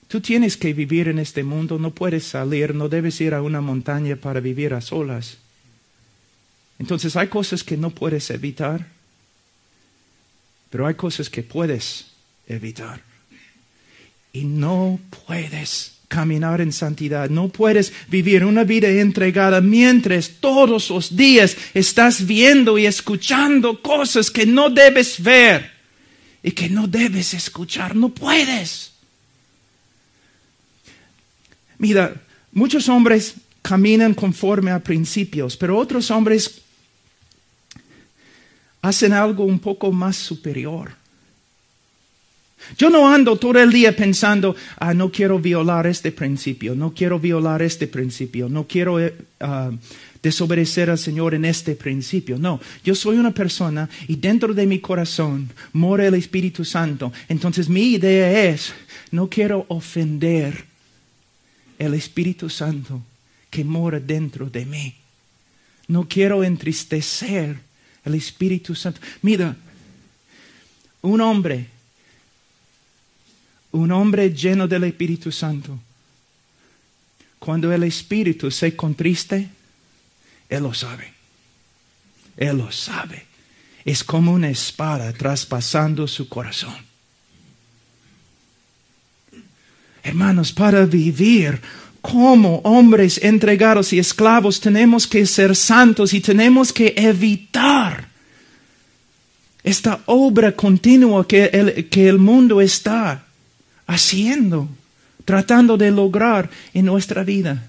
Tú 0.08 0.22
tienes 0.22 0.56
que 0.56 0.72
vivir 0.72 1.08
en 1.08 1.18
este 1.18 1.44
mundo, 1.44 1.78
no 1.78 1.90
puedes 1.90 2.24
salir, 2.24 2.74
no 2.74 2.88
debes 2.88 3.20
ir 3.20 3.34
a 3.34 3.42
una 3.42 3.60
montaña 3.60 4.16
para 4.16 4.40
vivir 4.40 4.72
a 4.72 4.80
solas. 4.80 5.36
Entonces 6.78 7.16
hay 7.16 7.28
cosas 7.28 7.62
que 7.62 7.76
no 7.76 7.90
puedes 7.90 8.30
evitar, 8.30 8.86
pero 10.70 10.86
hay 10.86 10.94
cosas 10.94 11.28
que 11.28 11.42
puedes 11.42 12.06
evitar. 12.48 13.02
Y 14.32 14.44
no 14.44 14.98
puedes 15.26 15.95
caminar 16.08 16.60
en 16.60 16.72
santidad, 16.72 17.30
no 17.30 17.48
puedes 17.48 17.92
vivir 18.08 18.44
una 18.44 18.64
vida 18.64 18.88
entregada 18.88 19.60
mientras 19.60 20.30
todos 20.40 20.90
los 20.90 21.16
días 21.16 21.56
estás 21.74 22.26
viendo 22.26 22.78
y 22.78 22.86
escuchando 22.86 23.82
cosas 23.82 24.30
que 24.30 24.46
no 24.46 24.70
debes 24.70 25.22
ver 25.22 25.72
y 26.42 26.52
que 26.52 26.68
no 26.68 26.86
debes 26.86 27.34
escuchar, 27.34 27.96
no 27.96 28.10
puedes. 28.10 28.92
Mira, 31.78 32.14
muchos 32.52 32.88
hombres 32.88 33.34
caminan 33.62 34.14
conforme 34.14 34.70
a 34.70 34.78
principios, 34.78 35.56
pero 35.56 35.76
otros 35.76 36.10
hombres 36.10 36.62
hacen 38.80 39.12
algo 39.12 39.44
un 39.44 39.58
poco 39.58 39.90
más 39.90 40.16
superior. 40.16 40.92
Yo 42.76 42.90
no 42.90 43.08
ando 43.08 43.36
todo 43.36 43.60
el 43.60 43.70
día 43.70 43.94
pensando, 43.94 44.56
ah, 44.78 44.92
no 44.92 45.10
quiero 45.10 45.38
violar 45.38 45.86
este 45.86 46.10
principio, 46.10 46.74
no 46.74 46.92
quiero 46.94 47.18
violar 47.18 47.62
este 47.62 47.86
principio, 47.86 48.48
no 48.48 48.66
quiero 48.66 48.98
eh, 48.98 49.14
ah, 49.40 49.70
desobedecer 50.22 50.90
al 50.90 50.98
Señor 50.98 51.34
en 51.34 51.44
este 51.44 51.76
principio. 51.76 52.38
No, 52.38 52.60
yo 52.84 52.94
soy 52.94 53.18
una 53.18 53.32
persona 53.32 53.88
y 54.08 54.16
dentro 54.16 54.52
de 54.52 54.66
mi 54.66 54.80
corazón 54.80 55.50
mora 55.72 56.06
el 56.06 56.14
Espíritu 56.14 56.64
Santo. 56.64 57.12
Entonces 57.28 57.68
mi 57.68 57.92
idea 57.92 58.50
es, 58.50 58.74
no 59.12 59.28
quiero 59.28 59.64
ofender 59.68 60.64
el 61.78 61.94
Espíritu 61.94 62.50
Santo 62.50 63.02
que 63.50 63.64
mora 63.64 64.00
dentro 64.00 64.46
de 64.50 64.66
mí. 64.66 64.94
No 65.88 66.08
quiero 66.08 66.42
entristecer 66.42 67.56
el 68.04 68.14
Espíritu 68.14 68.74
Santo. 68.74 69.00
Mira, 69.22 69.56
un 71.02 71.20
hombre, 71.20 71.68
un 73.76 73.92
hombre 73.92 74.32
lleno 74.32 74.66
del 74.66 74.84
Espíritu 74.84 75.30
Santo, 75.30 75.78
cuando 77.38 77.72
el 77.72 77.82
Espíritu 77.84 78.50
se 78.50 78.74
contriste, 78.74 79.48
Él 80.48 80.62
lo 80.62 80.74
sabe. 80.74 81.12
Él 82.36 82.58
lo 82.58 82.72
sabe. 82.72 83.26
Es 83.84 84.02
como 84.02 84.32
una 84.32 84.50
espada 84.50 85.12
traspasando 85.12 86.08
su 86.08 86.28
corazón. 86.28 86.74
Hermanos, 90.02 90.52
para 90.52 90.86
vivir 90.86 91.60
como 92.00 92.58
hombres 92.58 93.18
entregados 93.22 93.92
y 93.92 93.98
esclavos 93.98 94.60
tenemos 94.60 95.06
que 95.06 95.26
ser 95.26 95.56
santos 95.56 96.14
y 96.14 96.20
tenemos 96.20 96.72
que 96.72 96.94
evitar 96.96 98.08
esta 99.64 100.00
obra 100.06 100.52
continua 100.52 101.26
que 101.26 101.46
el, 101.46 101.88
que 101.88 102.08
el 102.08 102.18
mundo 102.18 102.60
está 102.60 103.25
haciendo, 103.86 104.68
tratando 105.24 105.76
de 105.76 105.90
lograr 105.90 106.50
en 106.74 106.86
nuestra 106.86 107.24
vida. 107.24 107.64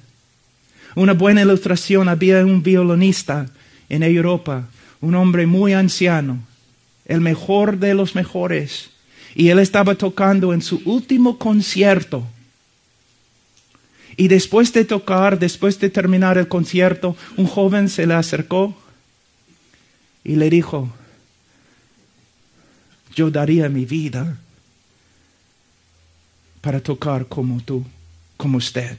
Una 0.96 1.14
buena 1.14 1.42
ilustración, 1.42 2.10
había 2.10 2.44
un 2.46 2.64
violinista 2.64 3.48
en 3.90 4.04
Europa, 4.04 4.68
un 5.02 5.16
hombre 5.16 5.46
muy 5.46 5.74
anciano, 5.74 6.40
el 7.06 7.22
mejor 7.22 7.78
de 7.78 7.94
los 7.94 8.16
mejores, 8.16 8.90
y 9.36 9.50
él 9.50 9.60
estaba 9.60 9.96
tocando 9.96 10.54
en 10.54 10.62
su 10.62 10.82
último 10.86 11.38
concierto 11.38 12.26
y 14.18 14.28
después 14.28 14.74
de 14.74 14.84
tocar, 14.84 15.38
después 15.38 15.80
de 15.80 15.92
terminar 15.92 16.40
el 16.40 16.48
concierto, 16.48 17.16
un 17.38 17.46
joven 17.46 17.88
se 17.88 18.08
le 18.08 18.16
acercó 18.16 18.76
y 20.24 20.36
le 20.36 20.50
dijo, 20.50 20.90
yo 23.16 23.30
daría 23.30 23.70
mi 23.70 23.86
vida 23.86 24.40
para 26.62 26.80
tocar 26.82 27.28
como 27.28 27.62
tú, 27.62 27.86
como 28.38 28.58
usted. 28.58 28.98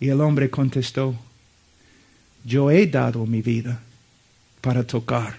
Y 0.00 0.08
el 0.08 0.20
hombre 0.20 0.50
contestó, 0.50 1.14
yo 2.44 2.70
he 2.70 2.86
dado 2.86 3.24
mi 3.24 3.40
vida 3.40 3.80
para 4.60 4.84
tocar 4.84 5.38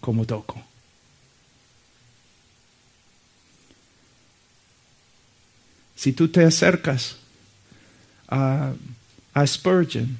como 0.00 0.24
toco. 0.24 0.60
Si 5.94 6.12
tú 6.12 6.26
te 6.26 6.44
acercas 6.44 7.16
a, 8.28 8.74
Spurgeon 9.46 10.18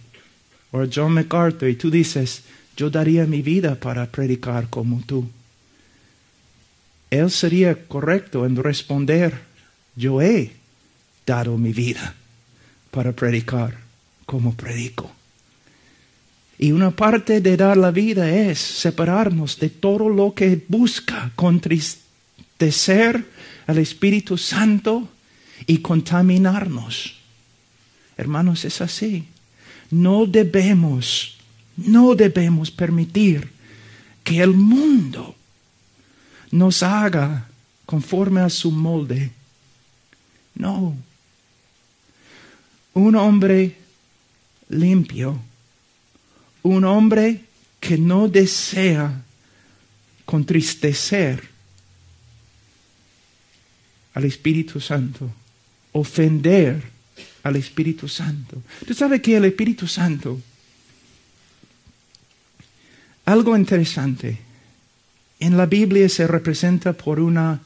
o 0.71 0.81
a 0.81 0.87
John 0.87 1.13
MacArthur 1.13 1.69
y 1.69 1.75
tú 1.75 1.91
dices, 1.91 2.45
yo 2.77 2.89
daría 2.89 3.27
mi 3.27 3.43
vida 3.43 3.75
para 3.75 4.07
predicar 4.07 4.71
como 4.71 5.03
tú, 5.05 5.29
él 7.13 7.31
sería 7.31 7.75
correcto 7.75 8.47
en 8.47 8.57
responder, 8.57 9.39
yo 9.95 10.23
he 10.23 10.51
dado 11.27 11.59
mi 11.59 11.75
vida 11.75 12.15
para 12.91 13.13
predicar 13.13 13.77
como 14.25 14.55
predico. 14.55 15.13
Y 16.59 16.73
una 16.73 16.91
parte 16.91 17.43
de 17.43 17.59
dar 17.59 17.77
la 17.77 17.91
vida 17.91 18.31
es 18.31 18.59
separarnos 18.59 19.59
de 19.59 19.69
todo 19.69 20.09
lo 20.09 20.33
que 20.33 20.65
busca 20.69 21.31
contristecer 21.37 23.27
al 23.67 23.77
Espíritu 23.77 24.39
Santo 24.39 25.07
y 25.67 25.79
contaminarnos. 25.79 27.17
Hermanos, 28.17 28.65
es 28.65 28.81
así. 28.81 29.27
No 29.91 30.25
debemos, 30.25 31.37
no 31.77 32.15
debemos 32.15 32.71
permitir 32.71 33.51
que 34.25 34.41
el 34.41 34.55
mundo 34.55 35.37
nos 36.53 36.85
haga 36.85 37.49
conforme 37.85 38.41
a 38.41 38.49
su 38.49 38.71
molde. 38.71 39.33
No. 40.55 40.97
Un 42.95 43.17
hombre 43.17 43.77
limpio, 44.69 45.41
un 46.63 46.85
hombre 46.85 47.45
que 47.81 47.99
no 47.99 48.29
desea 48.29 49.23
contristecer 50.25 51.51
al 54.15 54.25
Espíritu 54.25 54.81
Santo 54.81 55.33
ofender 55.93 56.83
al 57.43 57.57
Espíritu 57.57 58.09
Santo. 58.09 58.63
Tú 58.87 58.95
sabes 58.95 59.21
que 59.21 59.37
el 59.37 59.45
Espíritu 59.45 59.87
Santo, 59.87 60.41
algo 63.25 63.57
interesante, 63.57 64.39
en 65.43 65.57
la 65.57 65.67
Biblia 65.67 66.09
se 66.09 66.29
representa 66.29 66.93
por 66.93 67.19
una 67.19 67.61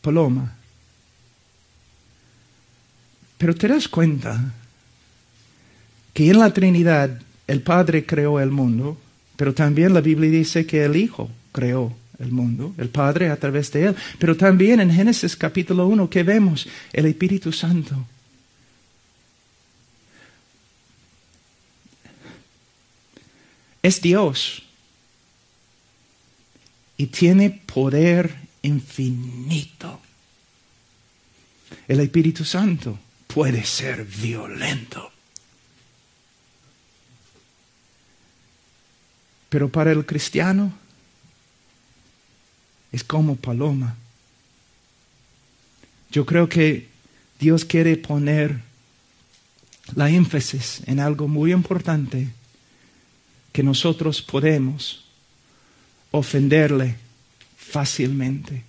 paloma. 0.00 0.54
Pero 3.36 3.56
te 3.56 3.66
das 3.66 3.88
cuenta 3.88 4.52
que 6.14 6.30
en 6.30 6.38
la 6.38 6.52
Trinidad 6.52 7.20
el 7.48 7.62
Padre 7.62 8.06
creó 8.06 8.38
el 8.38 8.52
mundo, 8.52 8.96
pero 9.34 9.52
también 9.52 9.94
la 9.94 10.00
Biblia 10.00 10.30
dice 10.30 10.64
que 10.64 10.84
el 10.84 10.94
Hijo 10.94 11.28
creó 11.50 11.92
el 12.20 12.30
mundo, 12.30 12.72
el 12.78 12.88
Padre 12.88 13.30
a 13.30 13.36
través 13.36 13.72
de 13.72 13.86
Él. 13.86 13.96
Pero 14.20 14.36
también 14.36 14.78
en 14.78 14.92
Génesis 14.92 15.34
capítulo 15.34 15.88
1 15.88 16.08
que 16.08 16.22
vemos 16.22 16.68
el 16.92 17.06
Espíritu 17.06 17.50
Santo. 17.50 18.06
Es 23.82 24.00
Dios 24.00 24.65
y 26.96 27.06
tiene 27.06 27.50
poder 27.50 28.34
infinito. 28.62 30.00
El 31.88 32.00
Espíritu 32.00 32.44
Santo 32.44 32.98
puede 33.26 33.64
ser 33.64 34.04
violento. 34.04 35.10
Pero 39.48 39.68
para 39.68 39.92
el 39.92 40.04
cristiano, 40.04 40.72
es 42.92 43.04
como 43.04 43.36
paloma. 43.36 43.96
Yo 46.10 46.24
creo 46.24 46.48
que 46.48 46.88
Dios 47.38 47.64
quiere 47.64 47.96
poner 47.96 48.62
la 49.94 50.10
énfasis 50.10 50.82
en 50.86 51.00
algo 51.00 51.28
muy 51.28 51.52
importante 51.52 52.28
que 53.52 53.62
nosotros 53.62 54.22
podemos 54.22 55.05
ofenderle 56.16 56.96
fácilmente. 57.56 58.62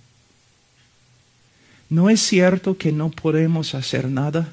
¿No 1.90 2.10
es 2.10 2.20
cierto 2.20 2.76
que 2.76 2.92
no 2.92 3.10
podemos 3.10 3.74
hacer 3.74 4.08
nada 4.08 4.52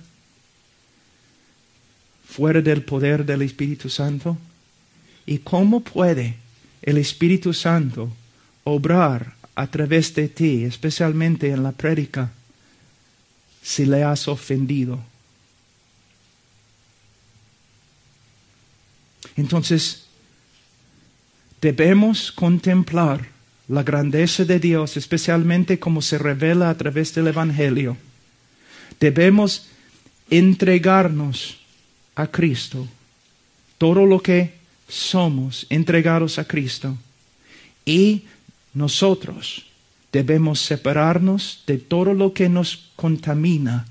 fuera 2.27 2.61
del 2.61 2.83
poder 2.83 3.25
del 3.25 3.41
Espíritu 3.41 3.89
Santo? 3.89 4.37
¿Y 5.25 5.39
cómo 5.39 5.81
puede 5.81 6.35
el 6.81 6.97
Espíritu 6.97 7.53
Santo 7.53 8.11
obrar 8.63 9.35
a 9.55 9.67
través 9.67 10.13
de 10.13 10.27
ti, 10.27 10.65
especialmente 10.65 11.49
en 11.49 11.63
la 11.63 11.71
prédica, 11.71 12.31
si 13.61 13.85
le 13.85 14.03
has 14.03 14.27
ofendido. 14.27 14.99
Entonces, 19.35 20.04
debemos 21.65 22.31
contemplar 22.31 23.27
la 23.67 23.81
grandeza 23.81 24.45
de 24.45 24.59
Dios, 24.59 24.97
especialmente 24.97 25.79
como 25.79 26.03
se 26.03 26.19
revela 26.19 26.69
a 26.69 26.77
través 26.77 27.15
del 27.15 27.25
Evangelio. 27.25 27.97
Debemos 28.99 29.65
entregarnos 30.29 31.57
a 32.13 32.27
Cristo, 32.27 32.87
todo 33.79 34.05
lo 34.05 34.21
que 34.21 34.53
somos 34.87 35.65
entregados 35.71 36.37
a 36.37 36.45
Cristo, 36.45 36.95
y 37.83 38.25
nosotros 38.75 39.65
debemos 40.11 40.61
separarnos 40.61 41.63
de 41.65 41.79
todo 41.79 42.13
lo 42.13 42.31
que 42.31 42.47
nos 42.47 42.91
contamina 42.95 43.87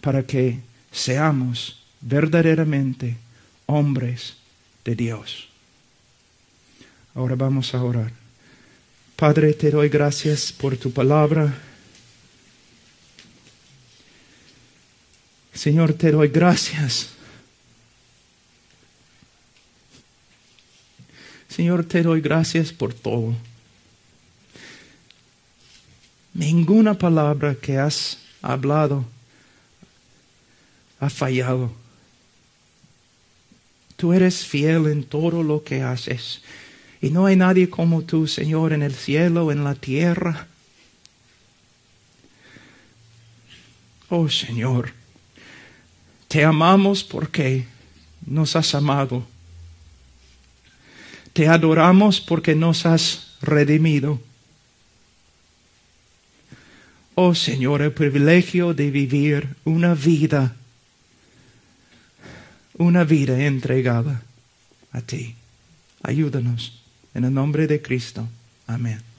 para 0.00 0.22
que 0.22 0.60
seamos 0.90 1.78
verdaderamente 2.00 3.18
hombres 3.66 4.38
de 4.82 4.96
Dios. 4.96 5.49
Ahora 7.14 7.34
vamos 7.34 7.74
a 7.74 7.82
orar. 7.82 8.12
Padre, 9.16 9.52
te 9.52 9.70
doy 9.70 9.88
gracias 9.88 10.52
por 10.52 10.76
tu 10.76 10.92
palabra. 10.92 11.52
Señor, 15.52 15.92
te 15.92 16.10
doy 16.10 16.28
gracias. 16.28 17.10
Señor, 21.48 21.84
te 21.84 22.02
doy 22.02 22.20
gracias 22.20 22.72
por 22.72 22.94
todo. 22.94 23.34
Ninguna 26.32 26.94
palabra 26.94 27.54
que 27.56 27.76
has 27.76 28.18
hablado 28.40 29.04
ha 31.00 31.10
fallado. 31.10 31.72
Tú 33.96 34.12
eres 34.12 34.46
fiel 34.46 34.86
en 34.86 35.04
todo 35.04 35.42
lo 35.42 35.62
que 35.62 35.82
haces. 35.82 36.40
Y 37.02 37.10
no 37.10 37.26
hay 37.26 37.36
nadie 37.36 37.70
como 37.70 38.02
tú, 38.02 38.26
Señor, 38.26 38.72
en 38.72 38.82
el 38.82 38.94
cielo, 38.94 39.50
en 39.52 39.64
la 39.64 39.74
tierra. 39.74 40.46
Oh 44.10 44.28
Señor, 44.28 44.92
te 46.28 46.44
amamos 46.44 47.04
porque 47.04 47.64
nos 48.26 48.56
has 48.56 48.74
amado. 48.74 49.24
Te 51.32 51.48
adoramos 51.48 52.20
porque 52.20 52.54
nos 52.54 52.84
has 52.86 53.36
redimido. 53.40 54.20
Oh 57.14 57.34
Señor, 57.34 57.82
el 57.82 57.92
privilegio 57.92 58.74
de 58.74 58.90
vivir 58.90 59.56
una 59.64 59.94
vida, 59.94 60.56
una 62.74 63.04
vida 63.04 63.44
entregada 63.46 64.22
a 64.92 65.00
ti. 65.00 65.36
Ayúdanos. 66.02 66.79
En 67.14 67.24
el 67.24 67.34
nombre 67.34 67.66
de 67.66 67.82
Cristo. 67.82 68.26
Amén. 68.66 69.09